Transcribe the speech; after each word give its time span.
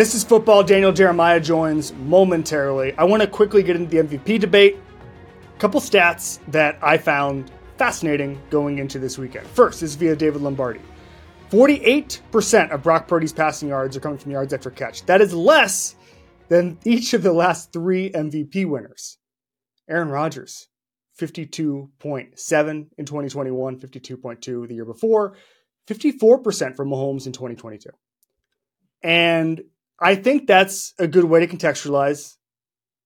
This 0.00 0.14
is 0.14 0.24
football. 0.24 0.62
Daniel 0.62 0.92
Jeremiah 0.92 1.38
joins 1.38 1.92
momentarily. 1.92 2.94
I 2.96 3.04
want 3.04 3.20
to 3.20 3.28
quickly 3.28 3.62
get 3.62 3.76
into 3.76 3.90
the 3.90 4.02
MVP 4.02 4.40
debate. 4.40 4.78
A 5.54 5.58
couple 5.58 5.78
stats 5.78 6.38
that 6.48 6.78
I 6.80 6.96
found 6.96 7.50
fascinating 7.76 8.40
going 8.48 8.78
into 8.78 8.98
this 8.98 9.18
weekend. 9.18 9.46
First 9.48 9.82
is 9.82 9.96
via 9.96 10.16
David 10.16 10.40
Lombardi. 10.40 10.80
48% 11.50 12.70
of 12.70 12.82
Brock 12.82 13.08
Purdy's 13.08 13.34
passing 13.34 13.68
yards 13.68 13.94
are 13.94 14.00
coming 14.00 14.16
from 14.16 14.30
yards 14.30 14.54
after 14.54 14.70
catch. 14.70 15.04
That 15.04 15.20
is 15.20 15.34
less 15.34 15.96
than 16.48 16.78
each 16.86 17.12
of 17.12 17.22
the 17.22 17.34
last 17.34 17.70
three 17.70 18.10
MVP 18.10 18.64
winners. 18.64 19.18
Aaron 19.86 20.08
Rodgers, 20.08 20.68
52.7 21.20 21.90
in 22.96 23.04
2021, 23.04 23.78
52.2 23.78 24.66
the 24.66 24.74
year 24.74 24.86
before, 24.86 25.36
54% 25.86 26.74
from 26.74 26.88
Mahomes 26.88 27.26
in 27.26 27.32
2022. 27.32 27.90
And 29.02 29.62
I 30.00 30.14
think 30.14 30.46
that's 30.46 30.94
a 30.98 31.06
good 31.06 31.24
way 31.24 31.44
to 31.44 31.56
contextualize 31.56 32.36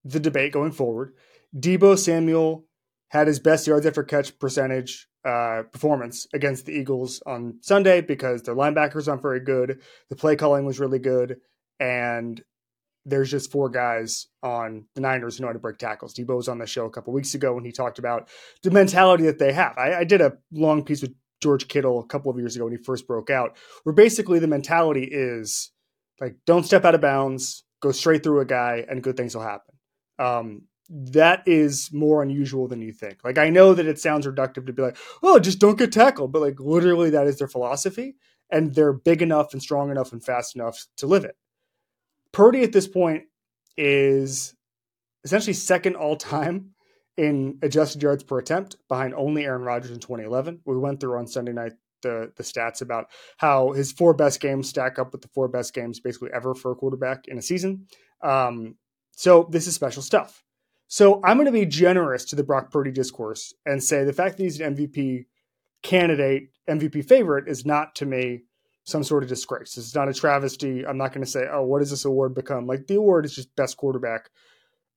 the 0.04 0.20
debate 0.20 0.52
going 0.52 0.72
forward. 0.72 1.14
Deebo 1.56 1.98
Samuel 1.98 2.64
had 3.08 3.26
his 3.26 3.40
best 3.40 3.66
yards 3.66 3.86
after 3.86 4.02
catch 4.02 4.38
percentage 4.38 5.08
uh, 5.24 5.62
performance 5.72 6.26
against 6.34 6.66
the 6.66 6.72
Eagles 6.72 7.22
on 7.26 7.58
Sunday 7.62 8.00
because 8.00 8.42
their 8.42 8.54
linebackers 8.54 9.08
aren't 9.08 9.22
very 9.22 9.40
good. 9.40 9.80
The 10.10 10.16
play 10.16 10.36
calling 10.36 10.66
was 10.66 10.78
really 10.78 10.98
good, 10.98 11.38
and 11.80 12.42
there's 13.06 13.30
just 13.30 13.50
four 13.50 13.68
guys 13.70 14.26
on 14.42 14.86
the 14.94 15.00
Niners 15.00 15.36
who 15.36 15.42
know 15.42 15.48
how 15.48 15.52
to 15.52 15.58
break 15.58 15.78
tackles. 15.78 16.14
Debo 16.14 16.36
was 16.36 16.48
on 16.48 16.58
the 16.58 16.66
show 16.66 16.86
a 16.86 16.90
couple 16.90 17.12
weeks 17.12 17.34
ago 17.34 17.54
when 17.54 17.64
he 17.64 17.72
talked 17.72 17.98
about 17.98 18.28
the 18.62 18.70
mentality 18.70 19.24
that 19.24 19.38
they 19.38 19.52
have. 19.52 19.76
I, 19.78 19.94
I 20.00 20.04
did 20.04 20.20
a 20.20 20.38
long 20.52 20.84
piece 20.84 21.02
with 21.02 21.14
George 21.42 21.68
Kittle 21.68 22.00
a 22.00 22.06
couple 22.06 22.30
of 22.30 22.38
years 22.38 22.56
ago 22.56 22.64
when 22.64 22.76
he 22.76 22.82
first 22.82 23.06
broke 23.06 23.30
out, 23.30 23.56
where 23.82 23.94
basically 23.94 24.38
the 24.38 24.46
mentality 24.46 25.08
is 25.10 25.70
like 26.20 26.36
don't 26.46 26.64
step 26.64 26.84
out 26.84 26.94
of 26.94 27.00
bounds, 27.00 27.64
go 27.80 27.92
straight 27.92 28.22
through 28.22 28.40
a 28.40 28.46
guy, 28.46 28.84
and 28.88 29.02
good 29.02 29.16
things 29.16 29.34
will 29.34 29.42
happen. 29.42 29.74
Um, 30.18 30.62
that 30.90 31.42
is 31.46 31.90
more 31.92 32.22
unusual 32.22 32.68
than 32.68 32.82
you 32.82 32.92
think. 32.92 33.18
Like 33.24 33.38
I 33.38 33.48
know 33.50 33.74
that 33.74 33.86
it 33.86 33.98
sounds 33.98 34.26
reductive 34.26 34.66
to 34.66 34.72
be 34.72 34.82
like, 34.82 34.96
oh, 35.22 35.38
just 35.38 35.58
don't 35.58 35.78
get 35.78 35.92
tackled, 35.92 36.32
but 36.32 36.42
like 36.42 36.60
literally 36.60 37.10
that 37.10 37.26
is 37.26 37.38
their 37.38 37.48
philosophy, 37.48 38.16
and 38.50 38.74
they're 38.74 38.92
big 38.92 39.22
enough 39.22 39.52
and 39.52 39.62
strong 39.62 39.90
enough 39.90 40.12
and 40.12 40.24
fast 40.24 40.54
enough 40.54 40.86
to 40.98 41.06
live 41.06 41.24
it. 41.24 41.36
Purdy 42.32 42.62
at 42.62 42.72
this 42.72 42.88
point 42.88 43.24
is 43.76 44.54
essentially 45.24 45.54
second 45.54 45.96
all 45.96 46.16
time 46.16 46.70
in 47.16 47.58
adjusted 47.62 48.02
yards 48.02 48.24
per 48.24 48.38
attempt 48.38 48.76
behind 48.88 49.14
only 49.14 49.44
Aaron 49.44 49.62
Rodgers 49.62 49.90
in 49.90 50.00
2011. 50.00 50.60
We 50.64 50.76
went 50.76 51.00
through 51.00 51.18
on 51.18 51.26
Sunday 51.26 51.52
night 51.52 51.72
the 52.04 52.32
the 52.36 52.44
stats 52.44 52.80
about 52.80 53.06
how 53.38 53.72
his 53.72 53.90
four 53.90 54.14
best 54.14 54.40
games 54.40 54.68
stack 54.68 54.98
up 54.98 55.10
with 55.10 55.22
the 55.22 55.28
four 55.28 55.48
best 55.48 55.74
games 55.74 55.98
basically 55.98 56.30
ever 56.32 56.54
for 56.54 56.70
a 56.70 56.76
quarterback 56.76 57.26
in 57.26 57.36
a 57.36 57.42
season. 57.42 57.86
Um, 58.22 58.76
so 59.16 59.48
this 59.50 59.66
is 59.66 59.74
special 59.74 60.02
stuff. 60.02 60.44
So 60.86 61.20
I'm 61.24 61.36
going 61.36 61.46
to 61.46 61.52
be 61.52 61.66
generous 61.66 62.24
to 62.26 62.36
the 62.36 62.44
Brock 62.44 62.70
Purdy 62.70 62.92
discourse 62.92 63.52
and 63.66 63.82
say 63.82 64.04
the 64.04 64.12
fact 64.12 64.36
that 64.36 64.44
he's 64.44 64.60
an 64.60 64.76
MVP 64.76 65.26
candidate, 65.82 66.50
MVP 66.68 67.08
favorite, 67.08 67.48
is 67.48 67.66
not 67.66 67.94
to 67.96 68.06
me 68.06 68.44
some 68.84 69.02
sort 69.02 69.22
of 69.22 69.28
disgrace. 69.28 69.76
It's 69.78 69.94
not 69.94 70.08
a 70.08 70.14
travesty. 70.14 70.86
I'm 70.86 70.98
not 70.98 71.12
going 71.12 71.24
to 71.24 71.30
say, 71.30 71.46
oh, 71.50 71.62
what 71.62 71.80
does 71.80 71.90
this 71.90 72.04
award 72.04 72.34
become? 72.34 72.66
Like 72.66 72.86
the 72.86 72.96
award 72.96 73.24
is 73.24 73.34
just 73.34 73.56
best 73.56 73.76
quarterback 73.76 74.30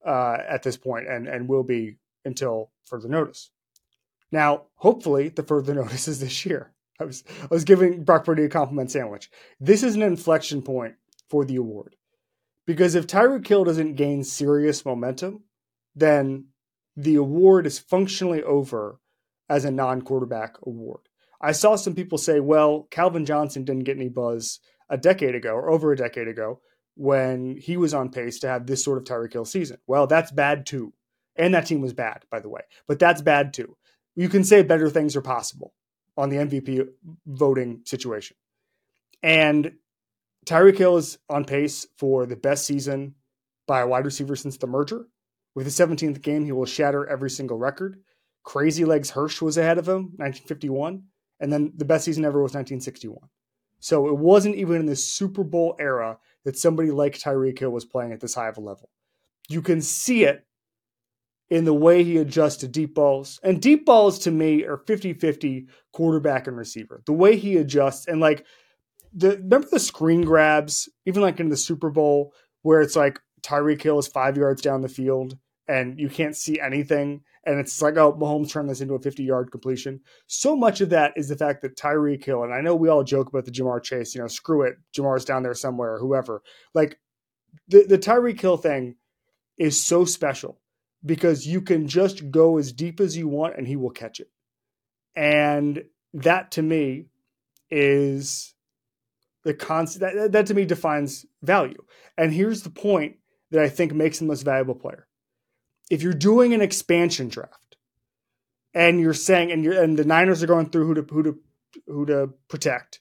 uh, 0.05 0.37
at 0.47 0.63
this 0.63 0.77
point 0.77 1.07
and 1.07 1.27
and 1.27 1.47
will 1.47 1.63
be 1.63 1.97
until 2.25 2.71
further 2.85 3.07
notice. 3.07 3.49
Now, 4.31 4.63
hopefully, 4.75 5.29
the 5.29 5.43
further 5.43 5.73
notice 5.81 6.07
is 6.07 6.19
this 6.19 6.45
year. 6.45 6.73
I 6.99 7.05
was 7.05 7.23
I 7.41 7.47
was 7.49 7.63
giving 7.63 8.03
Brock 8.03 8.25
Purdy 8.25 8.43
a 8.43 8.49
compliment 8.49 8.91
sandwich. 8.91 9.29
This 9.59 9.83
is 9.83 9.95
an 9.95 10.01
inflection 10.01 10.61
point 10.61 10.95
for 11.29 11.45
the 11.45 11.55
award 11.55 11.95
because 12.65 12.95
if 12.95 13.07
Tyreek 13.07 13.47
Hill 13.47 13.63
doesn't 13.63 13.95
gain 13.95 14.23
serious 14.23 14.85
momentum, 14.85 15.43
then 15.95 16.47
the 16.95 17.15
award 17.15 17.67
is 17.67 17.79
functionally 17.79 18.41
over 18.43 18.99
as 19.49 19.63
a 19.63 19.71
non-quarterback 19.71 20.55
award. 20.65 21.01
I 21.39 21.51
saw 21.51 21.75
some 21.75 21.93
people 21.93 22.17
say, 22.17 22.39
"Well, 22.39 22.87
Calvin 22.89 23.25
Johnson 23.25 23.63
didn't 23.63 23.83
get 23.83 23.97
any 23.97 24.09
buzz 24.09 24.59
a 24.89 24.97
decade 24.97 25.35
ago 25.35 25.51
or 25.51 25.69
over 25.69 25.91
a 25.91 25.97
decade 25.97 26.27
ago 26.27 26.61
when 26.95 27.57
he 27.57 27.77
was 27.77 27.93
on 27.93 28.09
pace 28.09 28.39
to 28.39 28.47
have 28.47 28.65
this 28.65 28.83
sort 28.83 28.97
of 28.97 29.03
Tyreek 29.03 29.33
Hill 29.33 29.45
season." 29.45 29.77
Well, 29.85 30.07
that's 30.07 30.31
bad 30.31 30.65
too. 30.65 30.93
And 31.35 31.53
that 31.53 31.67
team 31.67 31.81
was 31.81 31.93
bad, 31.93 32.23
by 32.31 32.39
the 32.39 32.49
way. 32.49 32.61
But 32.87 32.97
that's 32.97 33.21
bad 33.21 33.53
too. 33.53 33.77
You 34.15 34.29
can 34.29 34.43
say 34.43 34.63
better 34.63 34.89
things 34.89 35.15
are 35.15 35.21
possible 35.21 35.73
on 36.17 36.29
the 36.29 36.37
MVP 36.37 36.87
voting 37.25 37.81
situation. 37.85 38.35
And 39.21 39.73
Tyreek 40.45 40.77
Hill 40.77 40.97
is 40.97 41.17
on 41.29 41.45
pace 41.45 41.87
for 41.97 42.25
the 42.25 42.35
best 42.35 42.65
season 42.65 43.15
by 43.67 43.81
a 43.81 43.87
wide 43.87 44.05
receiver 44.05 44.35
since 44.35 44.57
the 44.57 44.67
merger. 44.67 45.07
With 45.55 45.65
his 45.65 45.77
17th 45.77 46.21
game, 46.21 46.45
he 46.45 46.51
will 46.51 46.65
shatter 46.65 47.07
every 47.07 47.29
single 47.29 47.57
record. 47.57 48.01
Crazy 48.43 48.85
Legs 48.85 49.09
Hirsch 49.09 49.41
was 49.41 49.57
ahead 49.57 49.77
of 49.77 49.87
him, 49.87 50.13
1951. 50.17 51.03
And 51.39 51.51
then 51.51 51.73
the 51.75 51.85
best 51.85 52.05
season 52.05 52.25
ever 52.25 52.41
was 52.41 52.53
1961. 52.53 53.29
So 53.79 54.07
it 54.07 54.17
wasn't 54.17 54.55
even 54.55 54.77
in 54.77 54.85
the 54.85 54.95
Super 54.95 55.43
Bowl 55.43 55.75
era 55.79 56.17
that 56.45 56.57
somebody 56.57 56.91
like 56.91 57.17
Tyreek 57.17 57.59
Hill 57.59 57.69
was 57.69 57.85
playing 57.85 58.13
at 58.13 58.21
this 58.21 58.33
high 58.33 58.47
of 58.47 58.57
a 58.57 58.61
level. 58.61 58.89
You 59.49 59.61
can 59.61 59.81
see 59.81 60.23
it 60.23 60.46
in 61.49 61.65
the 61.65 61.73
way 61.73 62.03
he 62.03 62.17
adjusts 62.17 62.57
to 62.57 62.67
deep 62.67 62.93
balls. 62.93 63.39
And 63.43 63.61
deep 63.61 63.85
balls 63.85 64.19
to 64.19 64.31
me 64.31 64.65
are 64.65 64.77
50-50 64.77 65.67
quarterback 65.93 66.47
and 66.47 66.57
receiver. 66.57 67.01
The 67.05 67.13
way 67.13 67.37
he 67.37 67.57
adjusts 67.57 68.07
and 68.07 68.19
like 68.19 68.45
the 69.13 69.37
remember 69.37 69.67
the 69.71 69.79
screen 69.79 70.21
grabs, 70.21 70.89
even 71.05 71.21
like 71.21 71.39
in 71.39 71.49
the 71.49 71.57
Super 71.57 71.89
Bowl, 71.89 72.33
where 72.61 72.81
it's 72.81 72.95
like 72.95 73.19
Tyreek 73.41 73.81
Hill 73.81 73.99
is 73.99 74.07
five 74.07 74.37
yards 74.37 74.61
down 74.61 74.81
the 74.81 74.89
field 74.89 75.37
and 75.67 75.99
you 75.99 76.09
can't 76.09 76.35
see 76.35 76.59
anything. 76.59 77.21
And 77.45 77.59
it's 77.59 77.81
like, 77.81 77.95
oh, 77.97 78.13
Mahomes 78.13 78.51
turned 78.51 78.69
this 78.69 78.81
into 78.81 78.95
a 78.95 78.99
50 78.99 79.23
yard 79.23 79.51
completion. 79.51 80.01
So 80.27 80.55
much 80.55 80.81
of 80.81 80.89
that 80.89 81.13
is 81.15 81.29
the 81.29 81.37
fact 81.37 81.61
that 81.61 81.77
Tyreek 81.77 82.23
Hill, 82.23 82.43
and 82.43 82.53
I 82.53 82.61
know 82.61 82.75
we 82.75 82.89
all 82.89 83.03
joke 83.03 83.29
about 83.29 83.45
the 83.45 83.51
Ja'Marr 83.51 83.81
Chase, 83.81 84.13
you 84.13 84.21
know, 84.21 84.27
screw 84.27 84.63
it, 84.63 84.75
Ja'Marr's 84.95 85.25
down 85.25 85.43
there 85.43 85.53
somewhere, 85.53 85.97
whoever. 85.97 86.41
Like 86.73 86.99
the, 87.69 87.85
the 87.87 87.97
Tyreek 87.97 88.39
Hill 88.39 88.57
thing 88.57 88.95
is 89.57 89.81
so 89.81 90.03
special 90.03 90.59
because 91.05 91.45
you 91.45 91.61
can 91.61 91.87
just 91.87 92.31
go 92.31 92.57
as 92.57 92.71
deep 92.71 92.99
as 92.99 93.15
you 93.15 93.27
want 93.27 93.57
and 93.57 93.67
he 93.67 93.75
will 93.75 93.89
catch 93.89 94.19
it. 94.19 94.29
And 95.15 95.83
that 96.13 96.51
to 96.51 96.61
me 96.61 97.05
is 97.69 98.53
the 99.43 99.53
concept 99.53 100.01
that, 100.01 100.31
that 100.31 100.45
to 100.47 100.53
me 100.53 100.65
defines 100.65 101.25
value. 101.41 101.83
And 102.17 102.33
here's 102.33 102.63
the 102.63 102.69
point 102.69 103.17
that 103.51 103.63
I 103.63 103.69
think 103.69 103.93
makes 103.93 104.19
him 104.19 104.27
the 104.27 104.31
most 104.31 104.43
valuable 104.43 104.75
player. 104.75 105.07
If 105.89 106.01
you're 106.01 106.13
doing 106.13 106.53
an 106.53 106.61
expansion 106.61 107.29
draft 107.29 107.77
and 108.73 108.99
you're 108.99 109.13
saying 109.13 109.51
and 109.51 109.63
you're 109.63 109.81
and 109.81 109.97
the 109.97 110.03
Niners 110.03 110.43
are 110.43 110.47
going 110.47 110.69
through 110.69 110.87
who 110.87 110.93
to 110.95 111.13
who 111.13 111.23
to 111.23 111.39
who 111.85 112.05
to 112.07 112.29
protect, 112.49 112.99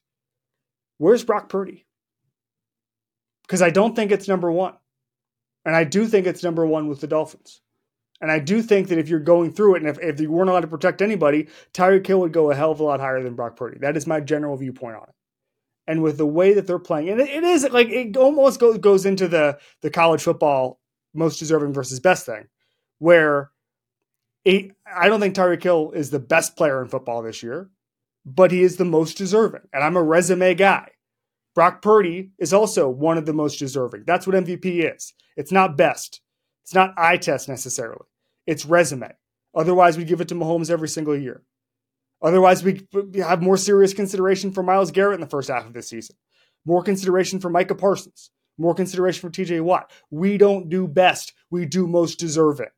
where's 0.98 1.24
Brock 1.24 1.48
Purdy? 1.48 1.86
Because 3.42 3.62
I 3.62 3.70
don't 3.70 3.96
think 3.96 4.12
it's 4.12 4.28
number 4.28 4.50
one. 4.50 4.74
And 5.64 5.74
I 5.74 5.82
do 5.82 6.06
think 6.06 6.26
it's 6.26 6.44
number 6.44 6.64
one 6.64 6.86
with 6.86 7.00
the 7.00 7.08
Dolphins. 7.08 7.60
And 8.20 8.30
I 8.30 8.38
do 8.38 8.62
think 8.62 8.88
that 8.88 8.98
if 8.98 9.08
you're 9.08 9.20
going 9.20 9.52
through 9.52 9.74
it, 9.74 9.82
and 9.82 9.90
if, 9.90 9.98
if 9.98 10.20
you 10.20 10.30
weren't 10.30 10.48
allowed 10.48 10.60
to 10.60 10.68
protect 10.68 11.02
anybody, 11.02 11.48
Tyreek 11.74 12.06
Hill 12.06 12.20
would 12.20 12.32
go 12.32 12.50
a 12.50 12.54
hell 12.54 12.72
of 12.72 12.80
a 12.80 12.82
lot 12.82 13.00
higher 13.00 13.22
than 13.22 13.34
Brock 13.34 13.56
Purdy. 13.56 13.78
That 13.78 13.96
is 13.96 14.06
my 14.06 14.20
general 14.20 14.56
viewpoint 14.56 14.96
on 14.96 15.02
it. 15.02 15.14
And 15.86 16.02
with 16.02 16.16
the 16.16 16.26
way 16.26 16.54
that 16.54 16.66
they're 16.66 16.78
playing, 16.78 17.10
and 17.10 17.20
it, 17.20 17.28
it 17.28 17.44
is 17.44 17.68
like 17.70 17.88
it 17.88 18.16
almost 18.16 18.58
goes, 18.58 18.78
goes 18.78 19.06
into 19.06 19.28
the 19.28 19.58
the 19.82 19.90
college 19.90 20.22
football 20.22 20.80
most 21.14 21.38
deserving 21.38 21.72
versus 21.72 22.00
best 22.00 22.26
thing, 22.26 22.48
where 22.98 23.50
it, 24.44 24.72
I 24.86 25.08
don't 25.08 25.20
think 25.20 25.34
Tyreek 25.34 25.62
Hill 25.62 25.92
is 25.92 26.10
the 26.10 26.18
best 26.18 26.56
player 26.56 26.82
in 26.82 26.88
football 26.88 27.22
this 27.22 27.42
year, 27.42 27.70
but 28.24 28.50
he 28.50 28.62
is 28.62 28.76
the 28.76 28.84
most 28.84 29.16
deserving. 29.16 29.62
And 29.72 29.84
I'm 29.84 29.96
a 29.96 30.02
resume 30.02 30.54
guy. 30.54 30.88
Brock 31.54 31.82
Purdy 31.82 32.30
is 32.38 32.52
also 32.52 32.88
one 32.88 33.16
of 33.16 33.26
the 33.26 33.32
most 33.32 33.58
deserving. 33.58 34.04
That's 34.06 34.26
what 34.26 34.36
MVP 34.36 34.94
is. 34.94 35.14
It's 35.36 35.52
not 35.52 35.76
best. 35.76 36.20
It's 36.66 36.74
not 36.74 36.94
eye 36.96 37.16
test 37.16 37.48
necessarily. 37.48 38.06
It's 38.44 38.66
resume. 38.66 39.12
Otherwise, 39.54 39.96
we 39.96 40.02
give 40.02 40.20
it 40.20 40.26
to 40.28 40.34
Mahomes 40.34 40.68
every 40.68 40.88
single 40.88 41.16
year. 41.16 41.44
Otherwise, 42.20 42.64
we 42.64 42.88
have 43.18 43.40
more 43.40 43.56
serious 43.56 43.94
consideration 43.94 44.50
for 44.50 44.64
Myles 44.64 44.90
Garrett 44.90 45.14
in 45.14 45.20
the 45.20 45.28
first 45.28 45.48
half 45.48 45.64
of 45.64 45.74
this 45.74 45.88
season, 45.88 46.16
more 46.64 46.82
consideration 46.82 47.38
for 47.38 47.50
Micah 47.50 47.76
Parsons, 47.76 48.32
more 48.58 48.74
consideration 48.74 49.20
for 49.20 49.30
TJ 49.30 49.60
Watt. 49.60 49.92
We 50.10 50.38
don't 50.38 50.68
do 50.68 50.88
best, 50.88 51.34
we 51.52 51.66
do 51.66 51.86
most 51.86 52.18
deserving. 52.18 52.70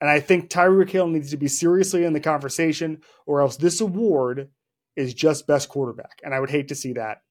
And 0.00 0.08
I 0.08 0.20
think 0.20 0.48
Tyreek 0.48 0.90
Hill 0.90 1.08
needs 1.08 1.30
to 1.32 1.36
be 1.36 1.48
seriously 1.48 2.04
in 2.04 2.12
the 2.12 2.20
conversation, 2.20 3.00
or 3.26 3.40
else 3.40 3.56
this 3.56 3.80
award 3.80 4.48
is 4.94 5.12
just 5.12 5.48
best 5.48 5.68
quarterback. 5.68 6.20
And 6.22 6.32
I 6.32 6.38
would 6.38 6.50
hate 6.50 6.68
to 6.68 6.76
see 6.76 6.92
that. 6.92 7.22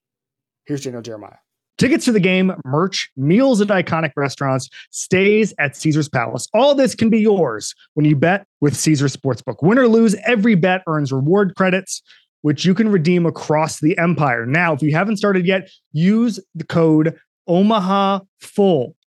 Here's 0.66 0.84
Daniel 0.84 1.02
Jeremiah. 1.02 1.38
Tickets 1.80 2.04
to 2.04 2.12
the 2.12 2.20
game, 2.20 2.54
merch, 2.66 3.10
meals 3.16 3.62
at 3.62 3.70
iconic 3.70 4.12
restaurants, 4.18 4.70
stays 4.92 5.54
at 5.60 5.78
Caesar's 5.78 6.10
Palace. 6.10 6.46
All 6.54 6.76
this 6.76 6.94
can 6.94 7.10
be 7.10 7.20
yours 7.20 7.74
when 7.94 8.06
you 8.06 8.18
bet 8.18 8.46
with 8.60 8.76
Caesar 8.76 9.06
Sportsbook. 9.06 9.64
Win 9.64 9.80
or 9.80 9.88
lose, 9.88 10.14
every 10.26 10.56
bet 10.56 10.84
earns 10.88 11.14
reward 11.14 11.56
credits, 11.56 12.02
which 12.42 12.66
you 12.66 12.74
can 12.74 12.90
redeem 12.90 13.26
across 13.26 13.80
the 13.80 13.98
empire. 13.98 14.46
Now, 14.46 14.74
if 14.74 14.82
you 14.82 14.94
haven't 14.94 15.16
started 15.16 15.46
yet, 15.46 15.70
use 15.94 16.38
the 16.54 16.66
code 16.66 17.18
Omaha 17.48 18.20
full. 18.42 18.98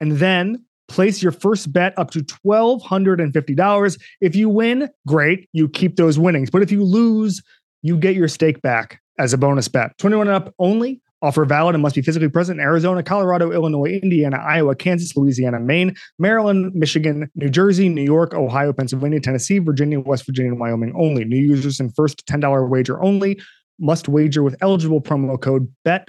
And 0.00 0.12
then 0.18 0.64
place 0.88 1.22
your 1.22 1.30
first 1.30 1.72
bet 1.72 1.96
up 1.96 2.10
to 2.10 2.24
$1,250. 2.24 4.00
If 4.20 4.34
you 4.34 4.48
win, 4.48 4.88
great, 5.06 5.48
you 5.52 5.68
keep 5.68 5.94
those 5.94 6.18
winnings. 6.18 6.50
But 6.50 6.62
if 6.62 6.72
you 6.72 6.82
lose, 6.82 7.40
you 7.82 7.96
get 7.96 8.16
your 8.16 8.26
stake 8.26 8.60
back 8.62 9.00
as 9.16 9.32
a 9.32 9.38
bonus 9.38 9.68
bet. 9.68 9.96
21 9.98 10.26
and 10.26 10.34
up 10.34 10.52
only. 10.58 11.00
Offer 11.22 11.44
valid 11.44 11.74
and 11.74 11.82
must 11.82 11.94
be 11.94 12.02
physically 12.02 12.28
present 12.28 12.60
in 12.60 12.64
Arizona, 12.64 13.02
Colorado, 13.02 13.52
Illinois, 13.52 14.00
Indiana, 14.02 14.38
Iowa, 14.38 14.74
Kansas, 14.74 15.16
Louisiana, 15.16 15.60
Maine, 15.60 15.94
Maryland, 16.18 16.74
Michigan, 16.74 17.30
New 17.34 17.50
Jersey, 17.50 17.88
New 17.88 18.02
York, 18.02 18.32
Ohio, 18.34 18.72
Pennsylvania, 18.72 19.20
Tennessee, 19.20 19.58
Virginia, 19.58 20.00
West 20.00 20.24
Virginia, 20.24 20.52
and 20.52 20.60
Wyoming 20.60 20.92
only. 20.96 21.24
New 21.24 21.36
users 21.36 21.78
and 21.78 21.94
first 21.94 22.26
$10 22.26 22.68
wager 22.68 23.02
only 23.02 23.40
must 23.78 24.08
wager 24.08 24.42
with 24.42 24.56
eligible 24.62 25.00
promo 25.00 25.40
code 25.40 25.72
BET 25.84 26.08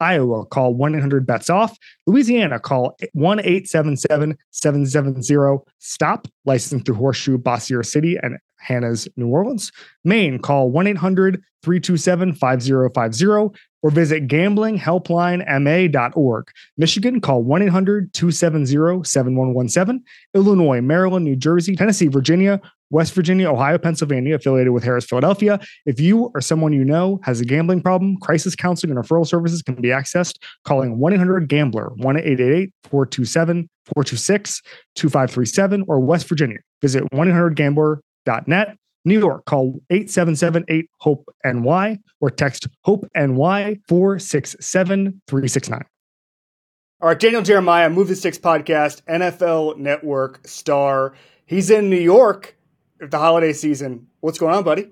Iowa, 0.00 0.46
call 0.46 0.74
1 0.74 0.94
800 0.94 1.26
bets 1.26 1.50
off. 1.50 1.76
Louisiana, 2.06 2.58
call 2.58 2.96
1 3.12 3.40
877 3.40 4.36
770 4.50 5.64
stop, 5.78 6.26
licensed 6.44 6.86
through 6.86 6.94
Horseshoe, 6.96 7.38
Bossier 7.38 7.82
City, 7.82 8.18
and 8.22 8.38
Harrah's 8.66 9.08
New 9.16 9.28
Orleans. 9.28 9.70
Maine, 10.04 10.38
call 10.38 10.70
1 10.70 10.86
800 10.86 11.42
327 11.62 12.34
5050 12.34 13.60
or 13.82 13.90
visit 13.90 14.28
gamblinghelplinema.org. 14.28 16.48
Michigan, 16.76 17.20
call 17.20 17.42
1 17.42 17.62
800 17.62 18.12
270 18.12 19.04
7117. 19.04 20.02
Illinois, 20.34 20.80
Maryland, 20.80 21.24
New 21.24 21.36
Jersey, 21.36 21.76
Tennessee, 21.76 22.08
Virginia, 22.08 22.60
West 22.90 23.14
Virginia, 23.14 23.50
Ohio, 23.50 23.78
Pennsylvania, 23.78 24.34
affiliated 24.34 24.72
with 24.72 24.82
Harrah's 24.82 25.06
Philadelphia. 25.06 25.60
If 25.86 26.00
you 26.00 26.30
or 26.34 26.40
someone 26.40 26.72
you 26.72 26.84
know 26.84 27.20
has 27.22 27.40
a 27.40 27.44
gambling 27.44 27.82
problem, 27.82 28.16
crisis 28.18 28.56
counseling 28.56 28.96
and 28.96 29.02
referral 29.02 29.26
services 29.26 29.62
can 29.62 29.76
be 29.76 29.88
accessed 29.88 30.38
calling 30.64 30.98
1 30.98 31.12
800 31.12 31.48
Gambler, 31.48 31.90
1 31.96 32.16
888 32.16 32.72
427 32.84 33.68
426 33.86 34.62
2537, 34.96 35.84
or 35.88 36.00
West 36.00 36.28
Virginia. 36.28 36.58
Visit 36.82 37.04
1 37.12 37.28
800 37.28 37.56
Gambler.net. 37.56 38.76
New 39.04 39.18
York, 39.18 39.44
call 39.46 39.80
877 39.90 40.64
HOPE 40.98 41.24
NY 41.44 41.98
or 42.20 42.30
text 42.30 42.68
HOPE 42.82 43.06
NY 43.14 43.78
467 43.88 45.22
369. 45.26 45.82
All 47.02 47.08
right, 47.08 47.18
Daniel 47.18 47.42
Jeremiah, 47.42 47.88
Move 47.88 48.08
the 48.08 48.16
Sticks 48.16 48.38
podcast, 48.38 49.02
NFL 49.04 49.78
Network 49.78 50.46
star. 50.46 51.14
He's 51.46 51.70
in 51.70 51.88
New 51.88 51.96
York 51.96 52.56
at 53.00 53.10
the 53.10 53.18
holiday 53.18 53.54
season. 53.54 54.06
What's 54.20 54.38
going 54.38 54.54
on, 54.54 54.64
buddy? 54.64 54.90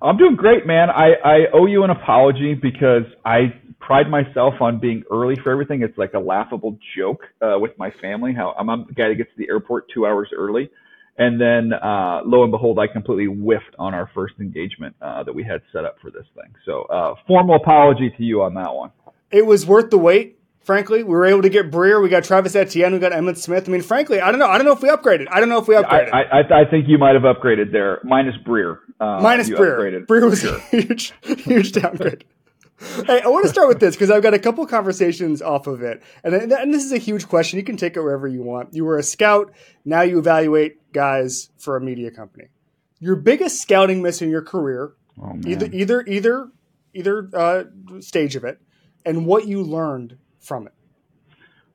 I'm 0.00 0.16
doing 0.16 0.36
great, 0.36 0.66
man. 0.66 0.90
I, 0.90 1.14
I 1.24 1.36
owe 1.52 1.66
you 1.66 1.82
an 1.84 1.90
apology 1.90 2.54
because 2.54 3.04
I 3.24 3.54
pride 3.80 4.08
myself 4.08 4.54
on 4.60 4.78
being 4.78 5.02
early 5.10 5.36
for 5.42 5.50
everything. 5.50 5.82
It's 5.82 5.98
like 5.98 6.14
a 6.14 6.18
laughable 6.18 6.78
joke 6.96 7.22
uh, 7.40 7.58
with 7.58 7.72
my 7.76 7.90
family. 8.00 8.32
How 8.32 8.54
I'm, 8.58 8.70
I'm 8.70 8.86
the 8.86 8.94
guy 8.94 9.08
that 9.08 9.16
gets 9.16 9.30
to 9.30 9.36
the 9.36 9.48
airport 9.48 9.86
two 9.92 10.06
hours 10.06 10.28
early, 10.36 10.70
and 11.18 11.40
then 11.40 11.72
uh, 11.72 12.20
lo 12.24 12.42
and 12.42 12.50
behold, 12.50 12.78
I 12.78 12.86
completely 12.86 13.26
whiffed 13.26 13.74
on 13.78 13.94
our 13.94 14.10
first 14.14 14.34
engagement 14.40 14.96
uh, 15.00 15.22
that 15.24 15.34
we 15.34 15.44
had 15.44 15.62
set 15.72 15.84
up 15.84 15.96
for 16.00 16.10
this 16.10 16.26
thing. 16.34 16.54
So, 16.64 16.82
uh, 16.82 17.14
formal 17.26 17.56
apology 17.56 18.12
to 18.16 18.22
you 18.22 18.42
on 18.42 18.54
that 18.54 18.74
one. 18.74 18.90
It 19.30 19.46
was 19.46 19.66
worth 19.66 19.90
the 19.90 19.98
wait 19.98 20.38
frankly. 20.64 21.02
We 21.02 21.10
were 21.10 21.26
able 21.26 21.42
to 21.42 21.48
get 21.48 21.70
Breer. 21.70 22.02
We 22.02 22.08
got 22.08 22.24
Travis 22.24 22.54
Etienne. 22.54 22.92
We 22.92 22.98
got 22.98 23.12
Emmitt 23.12 23.36
Smith. 23.36 23.68
I 23.68 23.72
mean, 23.72 23.82
frankly, 23.82 24.20
I 24.20 24.30
don't 24.30 24.38
know. 24.38 24.46
I 24.46 24.58
don't 24.58 24.66
know 24.66 24.72
if 24.72 24.82
we 24.82 24.88
upgraded. 24.88 25.26
I 25.30 25.40
don't 25.40 25.48
know 25.48 25.58
if 25.58 25.68
we 25.68 25.74
upgraded. 25.74 26.12
I, 26.12 26.22
I, 26.22 26.62
I 26.62 26.70
think 26.70 26.88
you 26.88 26.98
might 26.98 27.14
have 27.14 27.22
upgraded 27.22 27.72
there, 27.72 28.00
minus 28.04 28.34
Breer. 28.46 28.78
Uh, 29.00 29.20
minus 29.20 29.48
Breer. 29.48 29.78
Upgraded. 29.78 30.06
Breer 30.06 30.28
was 30.28 30.40
sure. 30.40 30.56
a 30.56 30.60
huge, 30.70 31.12
huge 31.22 31.72
downgrade. 31.72 32.24
Hey, 33.06 33.20
I 33.20 33.28
want 33.28 33.44
to 33.44 33.48
start 33.48 33.68
with 33.68 33.80
this 33.80 33.94
because 33.94 34.10
I've 34.10 34.22
got 34.22 34.34
a 34.34 34.38
couple 34.38 34.66
conversations 34.66 35.42
off 35.42 35.66
of 35.66 35.82
it, 35.82 36.02
and, 36.24 36.34
and 36.34 36.74
this 36.74 36.84
is 36.84 36.92
a 36.92 36.98
huge 36.98 37.28
question. 37.28 37.58
You 37.58 37.64
can 37.64 37.76
take 37.76 37.96
it 37.96 38.00
wherever 38.00 38.26
you 38.26 38.42
want. 38.42 38.74
You 38.74 38.84
were 38.84 38.98
a 38.98 39.02
scout. 39.02 39.52
Now 39.84 40.02
you 40.02 40.18
evaluate 40.18 40.92
guys 40.92 41.50
for 41.58 41.76
a 41.76 41.80
media 41.80 42.10
company. 42.10 42.48
Your 43.00 43.16
biggest 43.16 43.60
scouting 43.60 44.02
miss 44.02 44.22
in 44.22 44.30
your 44.30 44.42
career, 44.42 44.92
oh, 45.20 45.38
either 45.46 45.68
either 45.72 46.04
either 46.06 46.50
either 46.94 47.28
uh, 47.34 47.64
stage 48.00 48.36
of 48.36 48.44
it, 48.44 48.60
and 49.04 49.26
what 49.26 49.46
you 49.46 49.62
learned 49.62 50.18
from 50.40 50.66
it? 50.66 50.74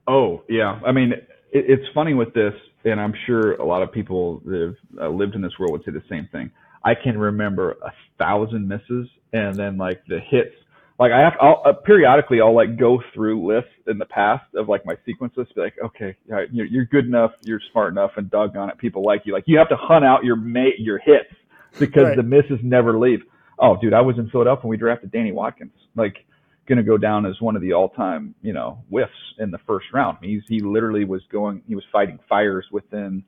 Oh 0.07 0.43
yeah, 0.47 0.79
I 0.85 0.91
mean 0.91 1.13
it, 1.13 1.27
it's 1.51 1.85
funny 1.93 2.13
with 2.13 2.33
this, 2.33 2.53
and 2.85 2.99
I'm 2.99 3.13
sure 3.25 3.55
a 3.55 3.65
lot 3.65 3.81
of 3.81 3.91
people 3.91 4.41
that 4.45 4.75
have 4.99 5.01
uh, 5.01 5.09
lived 5.09 5.35
in 5.35 5.41
this 5.41 5.53
world 5.59 5.71
would 5.71 5.83
say 5.83 5.91
the 5.91 6.03
same 6.09 6.27
thing. 6.31 6.51
I 6.83 6.95
can 6.95 7.17
remember 7.17 7.71
a 7.71 7.91
thousand 8.17 8.67
misses, 8.67 9.09
and 9.33 9.55
then 9.55 9.77
like 9.77 10.01
the 10.07 10.19
hits. 10.19 10.55
Like 10.99 11.11
I 11.11 11.19
have, 11.19 11.33
I'll, 11.39 11.61
uh, 11.63 11.73
periodically 11.73 12.41
I'll 12.41 12.55
like 12.55 12.77
go 12.77 13.01
through 13.13 13.45
lists 13.45 13.69
in 13.85 13.99
the 13.99 14.05
past 14.05 14.45
of 14.55 14.67
like 14.67 14.85
my 14.85 14.95
sequences, 15.05 15.47
be 15.53 15.61
like, 15.61 15.75
okay, 15.83 16.15
you're, 16.51 16.65
you're 16.65 16.85
good 16.85 17.05
enough, 17.05 17.31
you're 17.43 17.61
smart 17.71 17.91
enough, 17.91 18.11
and 18.17 18.31
doggone 18.31 18.69
it, 18.69 18.77
people 18.77 19.03
like 19.03 19.21
you. 19.25 19.33
Like 19.33 19.43
you 19.45 19.57
have 19.59 19.69
to 19.69 19.77
hunt 19.77 20.05
out 20.05 20.23
your 20.23 20.35
mate, 20.35 20.79
your 20.79 20.97
hits 20.97 21.33
because 21.77 22.05
right. 22.05 22.17
the 22.17 22.23
misses 22.23 22.59
never 22.63 22.97
leave. 22.97 23.21
Oh, 23.59 23.77
dude, 23.79 23.93
I 23.93 24.01
was 24.01 24.17
in 24.17 24.29
Philadelphia 24.29 24.63
when 24.63 24.71
we 24.71 24.77
drafted 24.77 25.11
Danny 25.11 25.31
Watkins. 25.31 25.71
Like 25.95 26.25
going 26.67 26.77
to 26.77 26.83
go 26.83 26.97
down 26.97 27.25
as 27.25 27.39
one 27.39 27.55
of 27.55 27.61
the 27.61 27.73
all-time, 27.73 28.35
you 28.41 28.53
know, 28.53 28.83
whiffs 28.89 29.11
in 29.39 29.51
the 29.51 29.57
first 29.59 29.87
round. 29.93 30.17
He's 30.21 30.43
he 30.47 30.59
literally 30.59 31.05
was 31.05 31.21
going, 31.31 31.61
he 31.67 31.75
was 31.75 31.83
fighting 31.91 32.19
fires 32.27 32.65
within, 32.71 33.23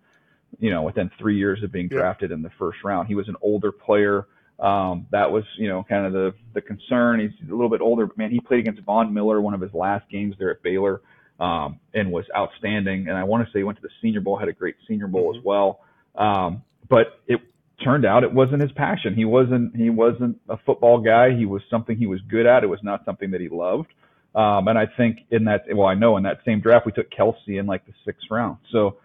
you 0.59 0.71
know, 0.71 0.81
within 0.83 1.09
three 1.17 1.37
years 1.37 1.63
of 1.63 1.71
being 1.71 1.87
drafted 1.87 2.31
in 2.31 2.41
the 2.41 2.51
first 2.59 2.79
round. 2.83 3.07
He 3.07 3.15
was 3.15 3.29
an 3.29 3.35
older 3.41 3.71
player. 3.71 4.27
Um, 4.59 5.07
that 5.11 5.31
was, 5.31 5.45
you 5.57 5.69
know, 5.69 5.85
kind 5.87 6.05
of 6.05 6.13
the 6.13 6.33
the 6.53 6.61
concern. 6.61 7.19
He's 7.19 7.49
a 7.49 7.51
little 7.51 7.69
bit 7.69 7.81
older, 7.81 8.05
but 8.07 8.17
man, 8.17 8.31
he 8.31 8.39
played 8.39 8.59
against 8.59 8.81
Von 8.81 9.13
Miller 9.13 9.39
one 9.41 9.53
of 9.53 9.61
his 9.61 9.73
last 9.73 10.09
games 10.09 10.35
there 10.37 10.51
at 10.51 10.61
Baylor, 10.61 11.01
um, 11.39 11.79
and 11.93 12.11
was 12.11 12.25
outstanding. 12.35 13.07
And 13.07 13.17
I 13.17 13.23
want 13.23 13.45
to 13.45 13.51
say 13.51 13.59
he 13.59 13.63
went 13.63 13.77
to 13.77 13.81
the 13.81 13.93
Senior 14.01 14.21
Bowl, 14.21 14.37
had 14.37 14.49
a 14.49 14.53
great 14.53 14.75
Senior 14.87 15.07
Bowl 15.07 15.29
mm-hmm. 15.29 15.39
as 15.39 15.45
well. 15.45 15.79
Um, 16.15 16.63
but 16.89 17.19
it 17.27 17.39
turned 17.83 18.05
out 18.05 18.23
it 18.23 18.33
wasn't 18.33 18.61
his 18.61 18.71
passion. 18.73 19.15
He 19.15 19.25
wasn't 19.25 19.75
he 19.75 19.89
wasn't 19.89 20.39
a 20.49 20.57
football 20.65 20.99
guy. 20.99 21.35
He 21.35 21.45
was 21.45 21.61
something 21.69 21.95
he 21.97 22.07
was 22.07 22.19
good 22.29 22.45
at. 22.45 22.63
It 22.63 22.67
was 22.67 22.79
not 22.83 23.05
something 23.05 23.31
that 23.31 23.41
he 23.41 23.49
loved. 23.49 23.87
Um, 24.35 24.67
and 24.67 24.77
I 24.77 24.85
think 24.97 25.19
in 25.31 25.45
that 25.45 25.63
well, 25.73 25.87
I 25.87 25.95
know 25.95 26.17
in 26.17 26.23
that 26.23 26.39
same 26.45 26.59
draft 26.59 26.85
we 26.85 26.91
took 26.91 27.09
Kelce 27.11 27.35
in 27.47 27.65
like 27.65 27.85
the 27.85 27.93
sixth 28.05 28.27
round. 28.29 28.57
So 28.71 28.97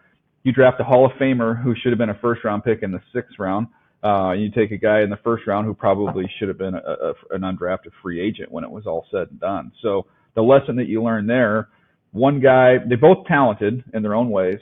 you 0.43 0.53
draft 0.53 0.81
a 0.81 0.85
Hall 0.85 1.07
of 1.07 1.13
Famer 1.13 1.61
who 1.61 1.75
should 1.75 1.93
have 1.93 1.99
been 1.99 2.11
a 2.11 2.19
first 2.21 2.45
round 2.45 2.65
pick 2.65 2.83
in 2.83 2.93
the 2.93 3.01
sixth 3.13 3.39
round. 3.39 3.69
Uh, 4.05 4.33
you 4.33 4.51
take 4.51 4.71
a 4.71 4.77
guy 4.77 5.01
in 5.01 5.09
the 5.09 5.19
first 5.25 5.47
round 5.47 5.67
who 5.67 5.73
probably 5.73 6.31
should 6.39 6.49
have 6.49 6.59
been 6.59 6.75
a, 6.75 6.79
a, 6.79 7.15
an 7.31 7.41
undrafted 7.41 7.91
free 8.03 8.21
agent 8.21 8.53
when 8.53 8.63
it 8.63 8.71
was 8.71 8.87
all 8.87 9.07
said 9.11 9.29
and 9.31 9.41
done. 9.41 9.73
So 9.81 10.07
the 10.35 10.43
lesson 10.43 10.77
that 10.77 10.89
you 10.89 11.03
learn 11.03 11.27
there, 11.27 11.69
one 12.13 12.41
guy, 12.41 12.77
they're 12.87 12.99
both 12.99 13.27
talented 13.27 13.83
in 13.95 14.03
their 14.03 14.15
own 14.15 14.31
ways. 14.31 14.61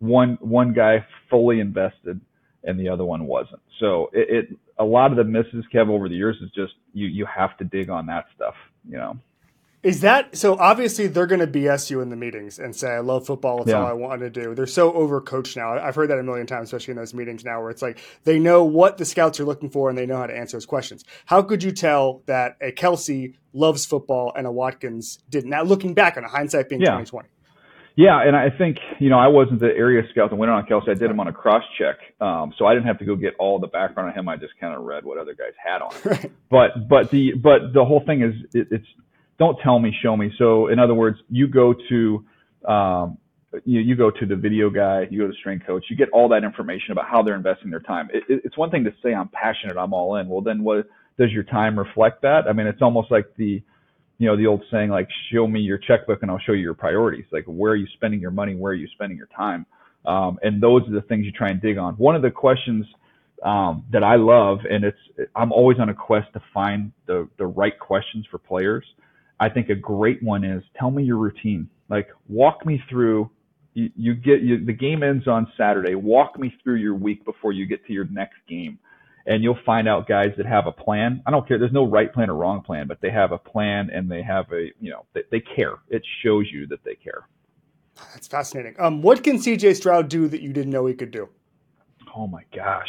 One 0.00 0.36
one 0.40 0.72
guy 0.72 1.06
fully 1.30 1.60
invested 1.60 2.20
and 2.64 2.78
the 2.78 2.88
other 2.88 3.04
one 3.04 3.26
wasn't. 3.26 3.60
So 3.78 4.10
it, 4.12 4.50
it 4.50 4.58
a 4.78 4.84
lot 4.84 5.10
of 5.10 5.16
the 5.16 5.24
misses, 5.24 5.64
Kev, 5.72 5.88
over 5.88 6.08
the 6.08 6.16
years 6.16 6.36
is 6.42 6.50
just 6.50 6.72
you 6.92 7.06
you 7.06 7.26
have 7.26 7.56
to 7.58 7.64
dig 7.64 7.88
on 7.88 8.06
that 8.06 8.26
stuff, 8.34 8.54
you 8.88 8.96
know. 8.98 9.16
Is 9.82 10.02
that 10.02 10.36
so? 10.36 10.56
Obviously, 10.58 11.08
they're 11.08 11.26
going 11.26 11.40
to 11.40 11.46
BS 11.46 11.90
you 11.90 12.00
in 12.00 12.08
the 12.08 12.16
meetings 12.16 12.60
and 12.60 12.74
say, 12.74 12.88
"I 12.88 13.00
love 13.00 13.26
football. 13.26 13.62
It's 13.62 13.70
yeah. 13.70 13.80
all 13.80 13.86
I 13.86 13.92
want 13.92 14.20
to 14.20 14.30
do." 14.30 14.54
They're 14.54 14.66
so 14.66 14.92
overcoached 14.92 15.56
now. 15.56 15.72
I've 15.72 15.96
heard 15.96 16.08
that 16.10 16.20
a 16.20 16.22
million 16.22 16.46
times, 16.46 16.68
especially 16.68 16.92
in 16.92 16.98
those 16.98 17.12
meetings 17.12 17.44
now, 17.44 17.60
where 17.60 17.70
it's 17.70 17.82
like 17.82 17.98
they 18.22 18.38
know 18.38 18.62
what 18.62 18.98
the 18.98 19.04
scouts 19.04 19.40
are 19.40 19.44
looking 19.44 19.70
for 19.70 19.88
and 19.88 19.98
they 19.98 20.06
know 20.06 20.18
how 20.18 20.26
to 20.26 20.36
answer 20.36 20.56
those 20.56 20.66
questions. 20.66 21.04
How 21.26 21.42
could 21.42 21.64
you 21.64 21.72
tell 21.72 22.22
that 22.26 22.56
a 22.60 22.70
Kelce 22.70 23.34
loves 23.52 23.84
football 23.84 24.32
and 24.36 24.46
a 24.46 24.52
Watkins 24.52 25.18
didn't? 25.28 25.50
Now, 25.50 25.64
looking 25.64 25.94
back 25.94 26.16
on 26.16 26.22
a 26.22 26.28
hindsight 26.28 26.68
being 26.68 26.82
twenty 26.82 27.04
twenty. 27.04 27.28
Yeah, 27.96 28.22
and 28.24 28.36
I 28.36 28.50
think 28.50 28.78
you 29.00 29.10
know 29.10 29.18
I 29.18 29.26
wasn't 29.26 29.58
the 29.58 29.66
area 29.66 30.02
scout 30.12 30.30
that 30.30 30.36
went 30.36 30.52
on 30.52 30.64
Kelce. 30.64 30.88
I 30.88 30.94
did 30.94 31.10
him 31.10 31.18
on 31.18 31.26
a 31.26 31.32
cross 31.32 31.64
check, 31.76 31.96
um, 32.20 32.54
so 32.56 32.66
I 32.66 32.74
didn't 32.74 32.86
have 32.86 33.00
to 33.00 33.04
go 33.04 33.16
get 33.16 33.34
all 33.40 33.58
the 33.58 33.66
background 33.66 34.10
on 34.10 34.16
him. 34.16 34.28
I 34.28 34.36
just 34.36 34.52
kind 34.60 34.74
of 34.74 34.84
read 34.84 35.04
what 35.04 35.18
other 35.18 35.34
guys 35.34 35.52
had 35.58 35.82
on. 35.82 36.16
Him. 36.16 36.34
but 36.50 36.88
but 36.88 37.10
the 37.10 37.32
but 37.34 37.72
the 37.74 37.84
whole 37.84 38.02
thing 38.06 38.22
is 38.22 38.34
it, 38.54 38.68
it's 38.70 38.86
don't 39.42 39.58
tell 39.62 39.78
me, 39.78 39.92
show 40.02 40.16
me. 40.16 40.30
So 40.38 40.68
in 40.68 40.78
other 40.78 40.94
words, 40.94 41.18
you 41.28 41.48
go 41.48 41.74
to 41.90 42.24
um, 42.66 43.18
you, 43.64 43.80
you 43.80 43.96
go 43.96 44.10
to 44.10 44.24
the 44.24 44.36
video 44.36 44.70
guy, 44.70 45.06
you 45.10 45.18
go 45.20 45.26
to 45.26 45.32
the 45.32 45.38
strength 45.38 45.66
coach, 45.66 45.84
you 45.90 45.96
get 45.96 46.08
all 46.10 46.28
that 46.28 46.44
information 46.44 46.92
about 46.92 47.06
how 47.10 47.22
they're 47.22 47.34
investing 47.34 47.70
their 47.70 47.80
time. 47.80 48.08
It, 48.14 48.22
it, 48.28 48.42
it's 48.44 48.56
one 48.56 48.70
thing 48.70 48.84
to 48.84 48.94
say 49.02 49.12
I'm 49.12 49.28
passionate, 49.28 49.76
I'm 49.76 49.92
all 49.92 50.16
in. 50.16 50.28
Well, 50.28 50.40
then 50.40 50.62
what 50.62 50.86
does 51.18 51.30
your 51.32 51.42
time 51.42 51.78
reflect 51.78 52.22
that? 52.22 52.42
I 52.48 52.52
mean, 52.52 52.66
it's 52.66 52.80
almost 52.80 53.10
like 53.10 53.26
the 53.36 53.62
you 54.18 54.28
know, 54.28 54.36
the 54.36 54.46
old 54.46 54.62
saying 54.70 54.88
like, 54.88 55.08
show 55.32 55.48
me 55.48 55.58
your 55.58 55.78
checkbook 55.78 56.22
and 56.22 56.30
I'll 56.30 56.38
show 56.38 56.52
you 56.52 56.62
your 56.62 56.74
priorities. 56.74 57.24
Like, 57.32 57.44
where 57.46 57.72
are 57.72 57.76
you 57.76 57.88
spending 57.94 58.20
your 58.20 58.30
money? 58.30 58.54
Where 58.54 58.70
are 58.70 58.76
you 58.76 58.86
spending 58.94 59.18
your 59.18 59.28
time? 59.36 59.66
Um, 60.04 60.38
and 60.42 60.62
those 60.62 60.82
are 60.88 60.92
the 60.92 61.02
things 61.02 61.26
you 61.26 61.32
try 61.32 61.50
and 61.50 61.60
dig 61.60 61.76
on. 61.76 61.94
One 61.94 62.14
of 62.14 62.22
the 62.22 62.30
questions 62.30 62.86
um, 63.42 63.84
that 63.92 64.04
I 64.04 64.16
love, 64.16 64.58
and 64.70 64.84
it's 64.84 65.28
I'm 65.34 65.50
always 65.50 65.78
on 65.80 65.88
a 65.88 65.94
quest 65.94 66.28
to 66.34 66.42
find 66.54 66.92
the 67.06 67.28
the 67.38 67.46
right 67.46 67.76
questions 67.78 68.24
for 68.30 68.38
players. 68.38 68.84
I 69.42 69.48
think 69.48 69.70
a 69.70 69.74
great 69.74 70.22
one 70.22 70.44
is 70.44 70.62
tell 70.78 70.92
me 70.92 71.02
your 71.02 71.16
routine. 71.16 71.68
Like 71.88 72.06
walk 72.28 72.64
me 72.64 72.80
through. 72.88 73.28
You, 73.74 73.90
you 73.96 74.14
get 74.14 74.40
you, 74.40 74.64
the 74.64 74.72
game 74.72 75.02
ends 75.02 75.26
on 75.26 75.50
Saturday. 75.58 75.96
Walk 75.96 76.38
me 76.38 76.54
through 76.62 76.76
your 76.76 76.94
week 76.94 77.24
before 77.24 77.50
you 77.50 77.66
get 77.66 77.84
to 77.86 77.92
your 77.92 78.04
next 78.04 78.36
game, 78.48 78.78
and 79.26 79.42
you'll 79.42 79.58
find 79.66 79.88
out 79.88 80.06
guys 80.06 80.28
that 80.36 80.46
have 80.46 80.68
a 80.68 80.72
plan. 80.72 81.24
I 81.26 81.32
don't 81.32 81.46
care. 81.48 81.58
There's 81.58 81.72
no 81.72 81.88
right 81.88 82.12
plan 82.14 82.30
or 82.30 82.36
wrong 82.36 82.62
plan, 82.62 82.86
but 82.86 83.00
they 83.00 83.10
have 83.10 83.32
a 83.32 83.38
plan 83.38 83.90
and 83.92 84.08
they 84.08 84.22
have 84.22 84.46
a 84.52 84.68
you 84.78 84.92
know 84.92 85.06
they, 85.12 85.22
they 85.32 85.40
care. 85.40 85.74
It 85.88 86.04
shows 86.22 86.46
you 86.52 86.68
that 86.68 86.84
they 86.84 86.94
care. 86.94 87.26
That's 88.14 88.28
fascinating. 88.28 88.76
Um, 88.78 89.02
what 89.02 89.24
can 89.24 89.38
CJ 89.38 89.74
Stroud 89.74 90.08
do 90.08 90.28
that 90.28 90.40
you 90.40 90.52
didn't 90.52 90.70
know 90.70 90.86
he 90.86 90.94
could 90.94 91.10
do? 91.10 91.28
Oh 92.14 92.28
my 92.28 92.44
gosh. 92.54 92.88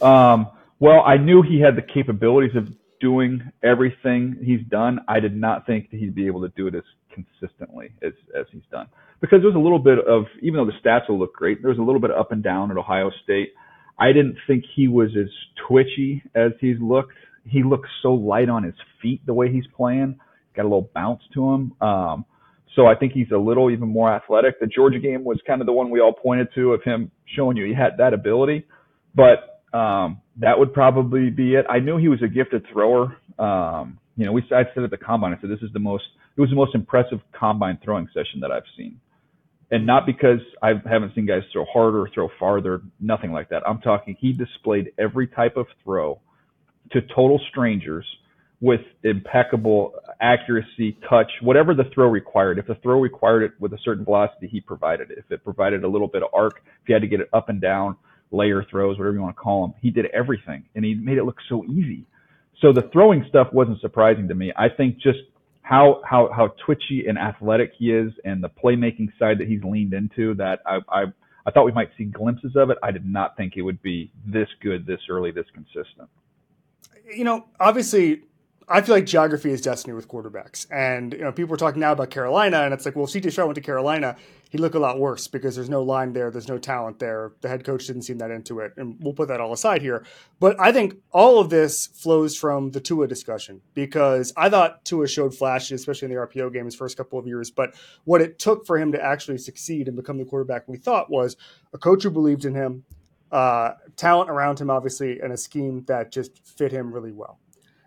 Um, 0.00 0.46
well, 0.78 1.02
I 1.04 1.16
knew 1.16 1.42
he 1.42 1.60
had 1.60 1.74
the 1.74 1.82
capabilities 1.82 2.54
of 2.54 2.68
doing 3.00 3.50
everything 3.62 4.36
he's 4.44 4.60
done. 4.68 5.00
I 5.08 5.20
did 5.20 5.34
not 5.36 5.66
think 5.66 5.90
that 5.90 5.98
he'd 5.98 6.14
be 6.14 6.26
able 6.26 6.42
to 6.42 6.52
do 6.56 6.66
it 6.66 6.74
as 6.74 6.82
consistently 7.12 7.92
as, 8.02 8.12
as 8.38 8.46
he's 8.52 8.62
done. 8.70 8.86
Because 9.20 9.40
there 9.40 9.48
was 9.48 9.56
a 9.56 9.58
little 9.58 9.78
bit 9.78 9.98
of, 9.98 10.24
even 10.42 10.58
though 10.58 10.66
the 10.66 10.88
stats 10.88 11.08
will 11.08 11.18
look 11.18 11.34
great, 11.34 11.62
there 11.62 11.70
was 11.70 11.78
a 11.78 11.82
little 11.82 12.00
bit 12.00 12.10
up 12.10 12.32
and 12.32 12.42
down 12.42 12.70
at 12.70 12.76
Ohio 12.76 13.10
State. 13.24 13.50
I 13.98 14.08
didn't 14.12 14.36
think 14.46 14.64
he 14.74 14.88
was 14.88 15.10
as 15.18 15.28
twitchy 15.68 16.22
as 16.34 16.52
he's 16.60 16.76
looked. 16.80 17.14
He 17.46 17.62
looks 17.62 17.88
so 18.02 18.14
light 18.14 18.48
on 18.48 18.62
his 18.62 18.74
feet 19.02 19.24
the 19.26 19.34
way 19.34 19.52
he's 19.52 19.66
playing. 19.76 20.18
Got 20.56 20.62
a 20.62 20.64
little 20.64 20.90
bounce 20.94 21.22
to 21.34 21.50
him. 21.52 21.72
Um, 21.80 22.24
so 22.76 22.86
I 22.86 22.94
think 22.94 23.12
he's 23.12 23.30
a 23.34 23.38
little 23.38 23.70
even 23.70 23.88
more 23.88 24.12
athletic. 24.12 24.60
The 24.60 24.66
Georgia 24.66 24.98
game 24.98 25.24
was 25.24 25.38
kind 25.46 25.60
of 25.60 25.66
the 25.66 25.72
one 25.72 25.90
we 25.90 26.00
all 26.00 26.12
pointed 26.12 26.48
to 26.54 26.72
of 26.72 26.82
him 26.82 27.10
showing 27.36 27.56
you 27.56 27.66
he 27.66 27.74
had 27.74 27.98
that 27.98 28.14
ability. 28.14 28.66
But 29.14 29.59
um, 29.72 30.20
that 30.38 30.58
would 30.58 30.72
probably 30.72 31.30
be 31.30 31.54
it. 31.54 31.66
I 31.68 31.78
knew 31.78 31.96
he 31.96 32.08
was 32.08 32.22
a 32.22 32.28
gifted 32.28 32.66
thrower. 32.72 33.16
Um, 33.38 33.98
you 34.16 34.26
know, 34.26 34.32
we 34.32 34.42
I 34.52 34.64
said 34.74 34.84
at 34.84 34.90
the 34.90 34.98
combine, 34.98 35.32
I 35.32 35.40
said 35.40 35.50
this 35.50 35.62
is 35.62 35.72
the 35.72 35.80
most 35.80 36.04
it 36.36 36.40
was 36.40 36.50
the 36.50 36.56
most 36.56 36.74
impressive 36.74 37.20
combine 37.38 37.78
throwing 37.84 38.06
session 38.08 38.40
that 38.40 38.50
I've 38.50 38.64
seen. 38.76 39.00
And 39.70 39.86
not 39.86 40.04
because 40.04 40.40
I 40.62 40.72
haven't 40.84 41.14
seen 41.14 41.26
guys 41.26 41.42
throw 41.52 41.64
harder 41.72 42.08
throw 42.12 42.28
farther, 42.38 42.82
nothing 43.00 43.32
like 43.32 43.50
that. 43.50 43.62
I'm 43.66 43.80
talking 43.80 44.16
he 44.18 44.32
displayed 44.32 44.92
every 44.98 45.28
type 45.28 45.56
of 45.56 45.66
throw 45.84 46.20
to 46.92 47.00
total 47.14 47.40
strangers 47.50 48.04
with 48.60 48.80
impeccable 49.04 49.94
accuracy, 50.20 50.98
touch, 51.08 51.30
whatever 51.40 51.72
the 51.72 51.84
throw 51.94 52.08
required. 52.08 52.58
If 52.58 52.66
the 52.66 52.74
throw 52.76 53.00
required 53.00 53.42
it 53.42 53.52
with 53.58 53.72
a 53.72 53.78
certain 53.82 54.04
velocity, 54.04 54.48
he 54.48 54.60
provided 54.60 55.10
it. 55.10 55.18
If 55.18 55.30
it 55.30 55.42
provided 55.44 55.82
a 55.82 55.88
little 55.88 56.08
bit 56.08 56.22
of 56.22 56.28
arc, 56.34 56.62
if 56.82 56.88
you 56.88 56.94
had 56.94 57.02
to 57.02 57.08
get 57.08 57.20
it 57.20 57.28
up 57.32 57.48
and 57.48 57.60
down, 57.60 57.96
layer 58.30 58.64
throws, 58.70 58.98
whatever 58.98 59.14
you 59.14 59.22
want 59.22 59.36
to 59.36 59.40
call 59.40 59.66
them. 59.66 59.74
He 59.80 59.90
did 59.90 60.06
everything 60.06 60.64
and 60.74 60.84
he 60.84 60.94
made 60.94 61.18
it 61.18 61.24
look 61.24 61.38
so 61.48 61.64
easy. 61.64 62.06
So 62.60 62.72
the 62.72 62.88
throwing 62.92 63.24
stuff 63.28 63.48
wasn't 63.52 63.80
surprising 63.80 64.28
to 64.28 64.34
me. 64.34 64.52
I 64.56 64.68
think 64.68 64.98
just 64.98 65.18
how 65.62 66.02
how 66.04 66.30
how 66.34 66.48
twitchy 66.64 67.06
and 67.06 67.18
athletic 67.18 67.72
he 67.78 67.92
is 67.92 68.12
and 68.24 68.42
the 68.42 68.50
playmaking 68.50 69.08
side 69.18 69.38
that 69.38 69.48
he's 69.48 69.62
leaned 69.62 69.94
into 69.94 70.34
that 70.34 70.60
I 70.66 70.80
I 70.88 71.04
I 71.46 71.50
thought 71.50 71.64
we 71.64 71.72
might 71.72 71.90
see 71.96 72.04
glimpses 72.04 72.56
of 72.56 72.70
it. 72.70 72.78
I 72.82 72.90
did 72.90 73.06
not 73.06 73.36
think 73.36 73.56
it 73.56 73.62
would 73.62 73.80
be 73.82 74.12
this 74.26 74.48
good 74.60 74.86
this 74.86 75.00
early, 75.08 75.30
this 75.30 75.46
consistent. 75.54 76.08
You 77.14 77.24
know, 77.24 77.46
obviously 77.58 78.22
I 78.72 78.82
feel 78.82 78.94
like 78.94 79.04
geography 79.04 79.50
is 79.50 79.60
destiny 79.60 79.94
with 79.94 80.06
quarterbacks. 80.06 80.64
And 80.70 81.12
you 81.12 81.22
know, 81.22 81.32
people 81.32 81.54
are 81.54 81.58
talking 81.58 81.80
now 81.80 81.90
about 81.90 82.10
Carolina, 82.10 82.58
and 82.62 82.72
it's 82.72 82.84
like, 82.84 82.94
well, 82.94 83.06
CJ 83.06 83.32
Stroud 83.32 83.48
went 83.48 83.56
to 83.56 83.60
Carolina, 83.60 84.14
he'd 84.50 84.60
look 84.60 84.74
a 84.74 84.78
lot 84.78 85.00
worse 85.00 85.26
because 85.26 85.56
there's 85.56 85.68
no 85.68 85.82
line 85.82 86.12
there, 86.12 86.30
there's 86.30 86.46
no 86.46 86.56
talent 86.56 87.00
there. 87.00 87.32
The 87.40 87.48
head 87.48 87.64
coach 87.64 87.88
didn't 87.88 88.02
seem 88.02 88.18
that 88.18 88.30
into 88.30 88.60
it, 88.60 88.74
and 88.76 88.96
we'll 89.00 89.12
put 89.12 89.26
that 89.26 89.40
all 89.40 89.52
aside 89.52 89.82
here. 89.82 90.04
But 90.38 90.58
I 90.60 90.70
think 90.70 90.94
all 91.12 91.40
of 91.40 91.50
this 91.50 91.88
flows 91.88 92.36
from 92.36 92.70
the 92.70 92.80
Tua 92.80 93.08
discussion 93.08 93.60
because 93.74 94.32
I 94.36 94.48
thought 94.48 94.84
Tua 94.84 95.08
showed 95.08 95.34
flashes, 95.34 95.80
especially 95.80 96.06
in 96.06 96.14
the 96.14 96.20
RPO 96.20 96.52
game 96.52 96.66
his 96.66 96.76
first 96.76 96.96
couple 96.96 97.18
of 97.18 97.26
years. 97.26 97.50
But 97.50 97.74
what 98.04 98.20
it 98.20 98.38
took 98.38 98.66
for 98.66 98.78
him 98.78 98.92
to 98.92 99.02
actually 99.02 99.38
succeed 99.38 99.88
and 99.88 99.96
become 99.96 100.18
the 100.18 100.24
quarterback 100.24 100.68
we 100.68 100.76
thought 100.76 101.10
was 101.10 101.36
a 101.72 101.78
coach 101.78 102.04
who 102.04 102.10
believed 102.10 102.44
in 102.44 102.54
him, 102.54 102.84
uh, 103.32 103.72
talent 103.96 104.30
around 104.30 104.60
him, 104.60 104.70
obviously, 104.70 105.18
and 105.20 105.32
a 105.32 105.36
scheme 105.36 105.84
that 105.88 106.12
just 106.12 106.38
fit 106.46 106.70
him 106.70 106.92
really 106.92 107.12
well. 107.12 107.40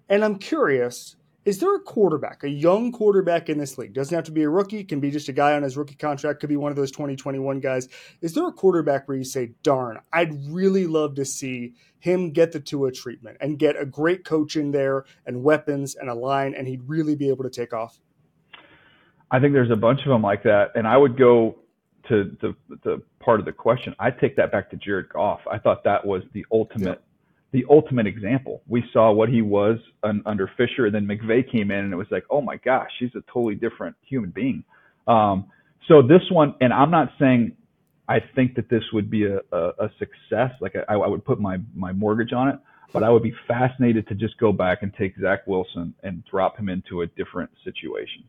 And 0.10 0.24
I'm 0.24 0.38
curious, 0.38 1.15
is 1.45 1.60
there 1.60 1.75
a 1.75 1.79
quarterback, 1.79 2.43
a 2.43 2.50
young 2.50 2.91
quarterback 2.91 3.50
in 3.50 3.57
this 3.57 3.77
league? 3.77 3.93
Doesn't 3.93 4.15
have 4.15 4.24
to 4.25 4.31
be 4.31 4.43
a 4.43 4.50
rookie, 4.50 4.83
can 4.83 5.00
be 5.00 5.12
just 5.12 5.27
a 5.27 5.33
guy 5.33 5.53
on 5.53 5.63
his 5.63 5.75
rookie 5.75 5.95
contract, 5.95 6.39
could 6.39 6.50
be 6.50 6.55
one 6.55 6.72
of 6.72 6.75
those 6.77 6.91
2021 6.91 7.60
guys. 7.60 7.89
Is 8.22 8.33
there 8.33 8.48
a 8.48 8.51
quarterback 8.51 9.07
where 9.07 9.17
you 9.17 9.24
say, 9.24 9.51
darn, 9.62 10.00
I'd 10.13 10.33
really 10.48 10.88
love 10.88 11.15
to 11.15 11.25
see 11.25 11.74
him 12.00 12.31
get 12.31 12.51
the 12.51 12.60
Tua 12.60 12.91
treatment 12.91 13.38
and 13.41 13.60
get 13.60 13.79
a 13.79 13.86
great 13.86 14.24
coach 14.24 14.55
in 14.55 14.72
there 14.72 15.05
and 15.25 15.43
weapons 15.43 15.95
and 15.95 16.10
a 16.10 16.13
line, 16.13 16.53
and 16.53 16.67
he'd 16.67 16.88
really 16.88 17.15
be 17.15 17.29
able 17.29 17.43
to 17.43 17.50
take 17.50 17.74
off? 17.74 18.00
I 19.31 19.39
think 19.39 19.53
there's 19.53 19.72
a 19.72 19.75
bunch 19.75 20.01
of 20.01 20.10
them 20.10 20.22
like 20.22 20.43
that. 20.43 20.72
And 20.75 20.88
I 20.88 20.95
would 20.95 21.17
go 21.17 21.57
to 22.07 22.38
the, 22.41 22.55
the 22.83 23.01
part 23.19 23.39
of 23.39 23.45
the 23.45 23.51
question. 23.51 23.95
I'd 24.00 24.19
take 24.19 24.36
that 24.36 24.51
back 24.51 24.69
to 24.69 24.77
Jared 24.77 25.10
Goff. 25.10 25.39
I 25.50 25.57
thought 25.57 25.83
that 25.86 26.05
was 26.05 26.24
the 26.33 26.45
ultimate 26.51 27.01
the 27.53 27.63
ultimate 27.69 28.07
example. 28.07 28.63
We 28.67 28.83
saw 28.91 29.13
what 29.13 29.29
he 29.29 29.41
was 29.41 29.77
un, 30.03 30.24
under 30.25 30.50
Fisher, 30.57 30.88
and 30.88 30.93
then 30.93 31.07
McVay 31.07 31.50
came 31.50 31.72
in, 31.72 31.77
and 31.77 31.93
it 31.93 31.95
was 31.95 32.07
like, 32.12 32.25
oh 32.29 32.41
my 32.41 32.57
gosh, 32.57 32.89
he's 33.00 33.12
a 33.15 33.22
totally 33.31 33.55
different 33.55 33.95
human 34.01 34.31
being. 34.31 34.63
Um, 35.07 35.45
so 35.88 36.01
this 36.01 36.22
one, 36.31 36.55
and 36.60 36.74
I'm 36.74 36.91
not 36.91 37.10
saying 37.19 37.55
I 38.10 38.17
think 38.36 38.55
that 38.55 38.69
this 38.69 38.83
would 38.91 39.10
be 39.10 39.25
a, 39.25 39.38
a, 39.51 39.67
a 39.79 39.89
success. 40.00 40.51
Like 40.60 40.74
I, 40.89 40.95
I 40.95 41.07
would 41.07 41.24
put 41.24 41.39
my 41.39 41.57
my 41.75 41.93
mortgage 41.93 42.33
on 42.33 42.50
it, 42.50 42.55
but 42.91 43.03
I 43.03 43.10
would 43.10 43.24
be 43.24 43.33
fascinated 43.48 44.07
to 44.07 44.15
just 44.15 44.38
go 44.39 44.51
back 44.51 44.79
and 44.81 44.91
take 44.93 45.13
Zach 45.22 45.45
Wilson 45.45 45.93
and 46.01 46.24
drop 46.29 46.57
him 46.57 46.69
into 46.69 47.01
a 47.01 47.07
different 47.07 47.51
situation. 47.63 48.24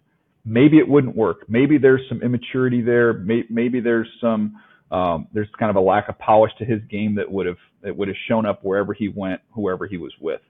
Maybe 0.44 0.76
it 0.78 0.86
wouldn't 0.86 1.16
work. 1.16 1.48
Maybe 1.48 1.78
there's 1.78 2.02
some 2.10 2.22
immaturity 2.22 2.82
there. 2.82 3.14
Maybe, 3.14 3.46
maybe 3.48 3.80
there's 3.80 4.08
some 4.20 4.60
um, 4.94 5.26
there's 5.34 5.48
kind 5.58 5.70
of 5.70 5.76
a 5.76 5.80
lack 5.80 6.08
of 6.08 6.16
polish 6.20 6.52
to 6.58 6.64
his 6.64 6.80
game 6.88 7.16
that 7.16 7.28
would 7.28 7.46
have 7.46 7.56
that 7.82 7.96
would 7.96 8.06
have 8.06 8.16
shown 8.28 8.46
up 8.46 8.62
wherever 8.62 8.94
he 8.94 9.08
went, 9.08 9.40
whoever 9.52 9.88
he 9.88 9.96
was 9.98 10.12
with. 10.20 10.40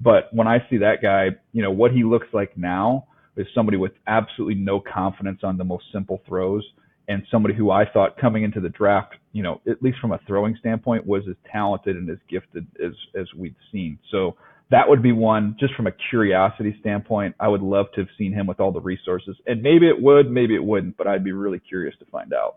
But 0.00 0.32
when 0.32 0.48
I 0.48 0.66
see 0.70 0.78
that 0.78 1.02
guy, 1.02 1.36
you 1.52 1.62
know 1.62 1.70
what 1.70 1.92
he 1.92 2.02
looks 2.02 2.28
like 2.32 2.56
now 2.56 3.06
is 3.36 3.46
somebody 3.54 3.76
with 3.76 3.92
absolutely 4.06 4.54
no 4.54 4.80
confidence 4.80 5.40
on 5.42 5.58
the 5.58 5.64
most 5.64 5.84
simple 5.92 6.22
throws, 6.26 6.64
and 7.06 7.22
somebody 7.30 7.54
who 7.54 7.70
I 7.70 7.84
thought 7.84 8.16
coming 8.16 8.44
into 8.44 8.60
the 8.60 8.70
draft, 8.70 9.14
you 9.32 9.42
know, 9.42 9.60
at 9.68 9.82
least 9.82 9.98
from 10.00 10.12
a 10.12 10.20
throwing 10.26 10.56
standpoint, 10.58 11.06
was 11.06 11.24
as 11.28 11.36
talented 11.50 11.94
and 11.96 12.08
as 12.08 12.18
gifted 12.30 12.66
as 12.82 12.92
as 13.14 13.26
we'd 13.36 13.56
seen. 13.70 13.98
So 14.10 14.36
that 14.70 14.88
would 14.88 15.02
be 15.02 15.12
one 15.12 15.54
just 15.60 15.74
from 15.74 15.86
a 15.86 15.92
curiosity 16.08 16.74
standpoint. 16.80 17.34
I 17.38 17.48
would 17.48 17.60
love 17.60 17.86
to 17.94 18.00
have 18.00 18.10
seen 18.16 18.32
him 18.32 18.46
with 18.46 18.58
all 18.58 18.72
the 18.72 18.80
resources, 18.80 19.36
and 19.46 19.62
maybe 19.62 19.86
it 19.86 20.00
would, 20.00 20.30
maybe 20.30 20.54
it 20.54 20.64
wouldn't, 20.64 20.96
but 20.96 21.06
I'd 21.06 21.24
be 21.24 21.32
really 21.32 21.58
curious 21.58 21.94
to 21.98 22.06
find 22.06 22.32
out 22.32 22.56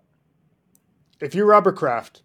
if 1.22 1.36
you're 1.36 1.46
Robert 1.46 1.76
Kraft, 1.76 2.24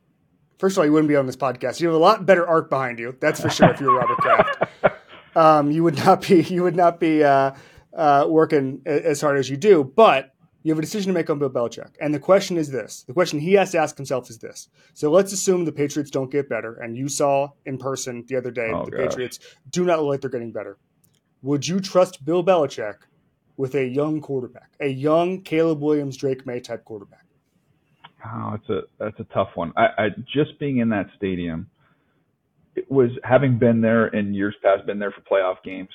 first 0.59 0.75
of 0.75 0.81
all, 0.81 0.85
you 0.85 0.93
wouldn't 0.93 1.09
be 1.09 1.17
on 1.17 1.27
this 1.27 1.37
podcast. 1.37 1.81
You 1.81 1.89
have 1.89 1.97
a 1.97 1.99
lot 1.99 2.27
better 2.27 2.47
arc 2.47 2.71
behind 2.71 2.99
you, 2.99 3.17
that's 3.21 3.41
for 3.41 3.51
sure. 3.51 3.71
if 3.71 3.81
you're 3.81 3.97
Robert 3.97 4.19
Kraft, 4.19 4.97
um, 5.37 5.71
you 5.71 5.83
would 5.83 5.97
not 5.97 6.27
be 6.27 6.43
you 6.43 6.63
would 6.63 6.77
not 6.77 7.01
be 7.01 7.25
uh, 7.25 7.53
uh, 7.95 8.27
working 8.29 8.83
as 8.87 9.21
hard 9.21 9.39
as 9.39 9.49
you 9.49 9.57
do. 9.57 9.85
But 9.85 10.35
you 10.63 10.73
have 10.73 10.79
a 10.79 10.83
decision 10.83 11.13
to 11.13 11.15
make 11.15 11.31
on 11.31 11.39
Bill 11.39 11.51
Belichick, 11.51 11.93
and 12.01 12.13
the 12.13 12.21
question 12.21 12.57
is 12.57 12.71
this: 12.71 13.05
the 13.07 13.15
question 13.15 13.41
he 13.41 13.55
has 13.55 13.73
to 13.73 13.79
ask 13.79 13.97
himself 13.97 14.29
is 14.31 14.39
this. 14.39 14.69
So 14.93 15.11
let's 15.11 15.33
assume 15.33 15.65
the 15.65 15.73
Patriots 15.73 16.11
don't 16.11 16.31
get 16.31 16.49
better, 16.49 16.75
and 16.75 16.97
you 16.97 17.09
saw 17.09 17.51
in 17.65 17.79
person 17.79 18.25
the 18.29 18.37
other 18.37 18.51
day 18.51 18.71
oh, 18.73 18.85
the 18.85 18.91
gosh. 18.91 19.01
Patriots 19.09 19.39
do 19.71 19.85
not 19.85 19.99
look 19.99 20.09
like 20.09 20.21
they're 20.21 20.31
getting 20.31 20.53
better. 20.53 20.79
Would 21.43 21.67
you 21.67 21.81
trust 21.81 22.25
Bill 22.25 22.45
Belichick 22.45 22.97
with 23.57 23.75
a 23.75 23.87
young 23.87 24.21
quarterback, 24.21 24.73
a 24.81 24.89
young 24.89 25.41
Caleb 25.41 25.81
Williams, 25.81 26.17
Drake 26.17 26.45
Maye 26.45 26.61
type 26.61 26.85
quarterback? 26.85 27.25
Oh, 28.25 28.55
it's 28.57 28.69
a 28.71 28.83
that's 28.99 29.21
a 29.21 29.35
tough 29.35 29.51
one. 29.57 29.73
I, 29.77 29.87
I 29.99 30.09
just 30.33 30.59
being 30.61 30.79
in 30.79 30.91
that 30.91 31.07
stadium, 31.17 31.69
it 32.77 32.91
was 32.91 33.11
having 33.25 33.59
been 33.59 33.81
there 33.81 34.09
in 34.09 34.35
years 34.35 34.57
past, 34.63 34.87
been 34.87 34.99
there 35.01 35.13
for 35.13 35.23
playoff 35.23 35.57
games. 35.65 35.91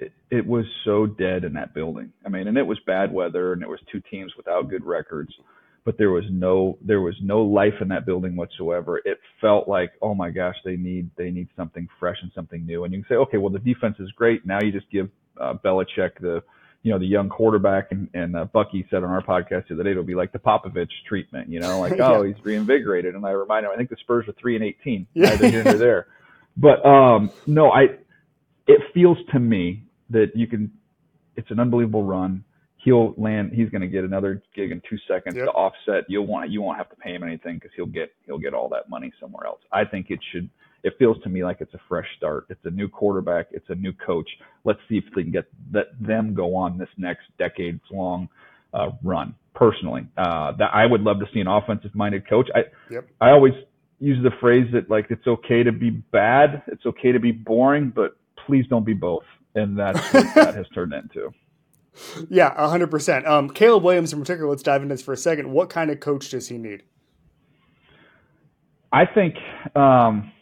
It, 0.00 0.12
it 0.30 0.46
was 0.46 0.64
so 0.84 1.06
dead 1.06 1.44
in 1.44 1.54
that 1.54 1.74
building. 1.74 2.12
I 2.26 2.30
mean, 2.30 2.48
and 2.48 2.58
it 2.58 2.66
was 2.66 2.78
bad 2.86 3.12
weather, 3.12 3.52
and 3.54 3.62
it 3.62 3.68
was 3.68 3.80
two 3.92 4.02
teams 4.10 4.32
without 4.36 4.70
good 4.70 4.84
records, 4.84 5.32
but 5.84 5.98
there 5.98 6.10
was 6.10 6.24
no 6.30 6.78
there 6.82 7.00
was 7.02 7.16
no 7.22 7.42
life 7.42 7.74
in 7.80 7.88
that 7.88 8.06
building 8.06 8.36
whatsoever. 8.36 8.98
It 9.04 9.18
felt 9.40 9.68
like, 9.68 9.92
oh 10.02 10.14
my 10.14 10.30
gosh, 10.30 10.56
they 10.64 10.76
need 10.76 11.10
they 11.16 11.30
need 11.30 11.48
something 11.56 11.88
fresh 12.00 12.18
and 12.22 12.32
something 12.34 12.66
new. 12.66 12.84
And 12.84 12.94
you 12.94 13.02
can 13.02 13.08
say, 13.08 13.16
okay, 13.16 13.38
well 13.38 13.52
the 13.52 13.60
defense 13.60 13.96
is 14.00 14.10
great. 14.12 14.46
Now 14.46 14.58
you 14.62 14.72
just 14.72 14.90
give 14.90 15.10
uh, 15.40 15.54
Belichick 15.64 16.20
the 16.20 16.42
you 16.82 16.92
know, 16.92 16.98
the 16.98 17.06
young 17.06 17.28
quarterback 17.28 17.88
and, 17.90 18.08
and 18.14 18.36
uh, 18.36 18.44
Bucky 18.46 18.86
said 18.90 19.02
on 19.02 19.10
our 19.10 19.22
podcast 19.22 19.68
the 19.68 19.74
other 19.74 19.82
day, 19.84 19.90
it'll 19.90 20.04
be 20.04 20.14
like 20.14 20.32
the 20.32 20.38
Popovich 20.38 20.90
treatment, 21.06 21.48
you 21.48 21.60
know, 21.60 21.80
like, 21.80 21.92
yeah. 21.98 22.08
oh, 22.12 22.22
he's 22.22 22.36
reinvigorated. 22.42 23.14
And 23.14 23.26
I 23.26 23.30
remind 23.30 23.66
him, 23.66 23.72
I 23.72 23.76
think 23.76 23.90
the 23.90 23.96
Spurs 24.00 24.28
are 24.28 24.32
three 24.40 24.54
and 24.54 24.64
18, 24.64 25.06
yeah. 25.14 25.30
neither 25.30 25.48
here 25.50 25.64
nor 25.64 25.74
there. 25.74 26.06
But, 26.56 26.84
um, 26.84 27.30
no, 27.46 27.70
I, 27.70 27.82
it 28.66 28.80
feels 28.94 29.18
to 29.32 29.38
me 29.38 29.84
that 30.10 30.32
you 30.34 30.46
can, 30.46 30.72
it's 31.36 31.50
an 31.50 31.60
unbelievable 31.60 32.02
run. 32.02 32.44
He'll 32.78 33.12
land. 33.16 33.52
He's 33.52 33.68
going 33.70 33.82
to 33.82 33.88
get 33.88 34.04
another 34.04 34.42
gig 34.54 34.70
in 34.70 34.80
two 34.88 34.98
seconds 35.08 35.36
Yep. 35.36 35.46
to 35.46 35.50
offset. 35.50 36.04
You'll 36.08 36.26
want 36.26 36.50
you 36.50 36.62
won't 36.62 36.78
have 36.78 36.88
to 36.90 36.96
pay 36.96 37.12
him 37.14 37.24
anything 37.24 37.56
because 37.56 37.70
he'll 37.74 37.86
get 37.86 38.12
he'll 38.24 38.38
get 38.38 38.54
all 38.54 38.68
that 38.68 38.88
money 38.88 39.12
somewhere 39.20 39.46
else. 39.46 39.60
I 39.72 39.84
think 39.84 40.10
it 40.10 40.20
should. 40.32 40.48
It 40.84 40.94
feels 40.98 41.20
to 41.22 41.28
me 41.28 41.44
like 41.44 41.58
it's 41.60 41.74
a 41.74 41.80
fresh 41.88 42.06
start. 42.16 42.46
It's 42.50 42.64
a 42.64 42.70
new 42.70 42.88
quarterback. 42.88 43.48
It's 43.50 43.68
a 43.68 43.74
new 43.74 43.92
coach. 43.92 44.28
Let's 44.64 44.80
see 44.88 44.96
if 44.98 45.04
they 45.14 45.22
can 45.22 45.32
get 45.32 45.46
let 45.72 45.86
them 46.00 46.34
go 46.34 46.54
on 46.54 46.78
this 46.78 46.88
next 46.96 47.24
decades 47.38 47.80
long 47.90 48.28
uh, 48.72 48.90
run. 49.02 49.34
Personally, 49.54 50.06
uh, 50.16 50.52
that 50.58 50.70
I 50.72 50.86
would 50.86 51.00
love 51.00 51.18
to 51.18 51.26
see 51.34 51.40
an 51.40 51.48
offensive 51.48 51.94
minded 51.94 52.28
coach. 52.28 52.48
I 52.54 52.60
Yep. 52.90 53.08
I 53.20 53.30
always 53.30 53.54
use 53.98 54.22
the 54.22 54.30
phrase 54.40 54.68
that 54.72 54.88
like 54.88 55.06
it's 55.10 55.26
okay 55.26 55.64
to 55.64 55.72
be 55.72 55.90
bad, 55.90 56.62
it's 56.68 56.86
okay 56.86 57.10
to 57.12 57.18
be 57.18 57.32
boring, 57.32 57.92
but 57.94 58.16
please 58.46 58.64
don't 58.68 58.86
be 58.86 58.94
both. 58.94 59.24
And 59.54 59.76
that's 59.76 59.98
what 60.12 60.34
that 60.36 60.54
has 60.54 60.68
turned 60.68 60.92
into. 60.92 61.32
Yeah, 62.28 62.54
hundred 62.68 62.90
percent. 62.90 63.26
Um, 63.26 63.50
Caleb 63.50 63.82
Williams 63.82 64.12
in 64.12 64.20
particular. 64.20 64.48
Let's 64.48 64.62
dive 64.62 64.82
into 64.82 64.94
this 64.94 65.02
for 65.02 65.12
a 65.12 65.16
second. 65.16 65.50
What 65.50 65.70
kind 65.70 65.90
of 65.90 65.98
coach 65.98 66.30
does 66.30 66.48
he 66.48 66.58
need? 66.58 66.84
I 68.92 69.04
think 69.06 69.34
um, 69.74 70.32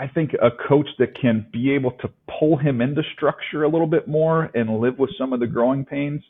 I 0.00 0.08
think 0.08 0.32
a 0.40 0.50
coach 0.50 0.88
that 0.98 1.14
can 1.20 1.46
be 1.52 1.72
able 1.72 1.90
to 1.90 2.08
pull 2.38 2.56
him 2.56 2.80
into 2.80 3.02
structure 3.14 3.64
a 3.64 3.68
little 3.68 3.86
bit 3.86 4.08
more 4.08 4.50
and 4.54 4.80
live 4.80 4.98
with 4.98 5.10
some 5.18 5.34
of 5.34 5.40
the 5.40 5.46
growing 5.46 5.84
pains 5.84 6.22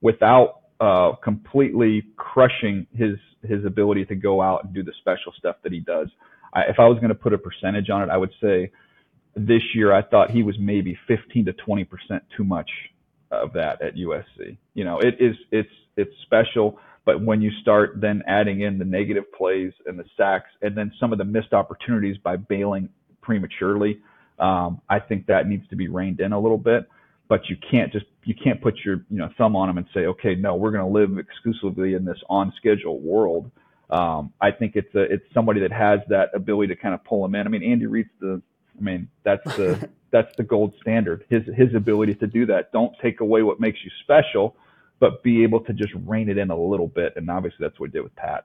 without 0.00 0.60
uh, 0.80 1.12
completely 1.24 2.04
crushing 2.16 2.86
his 2.94 3.16
his 3.42 3.64
ability 3.64 4.04
to 4.04 4.14
go 4.14 4.40
out 4.40 4.62
and 4.62 4.72
do 4.72 4.84
the 4.84 4.92
special 5.00 5.32
stuff 5.36 5.56
that 5.64 5.72
he 5.72 5.80
does. 5.80 6.06
I, 6.54 6.62
if 6.68 6.76
I 6.78 6.86
was 6.86 6.98
going 6.98 7.08
to 7.08 7.16
put 7.16 7.32
a 7.32 7.38
percentage 7.38 7.90
on 7.90 8.02
it, 8.02 8.08
I 8.08 8.16
would 8.16 8.32
say 8.40 8.70
this 9.34 9.62
year 9.74 9.92
I 9.92 10.02
thought 10.02 10.30
he 10.30 10.44
was 10.44 10.54
maybe 10.60 10.96
15 11.08 11.46
to 11.46 11.52
20 11.54 11.84
percent 11.84 12.22
too 12.36 12.44
much 12.44 12.70
of 13.32 13.52
that 13.54 13.82
at 13.82 13.96
USC. 13.96 14.58
You 14.74 14.84
know, 14.84 15.00
it 15.00 15.16
is 15.18 15.34
it's 15.50 15.68
it's 15.96 16.12
special, 16.22 16.78
but 17.04 17.20
when 17.24 17.42
you 17.42 17.50
start 17.62 18.00
then 18.00 18.22
adding 18.28 18.60
in 18.60 18.78
the 18.78 18.84
negative 18.84 19.24
plays 19.36 19.72
and 19.86 19.98
the 19.98 20.04
sacks, 20.16 20.50
and 20.62 20.76
then 20.76 20.92
some 21.00 21.10
of 21.10 21.18
the 21.18 21.24
missed 21.24 21.52
opportunities 21.52 22.16
by 22.18 22.36
bailing 22.36 22.88
prematurely, 23.20 24.00
um, 24.38 24.80
I 24.88 24.98
think 25.00 25.26
that 25.26 25.48
needs 25.48 25.68
to 25.68 25.76
be 25.76 25.88
reined 25.88 26.20
in 26.20 26.32
a 26.32 26.40
little 26.40 26.58
bit. 26.58 26.88
But 27.28 27.48
you 27.50 27.56
can't 27.70 27.92
just 27.92 28.06
you 28.24 28.34
can't 28.34 28.60
put 28.62 28.78
your 28.84 29.04
you 29.10 29.18
know 29.18 29.28
thumb 29.36 29.54
on 29.54 29.68
them 29.68 29.78
and 29.78 29.86
say, 29.92 30.06
okay, 30.06 30.34
no, 30.34 30.56
we're 30.56 30.70
going 30.70 30.84
to 30.84 30.98
live 30.98 31.18
exclusively 31.18 31.94
in 31.94 32.04
this 32.04 32.18
on 32.30 32.52
schedule 32.56 33.00
world. 33.00 33.50
Um, 33.90 34.32
I 34.40 34.50
think 34.50 34.76
it's 34.76 34.94
a 34.94 35.02
it's 35.02 35.24
somebody 35.34 35.60
that 35.60 35.72
has 35.72 36.00
that 36.08 36.30
ability 36.34 36.74
to 36.74 36.80
kind 36.80 36.94
of 36.94 37.04
pull 37.04 37.22
them 37.22 37.34
in. 37.34 37.46
I 37.46 37.50
mean, 37.50 37.62
Andy 37.62 37.86
Reid's 37.86 38.10
the 38.20 38.40
I 38.78 38.82
mean, 38.82 39.08
that's 39.24 39.44
the 39.56 39.88
that's 40.10 40.34
the 40.36 40.42
gold 40.42 40.74
standard. 40.80 41.24
His 41.28 41.42
his 41.54 41.74
ability 41.74 42.14
to 42.16 42.26
do 42.26 42.46
that. 42.46 42.72
Don't 42.72 42.94
take 43.02 43.20
away 43.20 43.42
what 43.42 43.60
makes 43.60 43.78
you 43.84 43.90
special, 44.02 44.56
but 45.00 45.22
be 45.22 45.42
able 45.42 45.60
to 45.60 45.72
just 45.72 45.92
rein 46.06 46.28
it 46.28 46.38
in 46.38 46.50
a 46.50 46.56
little 46.56 46.88
bit. 46.88 47.14
And 47.16 47.28
obviously, 47.30 47.58
that's 47.60 47.78
what 47.78 47.90
he 47.90 47.92
did 47.92 48.02
with 48.02 48.16
Pat. 48.16 48.44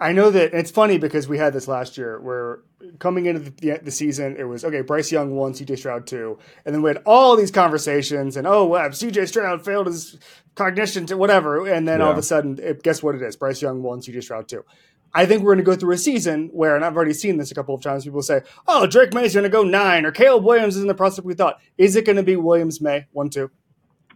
I 0.00 0.12
know 0.12 0.30
that 0.30 0.54
it's 0.54 0.70
funny 0.70 0.96
because 0.96 1.28
we 1.28 1.36
had 1.36 1.52
this 1.52 1.68
last 1.68 1.98
year 1.98 2.18
where 2.20 2.60
coming 2.98 3.26
into 3.26 3.50
the, 3.50 3.78
the, 3.82 3.90
season, 3.90 4.36
it 4.38 4.44
was 4.44 4.64
okay, 4.64 4.80
Bryce 4.80 5.12
Young 5.12 5.36
won, 5.36 5.52
CJ 5.52 5.78
Stroud 5.78 6.06
two. 6.06 6.38
And 6.64 6.74
then 6.74 6.80
we 6.80 6.88
had 6.88 7.02
all 7.04 7.36
these 7.36 7.50
conversations 7.50 8.36
and, 8.36 8.46
oh, 8.46 8.64
wow, 8.64 8.88
CJ 8.88 9.28
Stroud 9.28 9.62
failed 9.62 9.88
his 9.88 10.18
cognition 10.54 11.04
to 11.06 11.18
whatever. 11.18 11.66
And 11.66 11.86
then 11.86 12.00
all 12.00 12.10
of 12.10 12.16
a 12.16 12.22
sudden, 12.22 12.58
it, 12.62 12.82
guess 12.82 13.02
what 13.02 13.14
it 13.14 13.22
is? 13.22 13.36
Bryce 13.36 13.60
Young 13.60 13.82
won, 13.82 14.00
CJ 14.00 14.22
Stroud 14.22 14.48
two. 14.48 14.64
I 15.12 15.26
think 15.26 15.42
we're 15.42 15.54
going 15.54 15.64
to 15.64 15.70
go 15.70 15.76
through 15.76 15.94
a 15.94 15.98
season 15.98 16.48
where, 16.52 16.76
and 16.76 16.84
I've 16.84 16.96
already 16.96 17.12
seen 17.12 17.36
this 17.36 17.50
a 17.50 17.54
couple 17.54 17.74
of 17.74 17.82
times, 17.82 18.04
people 18.04 18.22
say, 18.22 18.42
oh, 18.68 18.86
Drake 18.86 19.12
Maye's 19.12 19.34
going 19.34 19.44
to 19.44 19.50
go 19.50 19.64
nine 19.64 20.06
or 20.06 20.12
Caleb 20.12 20.44
Williams 20.44 20.76
is 20.76 20.82
in 20.82 20.88
the 20.88 20.94
process 20.94 21.24
we 21.24 21.34
thought. 21.34 21.58
Is 21.76 21.96
it 21.96 22.06
going 22.06 22.16
to 22.16 22.22
be 22.22 22.36
Williams 22.36 22.80
Maye, 22.80 23.06
one, 23.12 23.28
two? 23.28 23.50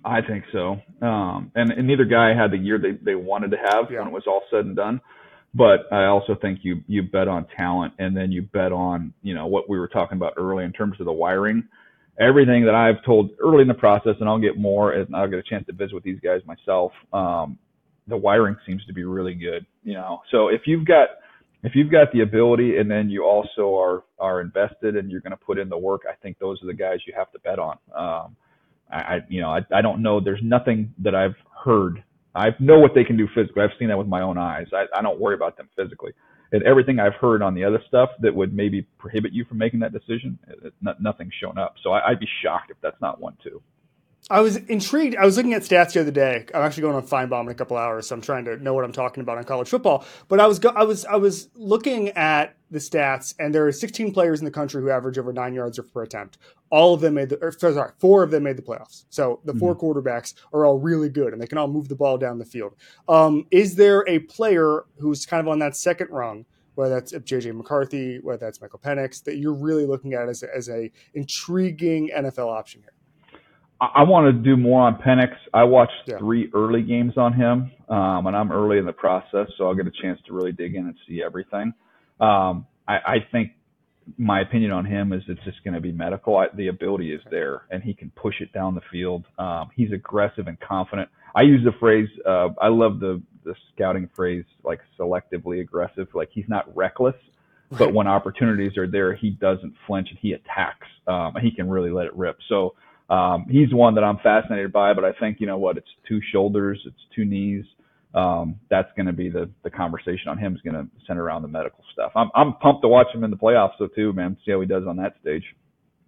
I 0.04 0.20
think 0.20 0.44
so. 0.52 0.80
Um, 1.02 1.50
and, 1.54 1.72
and 1.72 1.86
neither 1.86 2.04
guy 2.04 2.34
had 2.34 2.52
the 2.52 2.58
year 2.58 2.78
they, 2.78 2.92
they 2.92 3.14
wanted 3.16 3.50
to 3.50 3.56
have 3.56 3.90
Yeah. 3.90 4.00
when 4.00 4.08
it 4.08 4.12
was 4.12 4.24
all 4.26 4.42
said 4.50 4.66
and 4.66 4.76
done. 4.76 5.00
But 5.54 5.92
I 5.92 6.06
also 6.06 6.34
think 6.40 6.60
you 6.62 6.82
you 6.88 7.02
bet 7.02 7.28
on 7.28 7.46
talent, 7.56 7.94
and 7.98 8.16
then 8.16 8.32
you 8.32 8.42
bet 8.42 8.72
on 8.72 9.14
you 9.22 9.34
know 9.34 9.46
what 9.46 9.68
we 9.68 9.78
were 9.78 9.88
talking 9.88 10.16
about 10.16 10.34
early 10.36 10.64
in 10.64 10.72
terms 10.72 10.96
of 10.98 11.06
the 11.06 11.12
wiring. 11.12 11.62
Everything 12.18 12.64
that 12.64 12.74
I've 12.74 13.04
told 13.04 13.30
early 13.40 13.62
in 13.62 13.68
the 13.68 13.74
process, 13.74 14.14
and 14.20 14.28
I'll 14.28 14.38
get 14.38 14.56
more, 14.56 14.92
and 14.92 15.14
I'll 15.14 15.28
get 15.28 15.38
a 15.38 15.42
chance 15.42 15.66
to 15.66 15.72
visit 15.72 15.94
with 15.94 16.04
these 16.04 16.20
guys 16.20 16.40
myself. 16.46 16.92
Um, 17.12 17.58
the 18.06 18.16
wiring 18.16 18.56
seems 18.66 18.84
to 18.86 18.92
be 18.92 19.04
really 19.04 19.34
good, 19.34 19.64
you 19.82 19.94
know. 19.94 20.20
So 20.30 20.48
if 20.48 20.62
you've 20.66 20.86
got 20.86 21.08
if 21.62 21.72
you've 21.74 21.90
got 21.90 22.12
the 22.12 22.20
ability, 22.20 22.78
and 22.78 22.90
then 22.90 23.08
you 23.08 23.24
also 23.24 23.76
are 23.76 24.02
are 24.18 24.40
invested, 24.40 24.96
and 24.96 25.10
you're 25.10 25.20
going 25.20 25.32
to 25.32 25.36
put 25.36 25.58
in 25.58 25.68
the 25.68 25.78
work, 25.78 26.02
I 26.08 26.14
think 26.16 26.38
those 26.38 26.62
are 26.62 26.66
the 26.66 26.74
guys 26.74 26.98
you 27.06 27.14
have 27.16 27.30
to 27.32 27.38
bet 27.38 27.58
on. 27.58 27.78
Um, 27.96 28.36
I, 28.90 28.96
I 28.96 29.18
you 29.28 29.40
know 29.40 29.50
I, 29.50 29.60
I 29.72 29.82
don't 29.82 30.02
know. 30.02 30.20
There's 30.20 30.42
nothing 30.42 30.92
that 30.98 31.14
I've 31.14 31.36
heard. 31.64 32.02
I 32.34 32.48
know 32.58 32.78
what 32.78 32.94
they 32.94 33.04
can 33.04 33.16
do 33.16 33.28
physically. 33.34 33.62
I've 33.62 33.76
seen 33.78 33.88
that 33.88 33.98
with 33.98 34.08
my 34.08 34.20
own 34.20 34.38
eyes. 34.38 34.66
I, 34.72 34.86
I 34.96 35.02
don't 35.02 35.20
worry 35.20 35.34
about 35.34 35.56
them 35.56 35.68
physically. 35.76 36.12
And 36.52 36.62
everything 36.62 37.00
I've 37.00 37.14
heard 37.14 37.42
on 37.42 37.54
the 37.54 37.64
other 37.64 37.82
stuff 37.88 38.10
that 38.20 38.34
would 38.34 38.54
maybe 38.54 38.86
prohibit 38.98 39.32
you 39.32 39.44
from 39.44 39.58
making 39.58 39.80
that 39.80 39.92
decision, 39.92 40.38
uh, 40.48 40.52
it, 40.52 40.66
it, 40.66 40.72
not, 40.80 41.02
nothing's 41.02 41.32
shown 41.40 41.58
up. 41.58 41.74
So 41.82 41.90
I, 41.90 42.10
I'd 42.10 42.20
be 42.20 42.28
shocked 42.42 42.70
if 42.70 42.76
that's 42.80 43.00
not 43.00 43.20
one 43.20 43.36
too. 43.42 43.62
I 44.30 44.40
was 44.40 44.56
intrigued. 44.56 45.16
I 45.16 45.24
was 45.26 45.36
looking 45.36 45.52
at 45.52 45.62
stats 45.62 45.92
the 45.92 46.00
other 46.00 46.10
day. 46.10 46.46
I'm 46.54 46.62
actually 46.62 46.82
going 46.82 46.94
on 46.94 47.06
Finebaum 47.06 47.42
in 47.42 47.48
a 47.48 47.54
couple 47.54 47.76
hours, 47.76 48.06
so 48.06 48.14
I'm 48.14 48.22
trying 48.22 48.46
to 48.46 48.56
know 48.56 48.72
what 48.72 48.84
I'm 48.84 48.92
talking 48.92 49.20
about 49.20 49.36
on 49.36 49.44
college 49.44 49.68
football. 49.68 50.04
But 50.28 50.40
I 50.40 50.46
was 50.46 50.58
go- 50.58 50.72
I 50.74 50.84
was 50.84 51.04
I 51.04 51.16
was 51.16 51.50
looking 51.54 52.08
at 52.10 52.56
the 52.74 52.80
stats, 52.80 53.34
and 53.38 53.54
there 53.54 53.64
are 53.66 53.72
16 53.72 54.12
players 54.12 54.40
in 54.40 54.44
the 54.44 54.50
country 54.50 54.82
who 54.82 54.90
average 54.90 55.16
over 55.16 55.32
nine 55.32 55.54
yards 55.54 55.78
per 55.78 56.02
attempt. 56.02 56.38
All 56.70 56.92
of 56.92 57.00
them 57.00 57.14
made 57.14 57.28
the 57.28 57.38
or, 57.40 57.52
sorry, 57.52 57.92
four 58.00 58.24
of 58.24 58.32
them 58.32 58.42
made 58.42 58.56
the 58.56 58.62
playoffs. 58.62 59.04
So 59.10 59.40
the 59.44 59.54
4 59.54 59.76
quarterbacks 59.76 60.34
are 60.52 60.66
all 60.66 60.78
really 60.78 61.08
good, 61.08 61.32
and 61.32 61.40
they 61.40 61.46
can 61.46 61.56
all 61.56 61.68
move 61.68 61.88
the 61.88 61.94
ball 61.94 62.18
down 62.18 62.38
the 62.38 62.44
field. 62.44 62.74
Um, 63.08 63.46
is 63.52 63.76
there 63.76 64.04
a 64.08 64.18
player 64.18 64.84
who's 64.98 65.24
kind 65.24 65.40
of 65.40 65.46
on 65.48 65.60
that 65.60 65.76
second 65.76 66.10
rung? 66.10 66.44
Whether 66.74 66.94
that's 66.96 67.12
JJ 67.12 67.54
McCarthy, 67.56 68.18
whether 68.18 68.44
that's 68.44 68.60
Michael 68.60 68.80
Penix, 68.80 69.22
that 69.22 69.36
you're 69.36 69.54
really 69.54 69.86
looking 69.86 70.14
at 70.14 70.28
as 70.28 70.42
a, 70.42 70.48
as 70.52 70.68
a 70.68 70.90
intriguing 71.14 72.10
NFL 72.12 72.48
option 72.52 72.82
here. 72.82 73.38
I, 73.80 74.00
I 74.00 74.02
want 74.02 74.26
to 74.26 74.32
do 74.32 74.56
more 74.56 74.82
on 74.82 74.96
Penix. 74.96 75.36
I 75.52 75.62
watched 75.62 75.92
Yeah. 76.08 76.18
three 76.18 76.50
early 76.52 76.82
games 76.82 77.16
on 77.16 77.32
him, 77.32 77.70
um, 77.88 78.26
and 78.26 78.36
I'm 78.36 78.50
early 78.50 78.78
in 78.78 78.86
the 78.86 78.92
process, 78.92 79.46
so 79.56 79.68
I'll 79.68 79.76
get 79.76 79.86
a 79.86 79.92
chance 80.02 80.18
to 80.26 80.32
really 80.32 80.50
dig 80.50 80.74
in 80.74 80.86
and 80.86 80.96
see 81.06 81.22
everything. 81.22 81.72
Um, 82.20 82.66
I, 82.86 82.94
I 82.94 83.16
think 83.32 83.52
my 84.18 84.40
opinion 84.40 84.70
on 84.70 84.84
him 84.84 85.12
is 85.12 85.22
it's 85.28 85.42
just 85.44 85.62
going 85.64 85.74
to 85.74 85.80
be 85.80 85.92
medical. 85.92 86.36
I, 86.36 86.46
the 86.54 86.68
ability 86.68 87.12
is 87.12 87.22
there, 87.30 87.62
and 87.70 87.82
he 87.82 87.94
can 87.94 88.10
push 88.10 88.40
it 88.40 88.52
down 88.52 88.74
the 88.74 88.82
field. 88.92 89.24
Um, 89.38 89.70
he's 89.74 89.92
aggressive 89.92 90.46
and 90.46 90.58
confident. 90.60 91.08
I 91.34 91.42
use 91.42 91.64
the 91.64 91.72
phrase. 91.80 92.08
Uh, 92.26 92.48
I 92.60 92.68
love 92.68 93.00
the 93.00 93.22
the 93.44 93.54
scouting 93.74 94.08
phrase, 94.16 94.44
like 94.62 94.80
selectively 94.98 95.60
aggressive. 95.60 96.08
Like 96.14 96.30
he's 96.32 96.48
not 96.48 96.74
reckless, 96.76 97.16
but 97.70 97.92
when 97.92 98.06
opportunities 98.06 98.76
are 98.78 98.86
there, 98.90 99.14
he 99.14 99.30
doesn't 99.30 99.74
flinch 99.86 100.08
and 100.10 100.18
he 100.20 100.32
attacks. 100.32 100.86
Um, 101.06 101.34
he 101.40 101.50
can 101.50 101.68
really 101.68 101.90
let 101.90 102.06
it 102.06 102.16
rip. 102.16 102.38
So 102.48 102.74
um, 103.10 103.46
he's 103.50 103.72
one 103.72 103.94
that 103.96 104.04
I'm 104.04 104.18
fascinated 104.18 104.72
by. 104.72 104.92
But 104.94 105.04
I 105.04 105.12
think 105.12 105.40
you 105.40 105.46
know 105.46 105.58
what? 105.58 105.76
It's 105.76 105.88
two 106.08 106.20
shoulders, 106.32 106.80
it's 106.86 106.96
two 107.14 107.24
knees. 107.24 107.64
Um, 108.14 108.60
that's 108.70 108.88
going 108.96 109.06
to 109.06 109.12
be 109.12 109.28
the 109.28 109.50
the 109.64 109.70
conversation 109.70 110.28
on 110.28 110.38
him 110.38 110.54
is 110.54 110.60
going 110.60 110.74
to 110.74 110.88
center 111.06 111.24
around 111.24 111.42
the 111.42 111.48
medical 111.48 111.84
stuff. 111.92 112.12
I'm 112.14 112.30
I'm 112.34 112.54
pumped 112.54 112.82
to 112.82 112.88
watch 112.88 113.08
him 113.12 113.24
in 113.24 113.30
the 113.30 113.36
playoffs 113.36 113.72
though 113.78 113.88
too, 113.88 114.12
man. 114.12 114.36
See 114.44 114.52
how 114.52 114.60
he 114.60 114.66
does 114.66 114.84
on 114.86 114.96
that 114.98 115.14
stage. 115.20 115.44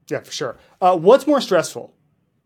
Yeah, 0.09 0.21
for 0.21 0.31
sure. 0.31 0.57
Uh, 0.81 0.97
what's 0.97 1.27
more 1.27 1.40
stressful? 1.40 1.92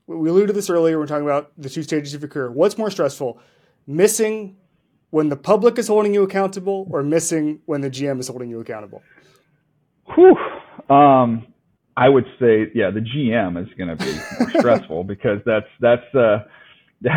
We 0.07 0.31
alluded 0.31 0.49
to 0.49 0.53
this 0.55 0.71
earlier. 0.71 0.99
We're 0.99 1.07
talking 1.07 1.27
about 1.27 1.53
the 1.59 1.69
two 1.69 1.83
stages 1.83 2.15
of 2.15 2.23
your 2.23 2.31
career. 2.31 2.51
What's 2.51 2.79
more 2.79 2.91
stressful? 2.91 3.39
Missing 3.87 4.57
when 5.11 5.29
the 5.29 5.37
public 5.37 5.79
is 5.79 5.89
holding 5.89 6.15
you 6.15 6.23
accountable, 6.23 6.87
or 6.91 7.03
missing 7.03 7.61
when 7.67 7.81
the 7.81 7.91
GM 7.91 8.19
is 8.21 8.29
holding 8.29 8.49
you 8.49 8.61
accountable? 8.61 9.03
Whew. 10.15 10.37
Um, 10.89 11.47
I 11.97 12.09
would 12.09 12.25
say, 12.41 12.71
yeah, 12.75 12.91
the 12.91 13.01
GM 13.01 13.61
is 13.61 13.69
going 13.77 13.97
to 13.97 13.97
be 13.97 14.13
more 14.39 14.51
stressful 14.59 15.05
because 15.05 15.41
that's 15.45 15.67
that's 15.81 16.15
uh, 16.15 16.45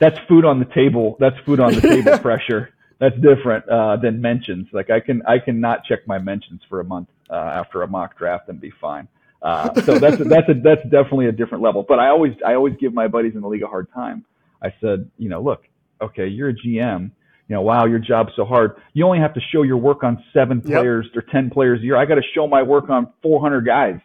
that's 0.00 0.18
food 0.28 0.44
on 0.44 0.58
the 0.58 0.64
table. 0.64 1.16
That's 1.20 1.36
food 1.46 1.60
on 1.60 1.74
the 1.74 1.80
table 1.80 2.18
pressure. 2.22 2.70
That's 2.98 3.14
different 3.16 3.68
uh, 3.68 3.96
than 3.96 4.20
mentions. 4.20 4.68
Like 4.72 4.90
I 4.90 5.00
can 5.00 5.22
I 5.26 5.38
cannot 5.38 5.84
check 5.84 6.06
my 6.06 6.18
mentions 6.18 6.60
for 6.68 6.80
a 6.80 6.84
month 6.84 7.08
uh, 7.30 7.34
after 7.34 7.82
a 7.82 7.86
mock 7.86 8.18
draft 8.18 8.48
and 8.48 8.60
be 8.60 8.72
fine. 8.80 9.08
Uh, 9.42 9.74
so 9.86 9.98
that's 9.98 10.20
a, 10.20 10.24
that's 10.24 10.48
a, 10.48 10.54
that's 10.62 10.82
definitely 10.84 11.26
a 11.26 11.32
different 11.32 11.62
level. 11.62 11.84
But 11.86 11.98
I 11.98 12.08
always 12.08 12.32
I 12.44 12.54
always 12.54 12.74
give 12.80 12.92
my 12.92 13.08
buddies 13.08 13.34
in 13.34 13.42
the 13.42 13.48
league 13.48 13.62
a 13.62 13.68
hard 13.68 13.88
time. 13.94 14.24
I 14.62 14.74
said, 14.80 15.10
you 15.16 15.28
know, 15.28 15.40
look, 15.42 15.62
okay, 16.02 16.26
you're 16.26 16.50
a 16.50 16.54
GM. 16.54 17.10
You 17.48 17.56
know, 17.56 17.62
wow, 17.62 17.86
your 17.86 17.98
job's 17.98 18.32
so 18.36 18.44
hard. 18.44 18.76
You 18.92 19.04
only 19.06 19.18
have 19.18 19.34
to 19.34 19.40
show 19.52 19.62
your 19.62 19.78
work 19.78 20.04
on 20.04 20.22
seven 20.32 20.58
Yep. 20.64 20.78
players 20.80 21.06
or 21.16 21.22
ten 21.22 21.50
players 21.50 21.80
a 21.80 21.82
year. 21.82 21.96
I 21.96 22.04
got 22.04 22.14
to 22.16 22.22
show 22.34 22.46
my 22.46 22.62
work 22.62 22.90
on 22.90 23.08
400 23.22 23.66
guys. 23.66 23.98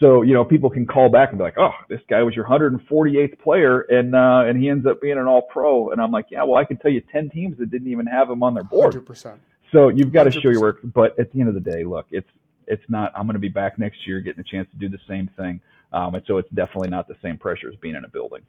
So 0.00 0.22
you 0.22 0.34
know, 0.34 0.44
people 0.44 0.70
can 0.70 0.86
call 0.86 1.08
back 1.08 1.30
and 1.30 1.38
be 1.38 1.44
like, 1.44 1.58
"Oh, 1.58 1.72
this 1.88 2.00
guy 2.08 2.22
was 2.22 2.34
your 2.34 2.46
148th 2.46 3.38
player, 3.38 3.80
and 3.82 4.14
uh, 4.14 4.44
and 4.46 4.60
he 4.60 4.68
ends 4.68 4.86
up 4.86 5.00
being 5.00 5.18
an 5.18 5.26
All-Pro." 5.26 5.90
And 5.90 6.00
I'm 6.00 6.10
like, 6.10 6.26
"Yeah, 6.30 6.42
well, 6.44 6.56
I 6.56 6.64
can 6.64 6.76
tell 6.76 6.90
you 6.90 7.00
10 7.00 7.30
teams 7.30 7.58
that 7.58 7.70
didn't 7.70 7.88
even 7.88 8.06
have 8.06 8.28
him 8.28 8.42
on 8.42 8.54
their 8.54 8.64
board." 8.64 8.92
Hundred 8.92 9.06
percent. 9.06 9.40
So 9.72 9.88
you've 9.88 10.12
got 10.12 10.24
to 10.24 10.30
show 10.30 10.40
100%. 10.40 10.52
your 10.52 10.60
work. 10.60 10.78
But 10.84 11.18
at 11.18 11.32
the 11.32 11.40
end 11.40 11.48
of 11.48 11.54
the 11.54 11.60
day, 11.60 11.84
look, 11.84 12.06
it's 12.10 12.28
it's 12.66 12.84
not. 12.88 13.12
I'm 13.16 13.26
going 13.26 13.34
to 13.34 13.40
be 13.40 13.48
back 13.48 13.78
next 13.78 14.06
year, 14.06 14.20
getting 14.20 14.40
a 14.40 14.44
chance 14.44 14.68
to 14.70 14.76
do 14.76 14.88
the 14.88 15.00
same 15.08 15.28
thing. 15.36 15.60
Um, 15.92 16.14
and 16.14 16.24
so 16.26 16.38
it's 16.38 16.50
definitely 16.50 16.88
not 16.88 17.06
the 17.06 17.16
same 17.22 17.38
pressure 17.38 17.68
as 17.68 17.76
being 17.76 17.94
in 17.94 18.04
a 18.04 18.08
building. 18.08 18.42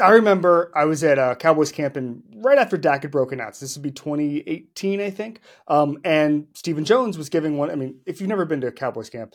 I 0.00 0.10
remember 0.10 0.72
I 0.74 0.86
was 0.86 1.04
at 1.04 1.18
a 1.18 1.36
Cowboys 1.36 1.70
camp 1.70 1.96
and 1.96 2.22
right 2.36 2.58
after 2.58 2.76
Dak 2.76 3.02
had 3.02 3.12
broken 3.12 3.40
out. 3.40 3.54
So 3.54 3.64
this 3.64 3.76
would 3.76 3.82
be 3.82 3.92
2018, 3.92 5.00
I 5.00 5.10
think. 5.10 5.40
Um, 5.68 5.98
and 6.04 6.48
Stephen 6.54 6.84
Jones 6.84 7.16
was 7.16 7.28
giving 7.28 7.56
one. 7.56 7.70
I 7.70 7.76
mean, 7.76 8.00
if 8.04 8.20
you've 8.20 8.28
never 8.28 8.44
been 8.44 8.60
to 8.62 8.66
a 8.68 8.72
Cowboys 8.72 9.08
camp, 9.08 9.34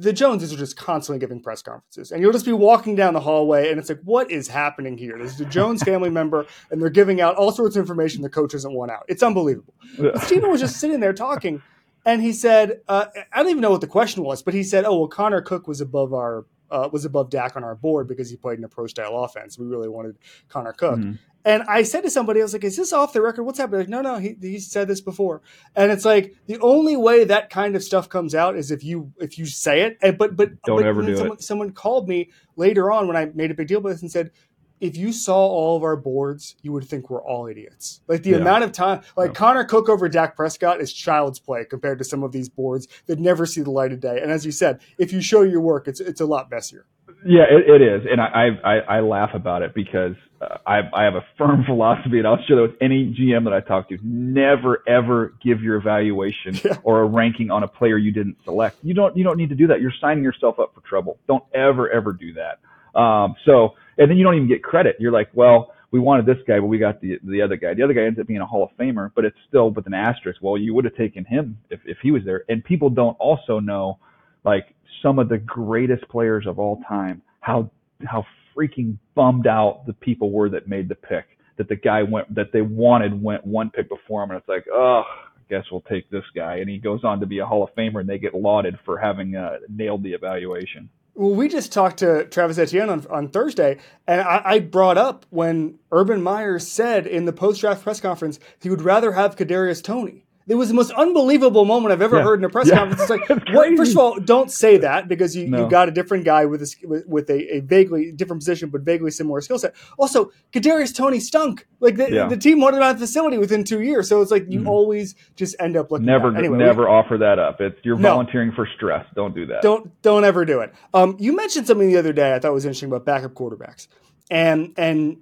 the 0.00 0.12
Joneses 0.12 0.52
are 0.52 0.56
just 0.56 0.76
constantly 0.76 1.18
giving 1.18 1.40
press 1.40 1.62
conferences, 1.62 2.12
and 2.12 2.20
you'll 2.20 2.32
just 2.32 2.44
be 2.46 2.52
walking 2.52 2.94
down 2.94 3.14
the 3.14 3.20
hallway, 3.20 3.70
and 3.70 3.78
it's 3.78 3.88
like, 3.88 4.00
what 4.04 4.30
is 4.30 4.48
happening 4.48 4.98
here? 4.98 5.16
There's 5.18 5.40
a 5.40 5.44
Jones 5.44 5.82
family 5.82 6.10
member, 6.10 6.46
and 6.70 6.80
they're 6.80 6.90
giving 6.90 7.20
out 7.20 7.36
all 7.36 7.52
sorts 7.52 7.76
of 7.76 7.80
information 7.80 8.22
the 8.22 8.28
coach 8.28 8.52
doesn't 8.52 8.72
want 8.72 8.90
out. 8.90 9.04
It's 9.08 9.22
unbelievable. 9.22 9.74
Stephen 10.22 10.50
was 10.50 10.60
just 10.60 10.76
sitting 10.76 11.00
there 11.00 11.12
talking, 11.12 11.62
and 12.04 12.22
he 12.22 12.32
said, 12.32 12.80
uh, 12.88 13.06
I 13.32 13.42
don't 13.42 13.50
even 13.50 13.62
know 13.62 13.70
what 13.70 13.80
the 13.80 13.86
question 13.86 14.22
was, 14.22 14.42
but 14.42 14.54
he 14.54 14.62
said, 14.62 14.84
"Oh 14.84 14.98
well, 14.98 15.08
Connor 15.08 15.40
Cook 15.40 15.66
was 15.66 15.80
above 15.80 16.12
our 16.14 16.44
uh, 16.70 16.88
was 16.92 17.04
above 17.04 17.30
Dak 17.30 17.56
on 17.56 17.64
our 17.64 17.74
board 17.74 18.08
because 18.08 18.30
he 18.30 18.36
played 18.36 18.58
an 18.58 18.64
approach 18.64 18.90
style 18.90 19.16
offense. 19.24 19.58
We 19.58 19.66
really 19.66 19.88
wanted 19.88 20.18
Connor 20.48 20.72
Cook." 20.72 20.98
Mm-hmm. 20.98 21.12
And 21.44 21.62
I 21.68 21.84
said 21.84 22.00
to 22.00 22.10
somebody, 22.10 22.40
I 22.40 22.42
was 22.42 22.52
like, 22.52 22.64
"Is 22.64 22.76
this 22.76 22.92
off 22.92 23.12
the 23.12 23.22
record? 23.22 23.44
What's 23.44 23.58
happening?" 23.58 23.82
Like, 23.82 23.88
no, 23.88 24.02
no, 24.02 24.18
he 24.18 24.36
he 24.40 24.58
said 24.58 24.88
this 24.88 25.00
before, 25.00 25.42
and 25.76 25.92
it's 25.92 26.04
like 26.04 26.34
the 26.46 26.58
only 26.60 26.96
way 26.96 27.22
that 27.24 27.50
kind 27.50 27.76
of 27.76 27.84
stuff 27.84 28.08
comes 28.08 28.34
out 28.34 28.56
is 28.56 28.72
if 28.72 28.82
you 28.82 29.12
if 29.18 29.38
you 29.38 29.46
say 29.46 29.82
it. 29.82 29.96
And 30.02 30.18
but 30.18 30.36
but 30.36 30.60
don't 30.62 30.78
but 30.78 30.86
ever 30.86 31.02
do 31.02 31.16
someone, 31.16 31.36
it. 31.36 31.42
Someone 31.42 31.70
called 31.72 32.08
me 32.08 32.30
later 32.56 32.90
on 32.90 33.06
when 33.06 33.16
I 33.16 33.26
made 33.26 33.52
a 33.52 33.54
big 33.54 33.68
deal 33.68 33.78
about 33.78 33.90
this 33.90 34.02
and 34.02 34.10
said, 34.10 34.32
if 34.80 34.96
you 34.96 35.12
saw 35.12 35.46
all 35.46 35.76
of 35.76 35.82
our 35.82 35.96
boards, 35.96 36.56
you 36.62 36.72
would 36.72 36.84
think 36.84 37.10
we're 37.10 37.22
all 37.22 37.46
idiots. 37.46 38.00
Like 38.08 38.22
the 38.22 38.30
yeah. 38.30 38.36
amount 38.36 38.64
of 38.64 38.72
time, 38.72 39.02
like 39.16 39.30
yeah. 39.30 39.34
Connor 39.34 39.64
Cook 39.64 39.88
over 39.88 40.08
Dak 40.08 40.36
Prescott 40.36 40.80
is 40.80 40.92
child's 40.92 41.38
play 41.38 41.64
compared 41.64 41.98
to 41.98 42.04
some 42.04 42.22
of 42.22 42.32
these 42.32 42.48
boards 42.48 42.86
that 43.06 43.18
never 43.18 43.46
see 43.46 43.62
the 43.62 43.70
light 43.70 43.92
of 43.92 44.00
day. 44.00 44.20
And 44.20 44.30
as 44.30 44.44
you 44.44 44.52
said, 44.52 44.80
if 44.98 45.12
you 45.12 45.20
show 45.20 45.42
your 45.42 45.60
work, 45.60 45.88
it's 45.88 46.00
it's 46.00 46.20
a 46.20 46.26
lot 46.26 46.50
messier. 46.50 46.86
Yeah, 47.24 47.44
it, 47.50 47.68
it 47.68 47.82
is, 47.82 48.06
and 48.10 48.20
I, 48.20 48.50
I 48.62 48.96
I 48.96 49.00
laugh 49.00 49.30
about 49.34 49.62
it 49.62 49.74
because 49.74 50.14
uh, 50.40 50.58
I 50.66 50.80
I 50.92 51.04
have 51.04 51.14
a 51.14 51.24
firm 51.38 51.64
philosophy, 51.66 52.18
and 52.18 52.26
I'll 52.26 52.38
share 52.46 52.56
that 52.56 52.62
with 52.62 52.76
any 52.80 53.16
GM 53.18 53.44
that 53.44 53.52
I 53.52 53.60
talk 53.60 53.88
to. 53.88 53.98
Never 54.02 54.82
ever 54.86 55.34
give 55.42 55.62
your 55.62 55.76
evaluation 55.76 56.60
yeah. 56.64 56.76
or 56.82 57.00
a 57.00 57.06
ranking 57.06 57.50
on 57.50 57.62
a 57.62 57.68
player 57.68 57.96
you 57.96 58.12
didn't 58.12 58.36
select. 58.44 58.76
You 58.82 58.94
don't 58.94 59.16
you 59.16 59.24
don't 59.24 59.38
need 59.38 59.48
to 59.48 59.54
do 59.54 59.68
that. 59.68 59.80
You're 59.80 59.94
signing 60.00 60.22
yourself 60.22 60.58
up 60.60 60.74
for 60.74 60.82
trouble. 60.82 61.18
Don't 61.26 61.44
ever 61.54 61.90
ever 61.90 62.12
do 62.12 62.34
that. 62.34 62.60
Um, 62.96 63.36
so 63.44 63.74
and 63.98 64.10
then 64.10 64.16
you 64.16 64.24
don't 64.24 64.34
even 64.34 64.48
get 64.48 64.62
credit. 64.62 64.96
You're 64.98 65.12
like, 65.12 65.30
well, 65.34 65.72
we 65.90 66.00
wanted 66.00 66.26
this 66.26 66.38
guy, 66.46 66.58
but 66.58 66.66
we 66.66 66.78
got 66.78 67.00
the 67.00 67.18
the 67.24 67.42
other 67.42 67.56
guy. 67.56 67.74
The 67.74 67.82
other 67.82 67.94
guy 67.94 68.02
ends 68.02 68.18
up 68.18 68.26
being 68.26 68.40
a 68.40 68.46
Hall 68.46 68.64
of 68.64 68.70
Famer, 68.78 69.10
but 69.14 69.24
it's 69.24 69.36
still 69.48 69.70
with 69.70 69.86
an 69.86 69.94
asterisk. 69.94 70.40
Well, 70.42 70.58
you 70.58 70.74
would 70.74 70.84
have 70.84 70.96
taken 70.96 71.24
him 71.24 71.58
if 71.70 71.80
if 71.84 71.98
he 72.02 72.10
was 72.10 72.22
there. 72.24 72.44
And 72.48 72.62
people 72.64 72.90
don't 72.90 73.16
also 73.18 73.60
know 73.60 73.98
like 74.44 74.74
some 75.02 75.18
of 75.18 75.28
the 75.28 75.38
greatest 75.38 76.08
players 76.08 76.46
of 76.46 76.58
all 76.58 76.80
time, 76.88 77.22
how 77.40 77.70
how 78.04 78.24
freaking 78.56 78.98
bummed 79.14 79.46
out 79.46 79.84
the 79.86 79.92
people 79.92 80.30
were 80.30 80.48
that 80.50 80.68
made 80.68 80.88
the 80.88 80.94
pick, 80.94 81.24
that 81.56 81.68
the 81.68 81.76
guy 81.76 82.02
went 82.02 82.34
that 82.34 82.52
they 82.52 82.62
wanted 82.62 83.22
went 83.22 83.46
one 83.46 83.70
pick 83.70 83.88
before 83.88 84.22
him, 84.22 84.30
and 84.30 84.38
it's 84.38 84.48
like, 84.48 84.66
oh, 84.72 85.02
I 85.06 85.42
guess 85.48 85.64
we'll 85.70 85.82
take 85.82 86.10
this 86.10 86.24
guy, 86.34 86.56
and 86.56 86.68
he 86.68 86.78
goes 86.78 87.04
on 87.04 87.20
to 87.20 87.26
be 87.26 87.38
a 87.38 87.46
Hall 87.46 87.62
of 87.62 87.70
Famer, 87.74 88.00
and 88.00 88.08
they 88.08 88.18
get 88.18 88.34
lauded 88.34 88.78
for 88.84 88.98
having 88.98 89.36
uh, 89.36 89.58
nailed 89.68 90.02
the 90.02 90.12
evaluation. 90.12 90.88
Well, 91.18 91.34
we 91.34 91.48
just 91.48 91.72
talked 91.72 92.00
to 92.00 92.26
Travis 92.26 92.58
Etienne 92.58 92.90
on, 92.90 93.06
on 93.08 93.28
Thursday, 93.28 93.78
and 94.06 94.20
I, 94.20 94.42
I 94.44 94.58
brought 94.58 94.98
up 94.98 95.24
when 95.30 95.78
Urban 95.90 96.20
Meyer 96.22 96.58
said 96.58 97.06
in 97.06 97.24
the 97.24 97.32
post 97.32 97.62
draft 97.62 97.82
press 97.82 98.00
conference 98.00 98.38
he 98.60 98.68
would 98.68 98.82
rather 98.82 99.12
have 99.12 99.34
Kadarius 99.34 99.82
Toney 99.82 100.25
it 100.48 100.54
was 100.54 100.68
the 100.68 100.74
most 100.74 100.92
unbelievable 100.92 101.64
moment 101.64 101.92
I've 101.92 102.02
ever 102.02 102.18
yeah. 102.18 102.22
heard 102.22 102.38
in 102.38 102.44
a 102.44 102.48
press 102.48 102.68
yeah. 102.68 102.76
conference. 102.76 103.02
It's 103.02 103.10
like, 103.10 103.28
what, 103.52 103.76
first 103.76 103.92
of 103.92 103.98
all, 103.98 104.20
don't 104.20 104.50
say 104.50 104.76
that 104.78 105.08
because 105.08 105.34
you, 105.34 105.48
no. 105.48 105.64
you 105.64 105.70
got 105.70 105.88
a 105.88 105.90
different 105.90 106.24
guy 106.24 106.44
with 106.44 106.62
a, 106.62 107.04
with 107.06 107.28
a, 107.30 107.56
a 107.56 107.60
vaguely 107.60 108.12
different 108.12 108.40
position 108.40 108.68
but 108.68 108.82
vaguely 108.82 109.10
similar 109.10 109.40
skill 109.40 109.58
set. 109.58 109.74
Also, 109.98 110.30
Kadarius 110.52 110.94
Toney 110.94 111.18
stunk. 111.18 111.66
Like 111.80 111.96
the, 111.96 112.12
yeah. 112.12 112.28
the 112.28 112.36
team 112.36 112.60
wanted 112.60 112.76
him 112.76 112.84
out 112.84 112.90
of 112.92 113.00
the 113.00 113.06
facility 113.06 113.38
within 113.38 113.64
two 113.64 113.82
years, 113.82 114.08
so 114.08 114.22
it's 114.22 114.30
like 114.30 114.46
you 114.48 114.60
mm-hmm. 114.60 114.68
always 114.68 115.16
just 115.34 115.56
end 115.58 115.76
up 115.76 115.90
looking. 115.90 116.06
Never, 116.06 116.34
anyway, 116.36 116.58
never 116.58 116.84
we, 116.84 116.88
offer 116.88 117.18
that 117.18 117.38
up. 117.38 117.60
It's 117.60 117.78
you're 117.82 117.96
no. 117.96 118.10
volunteering 118.10 118.52
for 118.52 118.68
stress. 118.76 119.04
Don't 119.14 119.34
do 119.34 119.46
that. 119.46 119.62
Don't 119.62 120.00
don't 120.02 120.24
ever 120.24 120.44
do 120.44 120.60
it. 120.60 120.72
Um, 120.94 121.16
you 121.18 121.34
mentioned 121.34 121.66
something 121.66 121.88
the 121.88 121.98
other 121.98 122.12
day 122.12 122.34
I 122.34 122.38
thought 122.38 122.52
was 122.52 122.64
interesting 122.64 122.88
about 122.88 123.04
backup 123.04 123.34
quarterbacks, 123.34 123.88
and 124.30 124.72
and 124.76 125.18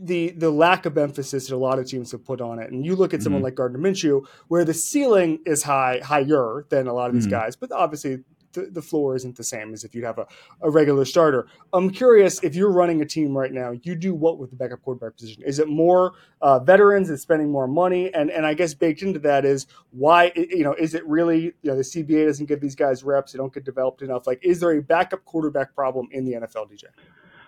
the 0.00 0.30
the 0.30 0.50
lack 0.50 0.86
of 0.86 0.96
emphasis 0.98 1.48
that 1.48 1.54
a 1.54 1.56
lot 1.56 1.78
of 1.78 1.86
teams 1.86 2.12
have 2.12 2.24
put 2.24 2.40
on 2.40 2.58
it. 2.58 2.70
And 2.70 2.84
you 2.84 2.96
look 2.96 3.14
at 3.14 3.22
someone 3.22 3.40
mm-hmm. 3.40 3.44
like 3.44 3.54
Gardner 3.54 3.78
Minshew, 3.78 4.26
where 4.48 4.64
the 4.64 4.74
ceiling 4.74 5.40
is 5.46 5.62
high 5.62 6.00
higher 6.02 6.66
than 6.70 6.86
a 6.86 6.92
lot 6.92 7.08
of 7.08 7.14
these 7.14 7.24
mm-hmm. 7.24 7.32
guys, 7.32 7.56
but 7.56 7.72
obviously 7.72 8.24
the, 8.52 8.68
the 8.70 8.82
floor 8.82 9.14
isn't 9.16 9.36
the 9.36 9.44
same 9.44 9.72
as 9.72 9.84
if 9.84 9.94
you'd 9.94 10.04
have 10.04 10.18
a, 10.18 10.26
a 10.60 10.70
regular 10.70 11.04
starter. 11.04 11.46
I'm 11.72 11.90
curious 11.90 12.42
if 12.42 12.54
you're 12.54 12.70
running 12.70 13.00
a 13.00 13.06
team 13.06 13.36
right 13.36 13.52
now, 13.52 13.72
you 13.82 13.94
do 13.94 14.14
what 14.14 14.38
with 14.38 14.50
the 14.50 14.56
backup 14.56 14.82
quarterback 14.82 15.16
position? 15.16 15.42
Is 15.44 15.58
it 15.58 15.68
more 15.68 16.12
uh, 16.40 16.58
veterans 16.58 17.08
and 17.08 17.18
spending 17.18 17.50
more 17.50 17.66
money? 17.66 18.12
And 18.12 18.30
and 18.30 18.46
I 18.46 18.54
guess 18.54 18.74
baked 18.74 19.02
into 19.02 19.18
that 19.20 19.44
is 19.44 19.66
why 19.90 20.32
you 20.34 20.64
know 20.64 20.74
is 20.74 20.94
it 20.94 21.06
really 21.06 21.54
you 21.62 21.70
know 21.70 21.76
the 21.76 21.82
CBA 21.82 22.26
doesn't 22.26 22.46
give 22.46 22.60
these 22.60 22.76
guys 22.76 23.02
reps, 23.04 23.32
they 23.32 23.38
don't 23.38 23.52
get 23.52 23.64
developed 23.64 24.02
enough. 24.02 24.26
Like, 24.26 24.40
is 24.42 24.60
there 24.60 24.72
a 24.72 24.82
backup 24.82 25.24
quarterback 25.24 25.74
problem 25.74 26.08
in 26.12 26.24
the 26.24 26.32
NFL, 26.32 26.70
DJ? 26.70 26.84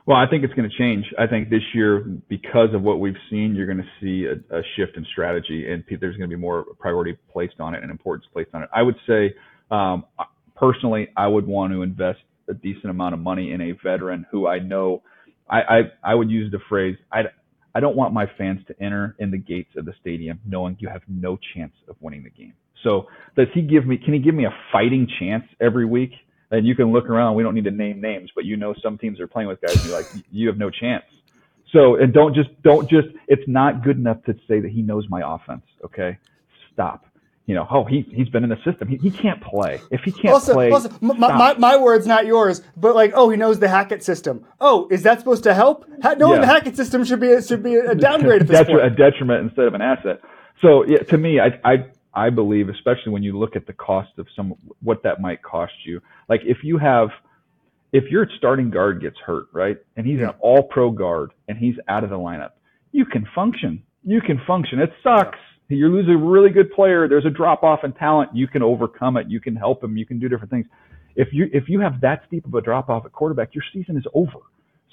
Well, 0.07 0.19
I 0.19 0.27
think 0.29 0.45
it's 0.45 0.53
going 0.53 0.69
to 0.69 0.77
change. 0.77 1.07
I 1.19 1.27
think 1.27 1.49
this 1.49 1.63
year, 1.75 2.01
because 2.29 2.75
of 2.75 2.83
what 2.83 3.01
we've 3.01 3.17
seen, 3.31 3.55
you're 3.55 3.67
going 3.67 3.79
to 3.79 3.85
see 4.03 4.27
a, 4.27 4.59
a 4.59 4.63
shift 4.77 4.99
in 4.99 5.07
strategy, 5.11 5.67
and 5.71 5.83
there's 5.99 6.17
going 6.17 6.29
to 6.29 6.37
be 6.37 6.41
more 6.41 6.67
priority 6.79 7.17
placed 7.33 7.59
on 7.59 7.75
it 7.75 7.83
and 7.83 7.91
importance 7.91 8.27
placed 8.31 8.51
on 8.53 8.63
it. 8.63 8.69
I 8.75 8.83
would 8.83 8.97
say, 9.07 9.35
um, 9.71 10.05
personally, 10.55 11.09
I 11.17 11.27
would 11.27 11.47
want 11.47 11.73
to 11.73 11.83
invest 11.83 12.19
a 12.51 12.55
decent 12.55 12.91
amount 12.91 13.15
of 13.15 13.21
money 13.21 13.53
in 13.53 13.63
a 13.63 13.73
veteran 13.83 14.27
who 14.31 14.47
I 14.47 14.59
know. 14.59 15.03
I 15.49 15.61
I, 15.61 15.81
I 16.03 16.15
would 16.15 16.31
use 16.31 16.53
the 16.53 16.61
phrase 16.69 16.97
I. 17.11 17.23
I 17.77 17.81
don't 17.81 17.97
want 17.97 18.15
my 18.15 18.27
fans 18.39 18.61
to 18.69 18.81
enter 18.81 19.17
in 19.19 19.33
the 19.33 19.39
gates 19.39 19.71
of 19.77 19.85
the 19.85 19.95
stadium 20.01 20.39
knowing 20.47 20.77
you 20.79 20.89
have 20.89 21.03
no 21.09 21.37
chance 21.57 21.73
of 21.89 21.97
winning 22.01 22.23
the 22.23 22.31
game. 22.31 22.53
So 22.85 23.07
does 23.37 23.49
he 23.53 23.63
give 23.63 23.85
me? 23.85 23.97
Can 23.97 24.13
he 24.13 24.21
give 24.21 24.35
me 24.35 24.45
a 24.45 24.55
fighting 24.71 25.09
chance 25.19 25.45
every 25.61 25.87
week? 25.87 26.13
And 26.55 26.67
you 26.67 26.75
can 26.75 26.93
look 26.93 27.09
around. 27.09 27.35
We 27.35 27.43
don't 27.43 27.55
need 27.55 27.65
to 27.65 27.71
name 27.71 28.01
names, 28.01 28.31
but 28.35 28.45
you 28.45 28.57
know 28.57 28.75
some 28.83 28.99
teams 28.99 29.21
are 29.21 29.27
playing 29.27 29.49
with 29.49 29.61
guys 29.61 29.77
and 29.77 29.85
you're 29.87 29.97
like, 29.97 30.07
you 30.31 30.49
have 30.49 30.59
no 30.59 30.71
chance. 30.71 31.05
So, 31.73 31.97
and 31.97 32.13
don't 32.13 32.35
just, 32.35 32.51
don't 32.63 32.89
just, 32.89 33.09
it's 33.27 33.43
not 33.49 33.83
good 33.83 33.97
enough 33.97 34.23
to 34.25 34.35
say 34.47 34.61
that 34.61 34.71
he 34.71 34.83
knows 34.83 35.07
my 35.09 35.23
offense. 35.25 35.65
Okay. 35.85 36.19
Stop. 36.73 37.07
You 37.47 37.55
know, 37.55 37.67
oh, 37.71 37.85
he, 37.85 38.07
he's 38.11 38.29
been 38.29 38.43
in 38.43 38.49
the 38.49 38.59
system. 38.65 38.89
He, 38.89 38.97
he 38.97 39.11
can't 39.11 39.43
play. 39.43 39.81
If 39.91 40.01
he 40.03 40.13
can't 40.13 40.33
also, 40.33 40.55
play. 40.55 40.71
Also, 40.71 40.89
my, 41.03 41.15
my, 41.15 41.55
my, 41.59 41.77
words, 41.77 42.07
not 42.07 42.25
yours, 42.25 42.63
but 42.75 42.95
like, 42.95 43.13
oh, 43.15 43.29
he 43.29 43.37
knows 43.37 43.59
the 43.59 43.69
Hackett 43.69 44.03
system. 44.03 44.47
Oh, 44.61 44.89
is 44.91 45.03
that 45.03 45.19
supposed 45.19 45.43
to 45.43 45.53
help? 45.53 45.87
knowing 46.17 46.37
yeah. 46.37 46.41
the 46.41 46.47
Hackett 46.47 46.77
system 46.77 47.05
should 47.05 47.21
be, 47.21 47.33
a, 47.33 47.43
should 47.43 47.63
be 47.63 47.75
a 47.75 47.95
downgrade 47.95 48.43
at 48.43 48.49
this 48.49 48.61
Detri- 48.61 48.81
point. 48.81 48.87
A 48.87 48.91
detriment 48.91 49.43
instead 49.45 49.67
of 49.67 49.75
an 49.75 49.83
asset. 49.83 50.21
So, 50.63 50.87
yeah, 50.87 50.99
to 50.99 51.19
me, 51.19 51.39
I, 51.39 51.61
I, 51.71 51.87
I 52.15 52.31
believe, 52.31 52.69
especially 52.69 53.13
when 53.13 53.23
you 53.23 53.39
look 53.39 53.57
at 53.57 53.67
the 53.67 53.73
cost 53.73 54.11
of 54.19 54.27
some 54.37 54.55
what 54.83 55.03
that 55.03 55.21
might 55.21 55.43
cost 55.43 55.73
you. 55.85 56.01
Like 56.29 56.41
if 56.45 56.59
you 56.63 56.79
have 56.79 57.09
if 57.93 58.11
your 58.11 58.29
starting 58.39 58.71
guard 58.71 59.01
gets 59.01 59.17
hurt, 59.25 59.47
right, 59.53 59.77
and 59.97 60.07
he's 60.07 60.21
an 60.21 60.31
all 60.41 60.65
pro 60.65 60.91
guard 60.91 61.31
and 61.49 61.57
he's 61.57 61.77
out 61.89 62.05
of 62.05 62.11
the 62.11 62.17
lineup, 62.17 62.51
you 62.93 63.05
can 63.05 63.27
function. 63.35 63.83
You 64.05 64.21
can 64.21 64.41
function. 64.47 64.81
It 64.81 64.93
sucks. 65.03 65.39
You 65.69 65.89
lose 65.89 66.09
a 66.09 66.17
really 66.17 66.51
good 66.51 66.71
player. 66.73 67.09
There's 67.09 67.25
a 67.25 67.31
drop 67.31 67.63
off 67.63 67.85
in 67.85 67.93
talent. 67.93 68.31
You 68.35 68.47
can 68.47 68.63
overcome 68.63 69.17
it. 69.17 69.29
You 69.29 69.41
can 69.41 69.57
help 69.57 69.83
him. 69.83 69.97
You 69.97 70.05
can 70.05 70.19
do 70.19 70.29
different 70.29 70.51
things. 70.51 70.67
If 71.17 71.29
you 71.33 71.49
if 71.53 71.69
you 71.69 71.81
have 71.81 72.01
that 72.01 72.23
steep 72.27 72.45
of 72.47 72.55
a 72.55 72.61
drop 72.61 72.89
off 72.89 73.07
at 73.07 73.13
quarterback, 73.13 73.55
your 73.55 73.65
season 73.73 73.97
is 73.97 74.05
over. 74.15 74.39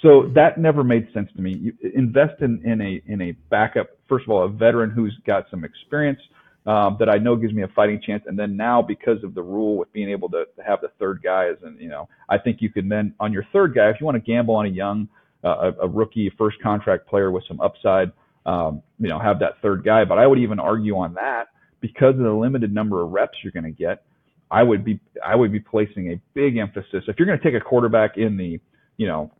So 0.01 0.07
mm-hmm. 0.07 0.33
that 0.33 0.57
never 0.57 0.83
made 0.83 1.07
sense 1.13 1.29
to 1.35 1.41
me. 1.41 1.57
You 1.57 1.73
invest 1.95 2.41
in, 2.41 2.61
in 2.63 2.81
a 2.81 3.01
in 3.05 3.21
a 3.21 3.31
backup. 3.49 3.87
First 4.07 4.25
of 4.25 4.31
all, 4.31 4.43
a 4.43 4.49
veteran 4.49 4.89
who's 4.89 5.17
got 5.25 5.45
some 5.49 5.63
experience, 5.63 6.19
um, 6.65 6.97
that 6.99 7.09
I 7.09 7.17
know 7.17 7.35
gives 7.35 7.53
me 7.53 7.63
a 7.63 7.67
fighting 7.69 8.01
chance. 8.05 8.23
And 8.27 8.37
then 8.37 8.55
now, 8.55 8.81
because 8.81 9.23
of 9.23 9.33
the 9.33 9.41
rule 9.41 9.77
with 9.77 9.91
being 9.93 10.09
able 10.09 10.29
to, 10.29 10.45
to 10.55 10.63
have 10.63 10.81
the 10.81 10.89
third 10.99 11.21
guy, 11.23 11.47
as 11.47 11.57
and 11.63 11.79
you 11.79 11.89
know, 11.89 12.07
I 12.29 12.37
think 12.37 12.57
you 12.61 12.69
can 12.69 12.87
then 12.87 13.13
on 13.19 13.33
your 13.33 13.45
third 13.51 13.73
guy, 13.73 13.89
if 13.89 13.97
you 13.99 14.05
want 14.05 14.15
to 14.15 14.31
gamble 14.31 14.55
on 14.55 14.65
a 14.65 14.69
young, 14.69 15.07
uh, 15.43 15.71
a, 15.79 15.85
a 15.85 15.87
rookie 15.87 16.31
first 16.37 16.61
contract 16.61 17.07
player 17.07 17.31
with 17.31 17.43
some 17.47 17.59
upside, 17.61 18.11
um, 18.45 18.83
you 18.99 19.09
know, 19.09 19.19
have 19.19 19.39
that 19.39 19.53
third 19.61 19.83
guy. 19.83 20.05
But 20.05 20.19
I 20.19 20.27
would 20.27 20.39
even 20.39 20.59
argue 20.59 20.97
on 20.97 21.15
that 21.15 21.47
because 21.79 22.13
of 22.15 22.21
the 22.21 22.31
limited 22.31 22.73
number 22.73 23.01
of 23.01 23.11
reps 23.11 23.39
you're 23.43 23.51
going 23.51 23.63
to 23.63 23.71
get. 23.71 24.03
I 24.51 24.63
would 24.63 24.83
be 24.83 24.99
I 25.25 25.35
would 25.35 25.51
be 25.51 25.61
placing 25.61 26.11
a 26.11 26.21
big 26.33 26.57
emphasis 26.57 27.05
if 27.07 27.17
you're 27.17 27.25
going 27.25 27.39
to 27.39 27.43
take 27.43 27.59
a 27.59 27.63
quarterback 27.63 28.17
in 28.17 28.37
the 28.37 28.59
you 28.97 29.07
know 29.07 29.31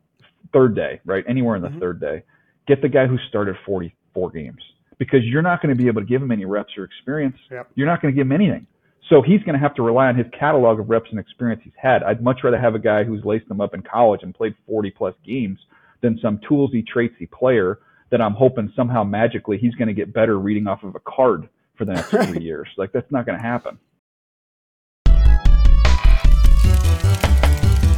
third 0.53 0.75
day, 0.75 1.01
right? 1.05 1.23
Anywhere 1.27 1.55
in 1.55 1.61
the 1.61 1.67
mm-hmm. 1.67 1.79
third 1.79 2.01
day, 2.01 2.23
get 2.67 2.81
the 2.81 2.89
guy 2.89 3.05
who 3.05 3.17
started 3.29 3.55
44 3.65 4.31
games 4.31 4.61
because 4.97 5.21
you're 5.23 5.41
not 5.41 5.61
going 5.61 5.75
to 5.75 5.81
be 5.81 5.87
able 5.87 6.01
to 6.01 6.07
give 6.07 6.21
him 6.21 6.31
any 6.31 6.45
reps 6.45 6.73
or 6.77 6.83
experience. 6.83 7.37
Yep. 7.49 7.71
You're 7.75 7.87
not 7.87 8.01
going 8.01 8.13
to 8.13 8.15
give 8.15 8.27
him 8.27 8.31
anything. 8.31 8.67
So 9.09 9.21
he's 9.21 9.41
going 9.43 9.53
to 9.53 9.59
have 9.59 9.75
to 9.75 9.81
rely 9.81 10.07
on 10.07 10.15
his 10.15 10.27
catalog 10.37 10.79
of 10.79 10.89
reps 10.89 11.09
and 11.09 11.19
experience 11.19 11.61
he's 11.63 11.73
had. 11.81 12.03
I'd 12.03 12.23
much 12.23 12.39
rather 12.43 12.59
have 12.59 12.75
a 12.75 12.79
guy 12.79 13.03
who's 13.03 13.25
laced 13.25 13.47
them 13.49 13.59
up 13.59 13.73
in 13.73 13.81
college 13.81 14.21
and 14.23 14.33
played 14.33 14.55
40 14.67 14.91
plus 14.91 15.15
games 15.25 15.59
than 16.01 16.17
some 16.21 16.39
toolsy, 16.49 16.83
traitsy 16.83 17.29
player 17.29 17.79
that 18.09 18.21
I'm 18.21 18.33
hoping 18.33 18.71
somehow 18.75 19.03
magically 19.03 19.57
he's 19.57 19.75
going 19.75 19.87
to 19.87 19.93
get 19.93 20.13
better 20.13 20.37
reading 20.39 20.67
off 20.67 20.83
of 20.83 20.95
a 20.95 20.99
card 20.99 21.49
for 21.77 21.85
the 21.85 21.93
next 21.93 22.09
three 22.09 22.41
years. 22.41 22.67
Like 22.77 22.91
that's 22.91 23.11
not 23.11 23.25
going 23.25 23.37
to 23.37 23.43
happen. 23.43 23.79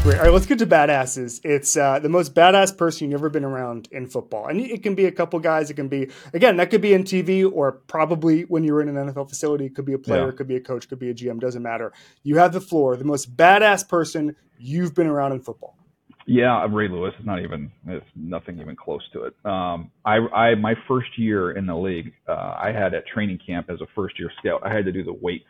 Great. 0.03 0.17
All 0.17 0.25
right, 0.25 0.33
let's 0.33 0.45
get 0.45 0.59
to 0.59 0.67
badasses. 0.67 1.39
It's 1.45 1.77
uh, 1.77 1.97
the 1.97 2.09
most 2.09 2.35
badass 2.35 2.77
person 2.77 3.09
you've 3.09 3.21
ever 3.21 3.29
been 3.29 3.45
around 3.45 3.87
in 3.89 4.05
football. 4.07 4.47
And 4.47 4.59
it 4.59 4.83
can 4.83 4.95
be 4.95 5.05
a 5.05 5.11
couple 5.13 5.39
guys. 5.39 5.69
It 5.69 5.75
can 5.75 5.87
be, 5.87 6.09
again, 6.33 6.57
that 6.57 6.71
could 6.71 6.81
be 6.81 6.93
in 6.93 7.05
TV 7.05 7.49
or 7.49 7.71
probably 7.71 8.41
when 8.41 8.65
you're 8.65 8.81
in 8.81 8.89
an 8.89 8.95
NFL 8.95 9.29
facility. 9.29 9.65
It 9.65 9.75
could 9.75 9.85
be 9.85 9.93
a 9.93 9.97
player, 9.97 10.23
Yeah. 10.23 10.27
it 10.27 10.35
could 10.35 10.47
be 10.49 10.57
a 10.57 10.59
coach, 10.59 10.89
could 10.89 10.99
be 10.99 11.09
a 11.09 11.13
GM, 11.13 11.39
doesn't 11.39 11.63
matter. 11.63 11.93
You 12.23 12.37
have 12.37 12.51
the 12.51 12.59
floor. 12.59 12.97
The 12.97 13.05
most 13.05 13.37
badass 13.37 13.87
person 13.87 14.35
you've 14.57 14.93
been 14.93 15.07
around 15.07 15.31
in 15.31 15.39
football. 15.39 15.77
Yeah, 16.25 16.67
Ray 16.69 16.89
Lewis 16.89 17.13
It's 17.17 17.25
not 17.25 17.41
even. 17.41 17.71
It's 17.87 18.05
nothing 18.13 18.59
even 18.59 18.75
close 18.75 19.07
to 19.13 19.23
it. 19.23 19.35
Um, 19.45 19.89
I, 20.05 20.17
I, 20.17 20.55
my 20.55 20.75
first 20.85 21.17
year 21.17 21.51
in 21.51 21.65
the 21.65 21.75
league, 21.75 22.13
uh, 22.27 22.55
I 22.61 22.73
had 22.73 22.93
at 22.93 23.07
training 23.07 23.39
camp 23.45 23.69
as 23.69 23.79
a 23.79 23.87
first 23.95 24.19
year 24.19 24.29
scout. 24.39 24.61
I 24.65 24.73
had 24.73 24.83
to 24.83 24.91
do 24.91 25.03
the 25.05 25.13
weights, 25.13 25.47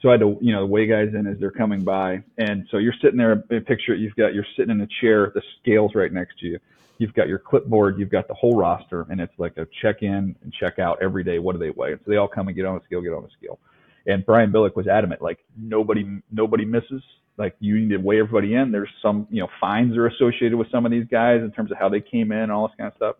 so 0.00 0.08
I 0.08 0.12
had 0.12 0.20
to, 0.20 0.36
you 0.40 0.52
know, 0.52 0.66
weigh 0.66 0.86
guys 0.86 1.08
in 1.14 1.26
as 1.26 1.38
they're 1.38 1.50
coming 1.50 1.82
by, 1.82 2.22
and 2.38 2.66
so 2.70 2.78
you're 2.78 2.94
sitting 3.02 3.16
there. 3.16 3.36
Picture 3.36 3.94
you've 3.94 4.14
got 4.16 4.34
you're 4.34 4.46
sitting 4.56 4.70
in 4.70 4.80
a 4.80 4.88
chair, 5.00 5.32
the 5.34 5.42
scales 5.60 5.92
right 5.94 6.12
next 6.12 6.38
to 6.40 6.46
you. 6.46 6.58
You've 6.98 7.14
got 7.14 7.28
your 7.28 7.38
clipboard, 7.38 7.98
you've 7.98 8.10
got 8.10 8.26
the 8.26 8.34
whole 8.34 8.56
roster, 8.56 9.06
and 9.10 9.20
it's 9.20 9.32
like 9.38 9.56
a 9.58 9.66
check 9.82 10.02
in 10.02 10.34
and 10.42 10.52
check 10.58 10.78
out 10.78 10.98
every 11.02 11.24
day. 11.24 11.38
What 11.38 11.52
do 11.52 11.58
they 11.58 11.70
weigh? 11.70 11.92
And 11.92 12.00
so 12.04 12.10
they 12.10 12.16
all 12.16 12.28
come 12.28 12.48
and 12.48 12.56
get 12.56 12.64
on 12.64 12.74
the 12.74 12.84
scale, 12.84 13.02
get 13.02 13.12
on 13.12 13.22
the 13.22 13.28
scale. 13.38 13.58
And 14.06 14.24
Brian 14.24 14.52
Billick 14.52 14.76
was 14.76 14.86
adamant, 14.86 15.20
like 15.20 15.38
nobody 15.58 16.20
nobody 16.30 16.64
misses. 16.64 17.02
Like 17.38 17.54
you 17.60 17.78
need 17.78 17.90
to 17.90 17.98
weigh 17.98 18.18
everybody 18.20 18.54
in. 18.54 18.72
There's 18.72 18.88
some, 19.02 19.26
you 19.30 19.40
know, 19.40 19.48
fines 19.60 19.96
are 19.96 20.06
associated 20.06 20.56
with 20.56 20.70
some 20.70 20.86
of 20.86 20.92
these 20.92 21.06
guys 21.10 21.42
in 21.42 21.50
terms 21.52 21.70
of 21.70 21.76
how 21.76 21.88
they 21.88 22.00
came 22.00 22.32
in 22.32 22.50
all 22.50 22.66
this 22.66 22.76
kind 22.78 22.88
of 22.88 22.96
stuff. 22.96 23.16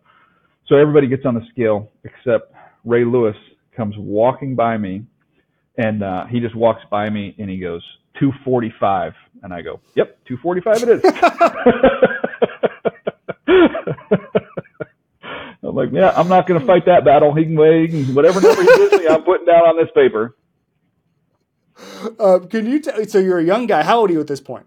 So 0.67 0.75
everybody 0.75 1.07
gets 1.07 1.25
on 1.25 1.35
the 1.35 1.45
scale 1.51 1.91
except 2.03 2.53
Ray 2.83 3.05
Lewis 3.05 3.35
comes 3.75 3.95
walking 3.97 4.55
by 4.55 4.77
me, 4.77 5.03
and 5.77 6.03
uh, 6.03 6.25
he 6.25 6.39
just 6.39 6.55
walks 6.55 6.81
by 6.89 7.09
me 7.09 7.35
and 7.37 7.49
he 7.49 7.59
goes 7.59 7.83
245, 8.19 9.13
and 9.43 9.53
I 9.53 9.61
go, 9.61 9.79
"Yep, 9.95 10.17
245 10.27 10.83
it 10.83 10.89
is." 10.89 11.03
I'm 15.63 15.75
like, 15.75 15.89
yeah, 15.91 16.13
I'm 16.15 16.29
not 16.29 16.47
going 16.47 16.59
to 16.59 16.65
fight 16.65 16.85
that 16.85 17.03
battle. 17.03 17.33
He 17.35 17.43
can 17.43 17.57
he 17.57 17.87
can, 18.05 18.15
whatever 18.15 18.39
number 18.39 18.61
he 18.61 18.67
gives 18.67 18.93
me. 18.93 19.07
I'm 19.07 19.23
putting 19.23 19.45
down 19.45 19.63
on 19.67 19.75
this 19.75 19.89
paper. 19.93 20.35
Uh, 22.19 22.39
can 22.39 22.65
you 22.65 22.79
tell? 22.79 23.05
So 23.05 23.19
you're 23.19 23.39
a 23.39 23.43
young 23.43 23.67
guy. 23.67 23.83
How 23.83 23.99
old 23.99 24.09
are 24.09 24.13
you 24.13 24.21
at 24.21 24.27
this 24.27 24.41
point? 24.41 24.65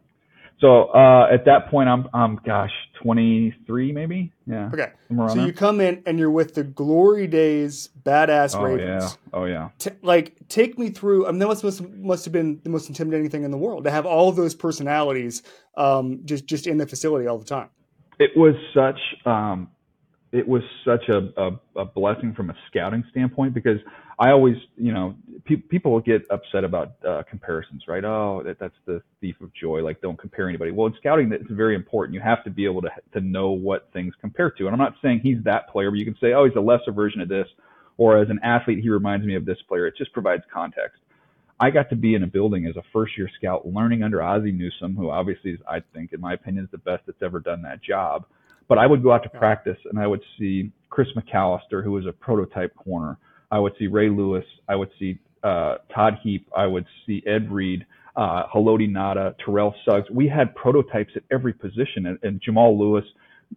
So 0.60 0.84
uh, 0.92 1.28
at 1.32 1.46
that 1.46 1.70
point, 1.70 1.88
I'm, 1.88 2.06
I'm, 2.12 2.38
gosh, 2.44 2.70
23 3.02 3.92
maybe. 3.92 4.32
Yeah. 4.46 4.70
Okay. 4.72 4.90
somewhere 5.08 5.26
around 5.28 5.36
So 5.36 5.44
you 5.46 5.52
come 5.52 5.80
in 5.80 6.02
and 6.06 6.18
you're 6.18 6.30
with 6.30 6.54
the 6.54 6.64
glory 6.64 7.26
days 7.26 7.88
badass 8.02 8.54
Oh 8.54 8.62
Ravens. 8.62 9.02
yeah. 9.04 9.38
Oh 9.38 9.44
yeah. 9.44 9.68
T- 9.78 9.90
like, 10.02 10.36
take 10.48 10.78
me 10.78 10.90
through. 10.90 11.26
I 11.26 11.30
mean, 11.30 11.38
that 11.38 11.46
must, 11.46 11.64
must 11.64 11.88
must 11.88 12.24
have 12.24 12.32
been 12.32 12.60
the 12.62 12.70
most 12.70 12.88
intimidating 12.88 13.30
thing 13.30 13.44
in 13.44 13.50
the 13.50 13.58
world 13.58 13.84
to 13.84 13.90
have 13.90 14.06
all 14.06 14.28
of 14.28 14.36
those 14.36 14.54
personalities 14.54 15.42
um, 15.76 16.20
just 16.24 16.46
just 16.46 16.66
in 16.66 16.78
the 16.78 16.86
facility 16.86 17.26
all 17.26 17.38
the 17.38 17.44
time. 17.44 17.70
It 18.18 18.30
was 18.36 18.54
such 18.74 18.98
um, 19.24 19.70
it 20.32 20.46
was 20.46 20.62
such 20.84 21.08
a, 21.08 21.28
a, 21.36 21.50
a 21.80 21.84
blessing 21.84 22.34
from 22.34 22.50
a 22.50 22.54
scouting 22.68 23.02
standpoint 23.10 23.54
because 23.54 23.78
I 24.20 24.32
always, 24.32 24.56
you 24.76 24.92
know, 24.92 25.14
pe- 25.46 25.56
people 25.56 25.98
get 25.98 26.26
upset 26.30 26.62
about 26.62 26.92
uh, 27.08 27.22
comparisons, 27.28 27.84
right? 27.88 28.04
Oh, 28.04 28.42
that, 28.44 28.58
that's 28.58 28.76
the 28.84 29.02
thief 29.18 29.40
of 29.40 29.50
joy. 29.54 29.82
Like, 29.82 30.02
don't 30.02 30.18
compare 30.18 30.46
anybody. 30.46 30.72
Well, 30.72 30.88
in 30.88 30.94
scouting, 30.98 31.32
it's 31.32 31.50
very 31.50 31.74
important. 31.74 32.14
You 32.14 32.20
have 32.20 32.44
to 32.44 32.50
be 32.50 32.66
able 32.66 32.82
to 32.82 32.90
to 33.14 33.20
know 33.22 33.50
what 33.52 33.88
things 33.94 34.12
compare 34.20 34.50
to. 34.50 34.66
And 34.66 34.74
I'm 34.74 34.78
not 34.78 34.94
saying 35.00 35.20
he's 35.22 35.42
that 35.44 35.70
player, 35.70 35.90
but 35.90 35.98
you 35.98 36.04
can 36.04 36.18
say, 36.20 36.34
oh, 36.34 36.44
he's 36.44 36.54
a 36.54 36.60
lesser 36.60 36.92
version 36.92 37.22
of 37.22 37.28
this, 37.28 37.48
or 37.96 38.18
as 38.18 38.28
an 38.28 38.40
athlete, 38.42 38.80
he 38.82 38.90
reminds 38.90 39.24
me 39.24 39.36
of 39.36 39.46
this 39.46 39.58
player. 39.66 39.86
It 39.86 39.94
just 39.96 40.12
provides 40.12 40.42
context. 40.52 41.00
I 41.58 41.70
got 41.70 41.88
to 41.90 41.96
be 41.96 42.14
in 42.14 42.22
a 42.22 42.26
building 42.26 42.66
as 42.66 42.76
a 42.76 42.82
first 42.92 43.16
year 43.16 43.30
scout, 43.38 43.66
learning 43.66 44.02
under 44.02 44.22
Ozzie 44.22 44.52
Newsome, 44.52 44.96
who 44.96 45.10
obviously 45.10 45.52
is, 45.52 45.60
I 45.66 45.80
think, 45.94 46.12
in 46.12 46.20
my 46.20 46.34
opinion, 46.34 46.64
is 46.64 46.70
the 46.70 46.78
best 46.78 47.04
that's 47.06 47.22
ever 47.22 47.40
done 47.40 47.62
that 47.62 47.82
job. 47.82 48.26
But 48.68 48.76
I 48.78 48.86
would 48.86 49.02
go 49.02 49.12
out 49.12 49.22
to 49.24 49.30
practice 49.30 49.78
and 49.90 49.98
I 49.98 50.06
would 50.06 50.22
see 50.38 50.72
Chris 50.90 51.08
McAlister, 51.16 51.82
who 51.82 51.92
was 51.92 52.06
a 52.06 52.12
prototype 52.12 52.74
corner. 52.76 53.18
I 53.50 53.58
would 53.58 53.72
see 53.78 53.86
Ray 53.86 54.08
Lewis. 54.08 54.44
I 54.68 54.76
would 54.76 54.90
see 54.98 55.18
uh, 55.42 55.76
Todd 55.94 56.18
Heap. 56.22 56.48
I 56.56 56.66
would 56.66 56.86
see 57.06 57.22
Ed 57.26 57.50
Reed, 57.50 57.86
uh, 58.16 58.44
Haloti 58.54 58.88
Ngata, 58.88 59.34
Terrell 59.44 59.74
Suggs. 59.84 60.08
We 60.10 60.28
had 60.28 60.54
prototypes 60.54 61.12
at 61.16 61.22
every 61.32 61.52
position, 61.52 62.06
and, 62.06 62.18
and 62.22 62.40
Jamal 62.44 62.78
Lewis, 62.78 63.04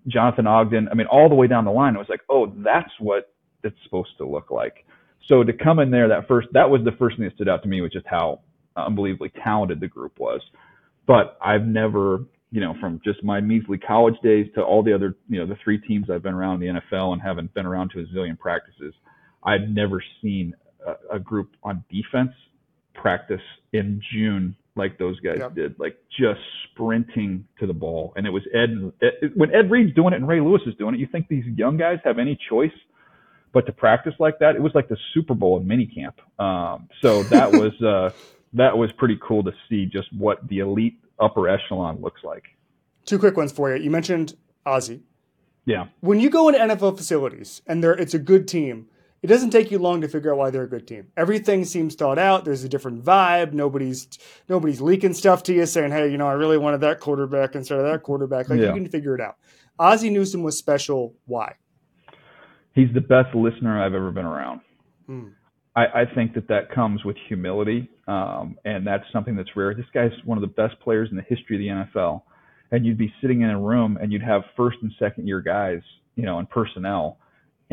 Jonathan 0.07 0.47
Ogden. 0.47 0.87
I 0.89 0.95
mean, 0.95 1.07
all 1.07 1.29
the 1.29 1.35
way 1.35 1.47
down 1.47 1.65
the 1.65 1.71
line. 1.71 1.95
It 1.95 1.99
was 1.99 2.09
like, 2.09 2.21
oh, 2.29 2.53
that's 2.57 2.91
what 2.99 3.33
it's 3.63 3.77
supposed 3.83 4.17
to 4.17 4.25
look 4.25 4.51
like. 4.51 4.85
So 5.29 5.43
to 5.43 5.53
come 5.53 5.79
in 5.79 5.91
there, 5.91 6.09
that 6.09 6.27
first, 6.27 6.49
that 6.53 6.69
was 6.69 6.81
the 6.83 6.91
first 6.93 7.17
thing 7.17 7.25
that 7.25 7.35
stood 7.35 7.49
out 7.49 7.63
to 7.63 7.69
me, 7.69 7.81
was 7.81 7.91
just 7.91 8.07
how 8.07 8.41
unbelievably 8.75 9.31
talented 9.43 9.79
the 9.79 9.87
group 9.87 10.19
was. 10.19 10.41
But 11.05 11.37
I've 11.43 11.65
never, 11.65 12.25
you 12.51 12.61
know, 12.61 12.75
from 12.79 13.01
just 13.03 13.23
my 13.23 13.41
measly 13.41 13.77
college 13.77 14.15
days 14.23 14.47
to 14.55 14.61
all 14.61 14.83
the 14.83 14.93
other, 14.93 15.15
you 15.29 15.39
know, 15.39 15.45
the 15.45 15.57
three 15.63 15.77
teams 15.79 16.09
I've 16.09 16.23
been 16.23 16.33
around 16.33 16.63
in 16.63 16.75
the 16.75 16.81
NFL 16.81 17.13
and 17.13 17.21
haven't 17.21 17.53
been 17.53 17.65
around 17.65 17.91
to 17.91 17.99
a 17.99 18.03
zillion 18.05 18.37
practices, 18.37 18.93
I've 19.45 19.67
never 19.69 20.03
seen 20.21 20.53
a, 20.85 21.15
a 21.15 21.19
group 21.19 21.51
on 21.63 21.83
defense 21.91 22.31
practice 22.93 23.41
in 23.73 24.01
June 24.13 24.55
like 24.75 24.97
those 24.97 25.19
guys 25.19 25.37
Yep. 25.39 25.55
did, 25.55 25.79
like 25.79 25.97
just 26.19 26.39
sprinting 26.71 27.45
to 27.59 27.67
the 27.67 27.73
ball. 27.73 28.13
And 28.15 28.25
it 28.25 28.31
was 28.31 28.43
Ed, 28.53 28.91
Ed 29.01 29.31
when 29.35 29.53
Ed 29.53 29.69
Reed's 29.69 29.93
doing 29.95 30.13
it 30.13 30.17
and 30.17 30.27
Ray 30.27 30.39
Lewis 30.41 30.61
is 30.65 30.73
doing 30.75 30.95
it. 30.95 30.99
You 30.99 31.07
think 31.11 31.27
these 31.27 31.45
young 31.55 31.77
guys 31.77 31.99
have 32.03 32.17
any 32.19 32.37
choice 32.49 32.71
but 33.51 33.65
to 33.67 33.71
practice 33.71 34.13
like 34.19 34.39
that? 34.39 34.55
It 34.55 34.61
was 34.61 34.71
like 34.73 34.89
the 34.89 34.97
Super 35.13 35.35
Bowl 35.35 35.59
in 35.59 35.65
minicamp. 35.67 36.13
Um, 36.43 36.89
so 37.01 37.21
that 37.23 37.51
was 37.59 37.79
uh, 37.83 38.09
that 38.53 38.77
was 38.77 38.91
pretty 38.93 39.19
cool 39.21 39.43
to 39.43 39.51
see 39.69 39.85
just 39.85 40.07
what 40.17 40.47
the 40.47 40.59
elite 40.59 40.99
upper 41.19 41.47
echelon 41.49 42.01
looks 42.01 42.23
like. 42.23 42.43
Two 43.05 43.19
quick 43.19 43.37
ones 43.37 43.51
for 43.51 43.75
you. 43.75 43.83
You 43.83 43.91
mentioned 43.91 44.33
Ozzie. 44.65 45.03
Yeah. 45.65 45.85
When 45.99 46.19
you 46.19 46.29
go 46.29 46.47
into 46.49 46.59
NFL 46.59 46.97
facilities 46.97 47.61
and 47.67 47.83
they're, 47.83 47.93
it's 47.93 48.13
a 48.13 48.19
good 48.19 48.47
team, 48.47 48.87
it 49.23 49.27
doesn't 49.27 49.51
take 49.51 49.71
you 49.71 49.79
long 49.79 50.01
to 50.01 50.07
figure 50.07 50.31
out 50.31 50.37
why 50.37 50.49
they're 50.51 50.63
a 50.63 50.69
good 50.69 50.85
team. 50.85 51.07
Everything 51.17 51.63
seems 51.65 51.95
thought 51.95 52.19
out. 52.19 52.43
There's 52.43 52.63
a 52.65 52.69
different 52.69 53.03
vibe. 53.03 53.53
Nobody's 53.53 54.07
nobody's 54.49 54.81
leaking 54.81 55.13
stuff 55.13 55.41
to 55.43 55.53
you 55.53 55.65
saying, 55.65 55.91
"Hey, 55.91 56.11
you 56.11 56.17
know, 56.17 56.27
I 56.27 56.33
really 56.33 56.57
wanted 56.57 56.81
that 56.81 56.99
quarterback 56.99 57.55
instead 57.55 57.79
of 57.79 57.85
that 57.85 58.03
quarterback." 58.03 58.49
Like 58.49 58.59
Yeah. 58.59 58.67
you 58.67 58.73
can 58.73 58.89
figure 58.89 59.15
it 59.15 59.21
out. 59.21 59.37
Ozzie 59.79 60.09
Newsome 60.11 60.43
was 60.43 60.57
special. 60.57 61.15
Why? 61.25 61.53
He's 62.73 62.93
the 62.93 63.01
best 63.01 63.33
listener 63.33 63.81
I've 63.83 63.93
ever 63.93 64.11
been 64.11 64.25
around. 64.25 64.61
Hmm. 65.07 65.27
I, 65.75 65.85
I 66.01 66.05
think 66.13 66.33
that 66.35 66.47
that 66.49 66.69
comes 66.71 67.03
with 67.03 67.15
humility, 67.27 67.89
um, 68.07 68.57
and 68.65 68.85
that's 68.85 69.05
something 69.11 69.35
that's 69.35 69.55
rare. 69.55 69.73
This 69.73 69.85
guy's 69.93 70.11
one 70.25 70.37
of 70.37 70.41
the 70.41 70.47
best 70.47 70.79
players 70.81 71.09
in 71.09 71.17
the 71.17 71.23
history 71.23 71.55
of 71.55 71.59
the 71.87 71.89
NFL, 71.99 72.21
and 72.71 72.85
you'd 72.85 72.97
be 72.97 73.11
sitting 73.21 73.41
in 73.41 73.49
a 73.49 73.59
room 73.59 73.97
and 74.01 74.11
you'd 74.11 74.21
have 74.21 74.43
first 74.55 74.77
and 74.83 74.91
second 74.99 75.27
year 75.27 75.39
guys, 75.41 75.81
you 76.15 76.23
know, 76.25 76.37
and 76.39 76.47
personnel, 76.49 77.17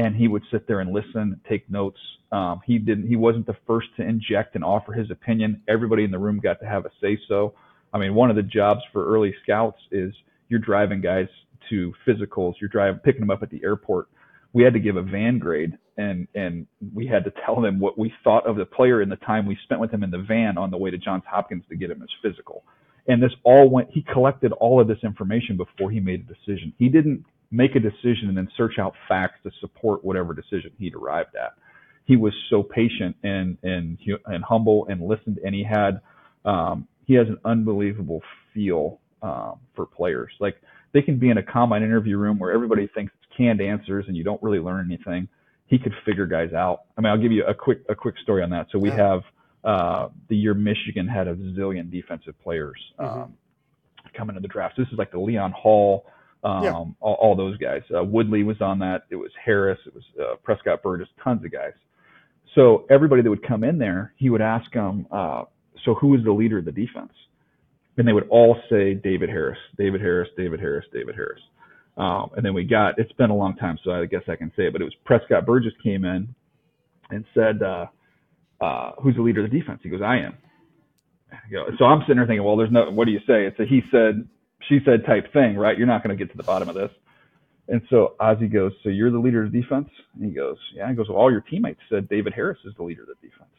and 0.00 0.16
he 0.16 0.28
would 0.28 0.42
sit 0.50 0.66
there 0.66 0.80
and 0.80 0.92
listen, 0.92 1.38
take 1.46 1.70
notes. 1.70 1.98
Um, 2.32 2.60
he 2.64 2.78
didn't. 2.78 3.06
He 3.06 3.16
wasn't 3.16 3.46
the 3.46 3.56
first 3.66 3.88
to 3.98 4.02
inject 4.02 4.54
and 4.54 4.64
offer 4.64 4.94
his 4.94 5.10
opinion. 5.10 5.62
Everybody 5.68 6.04
in 6.04 6.10
the 6.10 6.18
room 6.18 6.40
got 6.40 6.58
to 6.60 6.66
have 6.66 6.86
a 6.86 6.90
say 7.02 7.18
so. 7.28 7.52
I 7.92 7.98
mean, 7.98 8.14
one 8.14 8.30
of 8.30 8.36
the 8.36 8.42
jobs 8.42 8.80
for 8.92 9.06
early 9.06 9.34
scouts 9.42 9.78
is 9.90 10.14
you're 10.48 10.60
driving 10.60 11.02
guys 11.02 11.28
to 11.68 11.92
physicals. 12.06 12.54
You're 12.60 12.70
driving, 12.70 13.00
picking 13.00 13.20
them 13.20 13.30
up 13.30 13.42
at 13.42 13.50
the 13.50 13.60
airport. 13.62 14.08
We 14.54 14.62
had 14.62 14.72
to 14.72 14.80
give 14.80 14.96
a 14.96 15.02
van 15.02 15.38
grade, 15.38 15.76
and 15.98 16.26
and 16.34 16.66
we 16.94 17.06
had 17.06 17.24
to 17.24 17.32
tell 17.44 17.60
them 17.60 17.78
what 17.78 17.98
we 17.98 18.10
thought 18.24 18.46
of 18.46 18.56
the 18.56 18.64
player 18.64 19.02
in 19.02 19.10
the 19.10 19.16
time 19.16 19.44
we 19.44 19.58
spent 19.64 19.82
with 19.82 19.92
him 19.92 20.02
in 20.02 20.10
the 20.10 20.24
van 20.26 20.56
on 20.56 20.70
the 20.70 20.78
way 20.78 20.90
to 20.90 20.96
Johns 20.96 21.24
Hopkins 21.28 21.64
to 21.68 21.76
get 21.76 21.90
him 21.90 22.00
his 22.00 22.10
physical. 22.22 22.64
And 23.06 23.22
this 23.22 23.32
all 23.42 23.68
went. 23.68 23.90
He 23.90 24.02
collected 24.02 24.52
all 24.52 24.80
of 24.80 24.88
this 24.88 25.02
information 25.02 25.58
before 25.58 25.90
he 25.90 26.00
made 26.00 26.20
a 26.20 26.34
decision. 26.34 26.72
He 26.78 26.88
didn't 26.88 27.24
make 27.50 27.74
a 27.74 27.80
decision 27.80 28.28
and 28.28 28.36
then 28.36 28.48
search 28.56 28.78
out 28.78 28.94
facts 29.08 29.38
to 29.42 29.50
support 29.60 30.04
whatever 30.04 30.34
decision 30.34 30.70
he'd 30.78 30.94
arrived 30.94 31.34
at. 31.34 31.54
He 32.04 32.16
was 32.16 32.32
so 32.48 32.62
patient 32.62 33.16
and 33.22 33.56
and 33.62 33.98
and 34.26 34.44
humble 34.44 34.86
and 34.88 35.00
listened, 35.00 35.38
and 35.44 35.54
he 35.54 35.62
had 35.64 36.00
um, 36.44 36.86
he 37.06 37.14
has 37.14 37.28
an 37.28 37.38
unbelievable 37.44 38.22
feel 38.54 39.00
um, 39.22 39.60
for 39.74 39.86
players. 39.86 40.32
Like 40.40 40.56
they 40.92 41.02
can 41.02 41.18
be 41.18 41.30
in 41.30 41.38
a 41.38 41.42
combine 41.42 41.82
interview 41.82 42.16
room 42.16 42.38
where 42.38 42.52
everybody 42.52 42.88
thinks 42.94 43.12
it's 43.22 43.36
canned 43.36 43.60
answers 43.60 44.06
and 44.08 44.16
you 44.16 44.24
don't 44.24 44.42
really 44.42 44.58
learn 44.58 44.86
anything. 44.86 45.28
He 45.66 45.78
could 45.78 45.92
figure 46.04 46.26
guys 46.26 46.52
out. 46.52 46.82
I 46.98 47.00
mean, 47.00 47.12
I'll 47.12 47.18
give 47.20 47.30
you 47.30 47.44
a 47.44 47.54
quick 47.54 47.82
a 47.88 47.94
quick 47.94 48.16
story 48.22 48.42
on 48.42 48.50
that. 48.50 48.66
So 48.72 48.78
we 48.78 48.90
have 48.90 49.20
uh, 49.62 50.08
the 50.28 50.36
year 50.36 50.54
Michigan 50.54 51.06
had 51.06 51.28
a 51.28 51.34
zillion 51.36 51.90
defensive 51.90 52.34
players 52.42 52.80
um, 52.98 53.06
Mhm. 53.06 54.14
coming 54.14 54.34
to 54.34 54.40
the 54.40 54.48
draft. 54.48 54.76
This 54.76 54.88
is 54.88 54.98
like 54.98 55.12
the 55.12 55.20
Leon 55.20 55.52
Hall, 55.52 56.06
um, 56.44 56.64
Yeah. 56.64 56.72
all, 56.72 56.94
all 57.00 57.36
those 57.36 57.56
guys. 57.58 57.82
Uh, 57.94 58.04
Woodley 58.04 58.42
was 58.42 58.60
on 58.60 58.78
that. 58.80 59.04
It 59.10 59.16
was 59.16 59.30
Harris. 59.44 59.78
It 59.86 59.94
was 59.94 60.04
uh, 60.20 60.36
Prescott 60.42 60.82
Burgess. 60.82 61.08
Tons 61.22 61.44
of 61.44 61.52
guys. 61.52 61.72
So 62.54 62.86
everybody 62.90 63.22
that 63.22 63.30
would 63.30 63.46
come 63.46 63.62
in 63.64 63.78
there, 63.78 64.12
he 64.16 64.28
would 64.30 64.40
ask 64.42 64.72
them, 64.72 65.06
uh, 65.12 65.44
"So 65.84 65.94
who 65.94 66.14
is 66.16 66.24
the 66.24 66.32
leader 66.32 66.58
of 66.58 66.64
the 66.64 66.72
defense?" 66.72 67.12
And 67.96 68.08
they 68.08 68.12
would 68.12 68.28
all 68.28 68.56
say 68.70 68.94
David 68.94 69.28
Harris, 69.28 69.58
David 69.76 70.00
Harris, 70.00 70.28
David 70.36 70.58
Harris, 70.60 70.86
David 70.92 71.14
Harris. 71.14 71.40
Um, 71.96 72.30
and 72.34 72.44
then 72.44 72.54
we 72.54 72.64
got, 72.64 72.98
it's 72.98 73.12
been 73.12 73.28
a 73.30 73.36
long 73.36 73.56
time, 73.56 73.78
so 73.84 73.90
I 73.90 74.06
guess 74.06 74.22
I 74.26 74.36
can 74.36 74.50
say 74.56 74.68
it, 74.68 74.72
but 74.72 74.80
it 74.80 74.84
was 74.84 74.94
Prescott 75.04 75.44
Burgess 75.44 75.74
came 75.82 76.04
in 76.06 76.34
and 77.10 77.24
said, 77.34 77.62
uh, 77.62 77.86
uh, 78.64 78.92
who's 79.02 79.16
the 79.16 79.22
leader 79.22 79.44
of 79.44 79.50
the 79.50 79.58
defense? 79.58 79.80
He 79.82 79.90
goes, 79.90 80.00
I 80.02 80.18
am. 80.18 80.38
So 81.78 81.84
I'm 81.84 82.00
sitting 82.02 82.16
there 82.16 82.26
thinking, 82.26 82.44
well, 82.44 82.56
there's 82.56 82.70
no, 82.72 82.90
what 82.90 83.04
do 83.04 83.10
you 83.10 83.18
say? 83.26 83.44
It's 83.46 83.58
a 83.60 83.64
he 83.66 83.82
said, 83.90 84.26
she 84.68 84.78
said 84.84 85.04
type 85.06 85.32
thing, 85.32 85.56
right? 85.56 85.76
You're 85.76 85.86
not 85.86 86.02
going 86.02 86.16
to 86.16 86.22
get 86.22 86.30
to 86.32 86.36
the 86.36 86.44
bottom 86.44 86.68
of 86.68 86.74
this. 86.74 86.90
And 87.68 87.82
so 87.88 88.16
Ozzie 88.18 88.48
goes, 88.48 88.72
so 88.82 88.88
you're 88.88 89.12
the 89.12 89.18
leader 89.18 89.44
of 89.44 89.52
the 89.52 89.60
defense? 89.60 89.88
And 90.14 90.24
he 90.24 90.32
goes, 90.32 90.56
yeah. 90.74 90.88
He 90.88 90.94
goes, 90.94 91.08
well, 91.08 91.18
all 91.18 91.30
your 91.30 91.40
teammates 91.40 91.80
said 91.88 92.08
David 92.08 92.32
Harris 92.34 92.58
is 92.64 92.74
the 92.76 92.82
leader 92.82 93.02
of 93.02 93.08
the 93.08 93.14
defense. 93.26 93.50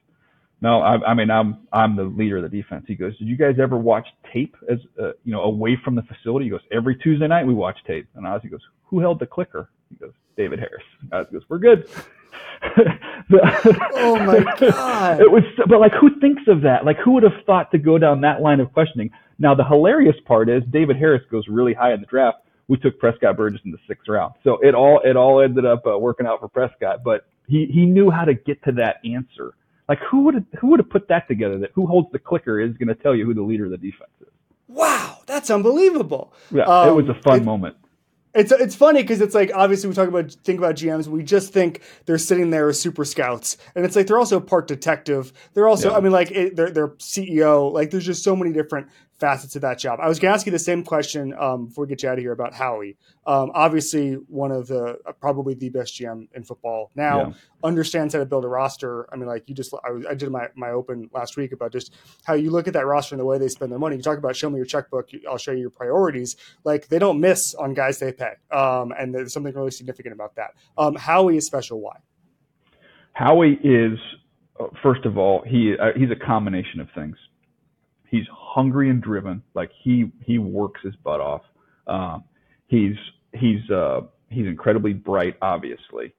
No, 0.61 0.79
I, 0.81 0.97
I 1.07 1.13
mean, 1.15 1.31
I'm 1.31 1.65
I'm 1.73 1.95
the 1.95 2.03
leader 2.03 2.37
of 2.37 2.43
the 2.43 2.61
defense. 2.61 2.85
He 2.87 2.93
goes, 2.93 3.17
did 3.17 3.27
you 3.27 3.35
guys 3.35 3.55
ever 3.59 3.77
watch 3.77 4.05
tape 4.31 4.55
as 4.69 4.77
uh, 5.01 5.13
you 5.23 5.31
know 5.31 5.41
away 5.41 5.75
from 5.83 5.95
the 5.95 6.03
facility? 6.03 6.45
He 6.45 6.51
goes, 6.51 6.61
every 6.71 6.95
Tuesday 6.97 7.27
night 7.27 7.47
we 7.47 7.53
watch 7.55 7.77
tape. 7.87 8.07
And 8.15 8.27
Ozzie 8.27 8.47
goes, 8.47 8.61
who 8.83 8.99
held 8.99 9.19
the 9.19 9.25
clicker? 9.25 9.69
He 9.89 9.95
goes, 9.95 10.11
David 10.41 10.58
Harris. 10.58 10.84
Ozzie 11.12 11.34
goes, 11.34 11.43
we're 11.49 11.60
good. 11.60 11.88
oh 13.93 14.17
my 14.25 14.43
god! 14.60 15.21
It 15.21 15.30
was, 15.32 15.43
but 15.67 15.80
like, 15.80 15.93
who 15.93 16.19
thinks 16.19 16.43
of 16.47 16.62
that? 16.62 16.84
Like, 16.84 16.97
who 16.97 17.12
would 17.13 17.23
have 17.23 17.43
thought 17.45 17.69
to 17.71 17.77
go 17.77 17.99
down 17.99 18.21
that 18.21 18.41
line 18.41 18.60
of 18.60 18.73
questioning? 18.73 19.12
Now, 19.38 19.54
the 19.54 19.63
hilarious 19.63 20.15
part 20.25 20.49
is 20.49 20.63
David 20.71 20.97
Harris 20.97 21.21
goes 21.30 21.47
really 21.47 21.73
high 21.75 21.93
in 21.93 21.99
the 21.99 22.08
draft. 22.08 22.39
We 22.67 22.77
took 22.77 22.97
Prescott 22.97 23.38
Burgess 23.38 23.62
in 23.65 23.71
the 23.71 23.77
sixth 23.88 24.08
round, 24.08 24.34
so 24.43 24.58
it 24.62 24.73
all 24.73 24.99
it 25.04 25.15
all 25.15 25.41
ended 25.41 25.65
up 25.65 25.86
uh, 25.86 25.97
working 25.97 26.25
out 26.25 26.39
for 26.39 26.47
Prescott. 26.47 27.04
But 27.04 27.27
he 27.47 27.67
he 27.71 27.86
knew 27.86 28.10
how 28.10 28.25
to 28.25 28.34
get 28.34 28.63
to 28.63 28.71
that 28.73 28.97
answer. 29.06 29.54
Like, 29.88 29.99
who 30.10 30.21
would 30.21 30.36
have, 30.36 30.45
who 30.60 30.67
would 30.67 30.80
have 30.80 30.89
put 30.89 31.08
that 31.10 31.27
together? 31.27 31.60
That 31.60 31.71
who 31.75 31.86
holds 31.86 32.12
the 32.12 32.19
clicker 32.19 32.60
is 32.60 32.75
going 32.77 32.88
to 32.88 32.95
tell 32.95 33.15
you 33.15 33.25
who 33.25 33.34
the 33.36 33.43
leader 33.43 33.65
of 33.65 33.71
the 33.71 33.77
defense 33.77 34.12
is. 34.21 34.27
Wow, 34.67 35.19
that's 35.27 35.49
unbelievable. 35.49 36.34
Yeah, 36.51 36.63
um, 36.63 36.89
it 36.89 36.93
was 36.93 37.10
a 37.10 37.21
fun 37.21 37.41
it, 37.41 37.43
moment 37.43 37.75
it's 38.33 38.51
it's 38.51 38.75
funny 38.75 39.01
because 39.01 39.19
it's 39.21 39.35
like 39.35 39.51
obviously 39.53 39.89
we 39.89 39.95
talk 39.95 40.07
about 40.07 40.31
think 40.31 40.57
about 40.59 40.75
GMs, 40.75 41.07
we 41.07 41.23
just 41.23 41.51
think 41.51 41.81
they're 42.05 42.17
sitting 42.17 42.49
there 42.49 42.69
as 42.69 42.79
super 42.79 43.03
scouts, 43.03 43.57
and 43.75 43.85
it's 43.85 43.95
like 43.95 44.07
they're 44.07 44.19
also 44.19 44.39
part 44.39 44.67
detective. 44.67 45.33
They're 45.53 45.67
also, 45.67 45.91
yeah. 45.91 45.97
I 45.97 45.99
mean, 45.99 46.11
like 46.11 46.31
it, 46.31 46.55
they're 46.55 46.71
they're 46.71 46.89
CEO. 46.89 47.71
Like 47.71 47.91
there's 47.91 48.05
just 48.05 48.23
so 48.23 48.35
many 48.35 48.53
different 48.53 48.87
facets 49.21 49.55
of 49.55 49.62
that 49.62 49.77
job. 49.77 49.99
I 50.01 50.10
was 50.10 50.19
going 50.19 50.31
to 50.31 50.36
ask 50.36 50.47
you 50.47 50.51
the 50.51 50.60
same 50.60 50.84
question 50.84 51.34
um, 51.39 51.67
before 51.67 51.86
we 51.86 51.89
get 51.89 52.01
you 52.01 52.10
out 52.10 52.17
of 52.17 52.23
here 52.23 52.31
about 52.31 52.53
Howie. 52.53 52.97
Um, 53.27 53.51
obviously, 53.53 54.13
one 54.13 54.51
of 54.51 54.67
the 54.67 54.97
uh, 55.05 55.12
probably 55.13 55.53
the 55.53 55.69
best 55.69 55.93
GM 55.93 56.27
in 56.34 56.43
football 56.43 56.89
now 56.95 57.27
yeah. 57.27 57.34
understands 57.63 58.13
how 58.15 58.19
to 58.19 58.25
build 58.25 58.43
a 58.43 58.47
roster. 58.47 59.07
I 59.13 59.15
mean, 59.15 59.27
like 59.27 59.47
you 59.47 59.53
just 59.53 59.73
I, 59.86 59.91
was, 59.91 60.05
I, 60.07 60.15
did 60.15 60.31
my 60.31 60.47
my 60.55 60.71
open 60.71 61.10
last 61.13 61.38
week 61.38 61.51
about 61.51 61.71
just 61.71 61.93
how 62.23 62.34
you 62.34 62.49
look 62.49 62.67
at 62.67 62.73
that 62.73 62.86
roster 62.88 63.13
and 63.13 63.19
the 63.19 63.25
way 63.25 63.38
they 63.38 63.47
spend 63.47 63.71
their 63.71 63.79
money. 63.79 63.95
You 63.95 64.01
talk 64.01 64.17
about 64.17 64.36
show 64.36 64.49
me 64.49 64.57
your 64.57 64.65
checkbook, 64.65 65.10
I'll 65.29 65.38
show 65.38 65.51
you 65.51 65.60
your 65.60 65.69
priorities. 65.69 66.36
Like 66.63 66.88
they 66.88 66.97
don't 66.97 67.19
miss 67.19 67.53
on 67.53 67.75
guys 67.75 67.99
they 67.99 68.12
pay, 68.12 68.34
um, 68.51 68.91
and 68.97 69.13
there's 69.13 69.34
something 69.34 69.53
really 69.53 69.71
significant 69.71 70.13
about 70.13 70.36
that. 70.36 70.55
Um, 70.77 70.95
Howie 70.95 71.38
is 71.38 71.45
special. 71.45 71.79
Why? 71.79 71.97
Howie 73.13 73.60
is 73.63 73.99
uh, 74.60 74.65
first 74.81 75.05
of 75.05 75.19
all 75.19 75.43
he 75.47 75.75
uh, 75.79 75.91
he's 75.95 76.10
a 76.10 76.25
combination 76.25 76.79
of 76.79 76.88
things 76.95 77.15
he's 78.12 78.27
hungry 78.53 78.89
and 78.89 79.01
driven. 79.01 79.41
Like 79.53 79.71
he 79.83 80.11
he 80.23 80.37
works 80.37 80.81
his 80.83 80.95
butt 80.97 81.21
off. 81.21 81.43
Um, 81.87 82.23
he's 82.67 82.95
he's 83.33 83.69
uh, 83.69 84.01
he's 84.29 84.45
incredibly 84.45 84.93
bright, 84.93 85.35
obviously. 85.41 86.13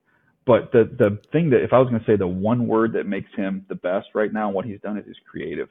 But 0.47 0.73
the 0.73 0.85
the 0.85 1.19
thing 1.31 1.51
that 1.51 1.63
if 1.63 1.73
I 1.73 1.79
was 1.79 1.89
going 1.89 2.01
to 2.01 2.07
say 2.07 2.17
the 2.17 2.27
one 2.27 2.67
word 2.67 2.95
that 2.95 3.07
makes 3.07 3.31
him 3.35 3.65
the 3.69 3.75
best 3.75 4.09
right 4.15 4.33
now, 4.33 4.51
what 4.51 4.65
he's 4.65 4.81
done 4.81 4.97
is 4.99 5.05
he's 5.07 5.17
creative. 5.31 5.69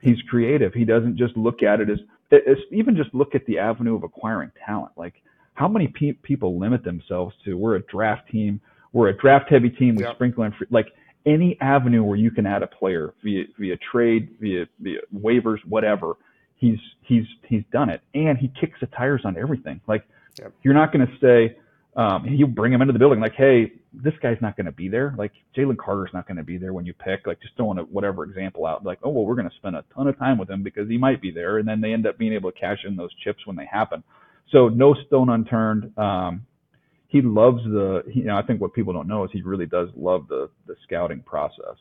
He's 0.00 0.20
creative. 0.28 0.72
He 0.72 0.84
doesn't 0.84 1.16
just 1.16 1.36
look 1.36 1.62
at 1.62 1.80
it 1.80 1.90
as 1.90 1.98
it's 2.30 2.60
even 2.70 2.96
just 2.96 3.12
look 3.14 3.34
at 3.34 3.44
the 3.46 3.58
avenue 3.58 3.96
of 3.96 4.04
acquiring 4.04 4.52
talent. 4.64 4.92
Like 4.96 5.14
how 5.54 5.66
many 5.66 5.88
pe- 5.88 6.12
people 6.12 6.58
limit 6.58 6.84
themselves 6.84 7.34
to 7.44 7.54
we're 7.54 7.76
a 7.76 7.82
draft 7.82 8.30
team, 8.30 8.60
we're 8.92 9.08
a 9.08 9.16
draft 9.16 9.50
heavy 9.50 9.70
team, 9.70 9.96
we 9.96 10.04
yep. 10.04 10.14
sprinkle 10.14 10.44
in 10.44 10.52
free, 10.52 10.68
like 10.70 10.86
any 11.26 11.56
avenue 11.60 12.02
where 12.02 12.16
you 12.16 12.30
can 12.30 12.46
add 12.46 12.62
a 12.62 12.66
player 12.66 13.14
via 13.22 13.44
via 13.58 13.76
trade, 13.92 14.36
via 14.40 14.66
via 14.80 14.98
waivers, 15.14 15.58
whatever. 15.68 16.14
He's 16.56 16.78
he's 17.02 17.24
he's 17.46 17.62
done 17.72 17.90
it, 17.90 18.00
and 18.14 18.38
he 18.38 18.52
kicks 18.60 18.78
the 18.80 18.86
tires 18.88 19.22
on 19.24 19.36
everything. 19.36 19.80
Like 19.86 20.04
yep. 20.38 20.52
you're 20.62 20.74
not 20.74 20.92
going 20.92 21.06
to 21.06 21.12
say 21.20 21.56
um, 21.96 22.26
you 22.26 22.46
bring 22.46 22.72
him 22.72 22.82
into 22.82 22.92
the 22.92 22.98
building 22.98 23.20
like, 23.20 23.34
hey, 23.34 23.72
this 23.92 24.14
guy's 24.22 24.38
not 24.40 24.56
going 24.56 24.66
to 24.66 24.72
be 24.72 24.88
there. 24.88 25.14
Like 25.18 25.32
Jalen 25.56 25.76
Carter's 25.76 26.10
not 26.14 26.26
going 26.26 26.36
to 26.36 26.44
be 26.44 26.56
there 26.56 26.72
when 26.72 26.86
you 26.86 26.94
pick. 26.94 27.26
Like 27.26 27.40
just 27.40 27.56
throwing 27.56 27.78
a 27.78 27.82
whatever 27.82 28.24
example 28.24 28.66
out. 28.66 28.84
Like 28.84 28.98
oh 29.02 29.10
well, 29.10 29.24
we're 29.24 29.34
going 29.34 29.50
to 29.50 29.56
spend 29.56 29.76
a 29.76 29.84
ton 29.94 30.06
of 30.06 30.18
time 30.18 30.38
with 30.38 30.48
him 30.48 30.62
because 30.62 30.88
he 30.88 30.98
might 30.98 31.20
be 31.20 31.30
there, 31.30 31.58
and 31.58 31.68
then 31.68 31.80
they 31.80 31.92
end 31.92 32.06
up 32.06 32.18
being 32.18 32.32
able 32.32 32.52
to 32.52 32.58
cash 32.58 32.78
in 32.86 32.96
those 32.96 33.10
chips 33.24 33.46
when 33.46 33.56
they 33.56 33.66
happen. 33.70 34.02
So 34.52 34.68
no 34.68 34.94
stone 35.06 35.28
unturned. 35.28 35.96
Um, 35.98 36.46
he 37.10 37.20
loves 37.20 37.62
the 37.64 38.04
you 38.06 38.24
know 38.24 38.36
I 38.36 38.42
think 38.42 38.60
what 38.60 38.72
people 38.72 38.92
don't 38.92 39.08
know 39.08 39.24
is 39.24 39.30
he 39.32 39.42
really 39.42 39.66
does 39.66 39.88
love 39.96 40.28
the 40.28 40.48
the 40.66 40.76
scouting 40.84 41.20
process. 41.20 41.76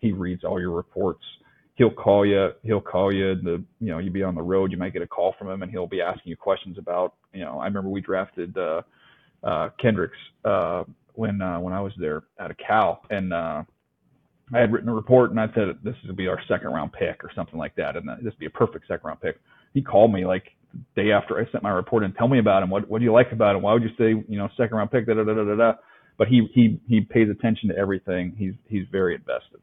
He 0.00 0.12
reads 0.12 0.42
all 0.42 0.58
your 0.58 0.72
reports. 0.72 1.22
He'll 1.76 1.90
call 1.90 2.24
you. 2.24 2.50
He'll 2.62 2.80
call 2.80 3.12
you. 3.12 3.34
The 3.34 3.62
you 3.78 3.90
know 3.90 3.98
you 3.98 4.10
be 4.10 4.22
on 4.22 4.34
the 4.34 4.42
road. 4.42 4.72
You 4.72 4.78
might 4.78 4.94
get 4.94 5.02
a 5.02 5.06
call 5.06 5.34
from 5.38 5.50
him, 5.50 5.62
and 5.62 5.70
he'll 5.70 5.86
be 5.86 6.00
asking 6.00 6.30
you 6.30 6.36
questions 6.36 6.78
about 6.78 7.14
you 7.34 7.44
know. 7.44 7.58
I 7.58 7.66
remember 7.66 7.90
we 7.90 8.00
drafted 8.00 8.56
uh, 8.56 8.82
uh, 9.42 9.68
Kendricks 9.78 10.16
uh, 10.46 10.84
when 11.12 11.42
uh, 11.42 11.60
when 11.60 11.74
I 11.74 11.82
was 11.82 11.92
there 11.98 12.22
of 12.38 12.56
Cal, 12.56 13.02
and 13.10 13.34
uh, 13.34 13.64
I 14.54 14.58
had 14.58 14.72
written 14.72 14.88
a 14.88 14.94
report, 14.94 15.30
and 15.30 15.38
I 15.38 15.48
said 15.54 15.78
this 15.82 15.94
would 16.06 16.16
be 16.16 16.28
our 16.28 16.40
second 16.48 16.68
round 16.68 16.94
pick 16.94 17.22
or 17.22 17.30
something 17.34 17.58
like 17.58 17.74
that, 17.76 17.96
and 17.96 18.08
this 18.08 18.32
would 18.32 18.38
be 18.38 18.46
a 18.46 18.50
perfect 18.50 18.88
second 18.88 19.06
round 19.06 19.20
pick. 19.20 19.38
He 19.74 19.82
called 19.82 20.12
me 20.12 20.24
like 20.24 20.44
day 20.96 21.12
after 21.12 21.38
I 21.38 21.50
sent 21.50 21.62
my 21.62 21.70
report 21.70 22.04
and 22.04 22.14
tell 22.16 22.28
me 22.28 22.38
about 22.38 22.62
him. 22.62 22.70
What 22.70 22.88
what 22.88 22.98
do 23.00 23.04
you 23.04 23.12
like 23.12 23.32
about 23.32 23.56
him? 23.56 23.62
Why 23.62 23.74
would 23.74 23.82
you 23.82 23.90
say 23.98 24.24
you 24.28 24.38
know 24.38 24.48
second 24.56 24.76
round 24.76 24.90
pick? 24.90 25.06
Da 25.06 25.14
da 25.14 25.24
da 25.24 25.34
da 25.34 25.54
da. 25.54 25.72
But 26.16 26.28
he 26.28 26.48
he 26.54 26.80
he 26.88 27.00
pays 27.00 27.28
attention 27.28 27.68
to 27.70 27.76
everything. 27.76 28.34
He's 28.38 28.54
he's 28.68 28.86
very 28.90 29.14
invested. 29.14 29.60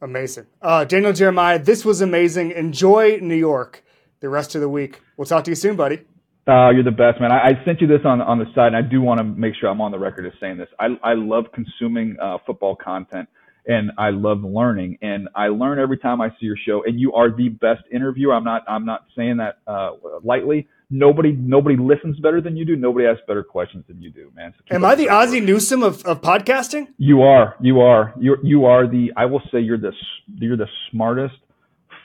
Amazing, 0.00 0.46
uh, 0.60 0.84
Daniel 0.84 1.12
Jeremiah. 1.12 1.58
This 1.58 1.84
was 1.84 2.00
amazing. 2.00 2.50
Enjoy 2.52 3.18
New 3.22 3.36
York 3.36 3.84
the 4.20 4.28
rest 4.28 4.54
of 4.54 4.60
the 4.60 4.68
week. 4.68 5.00
We'll 5.16 5.26
talk 5.26 5.44
to 5.44 5.50
you 5.50 5.54
soon, 5.54 5.76
buddy. 5.76 6.00
Uh, 6.46 6.70
you're 6.70 6.82
the 6.82 6.90
best, 6.90 7.20
man. 7.20 7.30
I, 7.30 7.50
I, 7.50 7.64
sent 7.64 7.80
you 7.80 7.86
this 7.86 8.00
on 8.04 8.20
on 8.20 8.38
the 8.38 8.46
side, 8.52 8.74
and 8.74 8.76
I 8.76 8.82
do 8.82 9.00
want 9.00 9.18
to 9.18 9.24
make 9.24 9.54
sure 9.54 9.68
I'm 9.68 9.80
on 9.80 9.92
the 9.92 9.98
record 9.98 10.26
as 10.26 10.32
saying 10.40 10.58
this. 10.58 10.68
I 10.80 10.86
I 11.04 11.14
love 11.14 11.44
consuming 11.54 12.16
uh, 12.20 12.38
football 12.44 12.74
content 12.74 13.28
and 13.66 13.92
I 13.98 14.10
love 14.10 14.42
learning. 14.42 14.98
And 15.02 15.28
I 15.34 15.48
learn 15.48 15.78
every 15.78 15.98
time 15.98 16.20
I 16.20 16.30
see 16.30 16.46
your 16.46 16.56
show. 16.56 16.82
And 16.84 16.98
you 16.98 17.12
are 17.12 17.30
the 17.30 17.48
best 17.48 17.82
interviewer. 17.90 18.34
I'm 18.34 18.44
not 18.44 18.64
I'm 18.68 18.84
not 18.84 19.06
saying 19.16 19.38
that 19.38 19.58
uh, 19.66 19.92
lightly. 20.22 20.68
Nobody 20.90 21.32
nobody 21.32 21.76
listens 21.76 22.18
better 22.20 22.40
than 22.40 22.56
you 22.56 22.64
do. 22.64 22.76
Nobody 22.76 23.06
asks 23.06 23.22
better 23.26 23.42
questions 23.42 23.84
than 23.88 24.02
you 24.02 24.10
do, 24.10 24.30
man. 24.36 24.52
So 24.68 24.74
Am 24.74 24.84
I 24.84 24.94
the 24.94 25.08
Ozzie 25.08 25.40
Newsome 25.40 25.82
of, 25.82 26.04
of 26.04 26.20
podcasting? 26.20 26.88
You 26.98 27.22
are. 27.22 27.56
You 27.60 27.80
are. 27.80 28.12
You 28.18 28.36
you 28.42 28.66
are 28.66 28.86
the. 28.86 29.10
I 29.16 29.24
will 29.24 29.42
say 29.50 29.60
you're 29.60 29.78
the 29.78 29.92
you're 30.34 30.56
the 30.56 30.68
smartest 30.90 31.36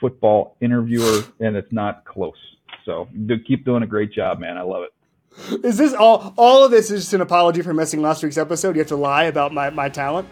football 0.00 0.56
interviewer, 0.60 1.22
and 1.40 1.56
it's 1.56 1.72
not 1.72 2.04
close. 2.06 2.38
So 2.86 3.08
do, 3.26 3.38
keep 3.38 3.66
doing 3.66 3.82
a 3.82 3.86
great 3.86 4.12
job, 4.12 4.38
man. 4.38 4.56
I 4.56 4.62
love 4.62 4.84
it. 4.84 5.64
Is 5.64 5.76
this 5.76 5.92
all? 5.92 6.32
All 6.38 6.64
of 6.64 6.70
this 6.70 6.90
is 6.90 7.02
just 7.02 7.12
an 7.12 7.20
apology 7.20 7.60
for 7.60 7.74
missing 7.74 8.00
last 8.00 8.22
week's 8.22 8.38
episode. 8.38 8.74
You 8.74 8.80
have 8.80 8.88
to 8.88 8.96
lie 8.96 9.24
about 9.24 9.52
my 9.52 9.68
my 9.68 9.90
talent. 9.90 10.26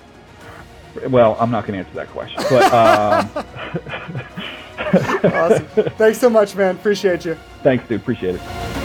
Well, 1.09 1.37
I'm 1.39 1.51
not 1.51 1.67
going 1.67 1.83
to 1.83 1.87
answer 1.87 1.95
that 1.95 2.09
question. 2.09 2.43
But 2.49 2.73
um... 2.73 3.31
awesome. 5.33 5.67
Thanks 5.97 6.19
so 6.19 6.31
much, 6.31 6.55
man. 6.55 6.77
Appreciate 6.77 7.25
you. 7.25 7.37
Thanks, 7.63 7.87
dude. 7.89 8.01
Appreciate 8.01 8.37
it. 8.37 8.76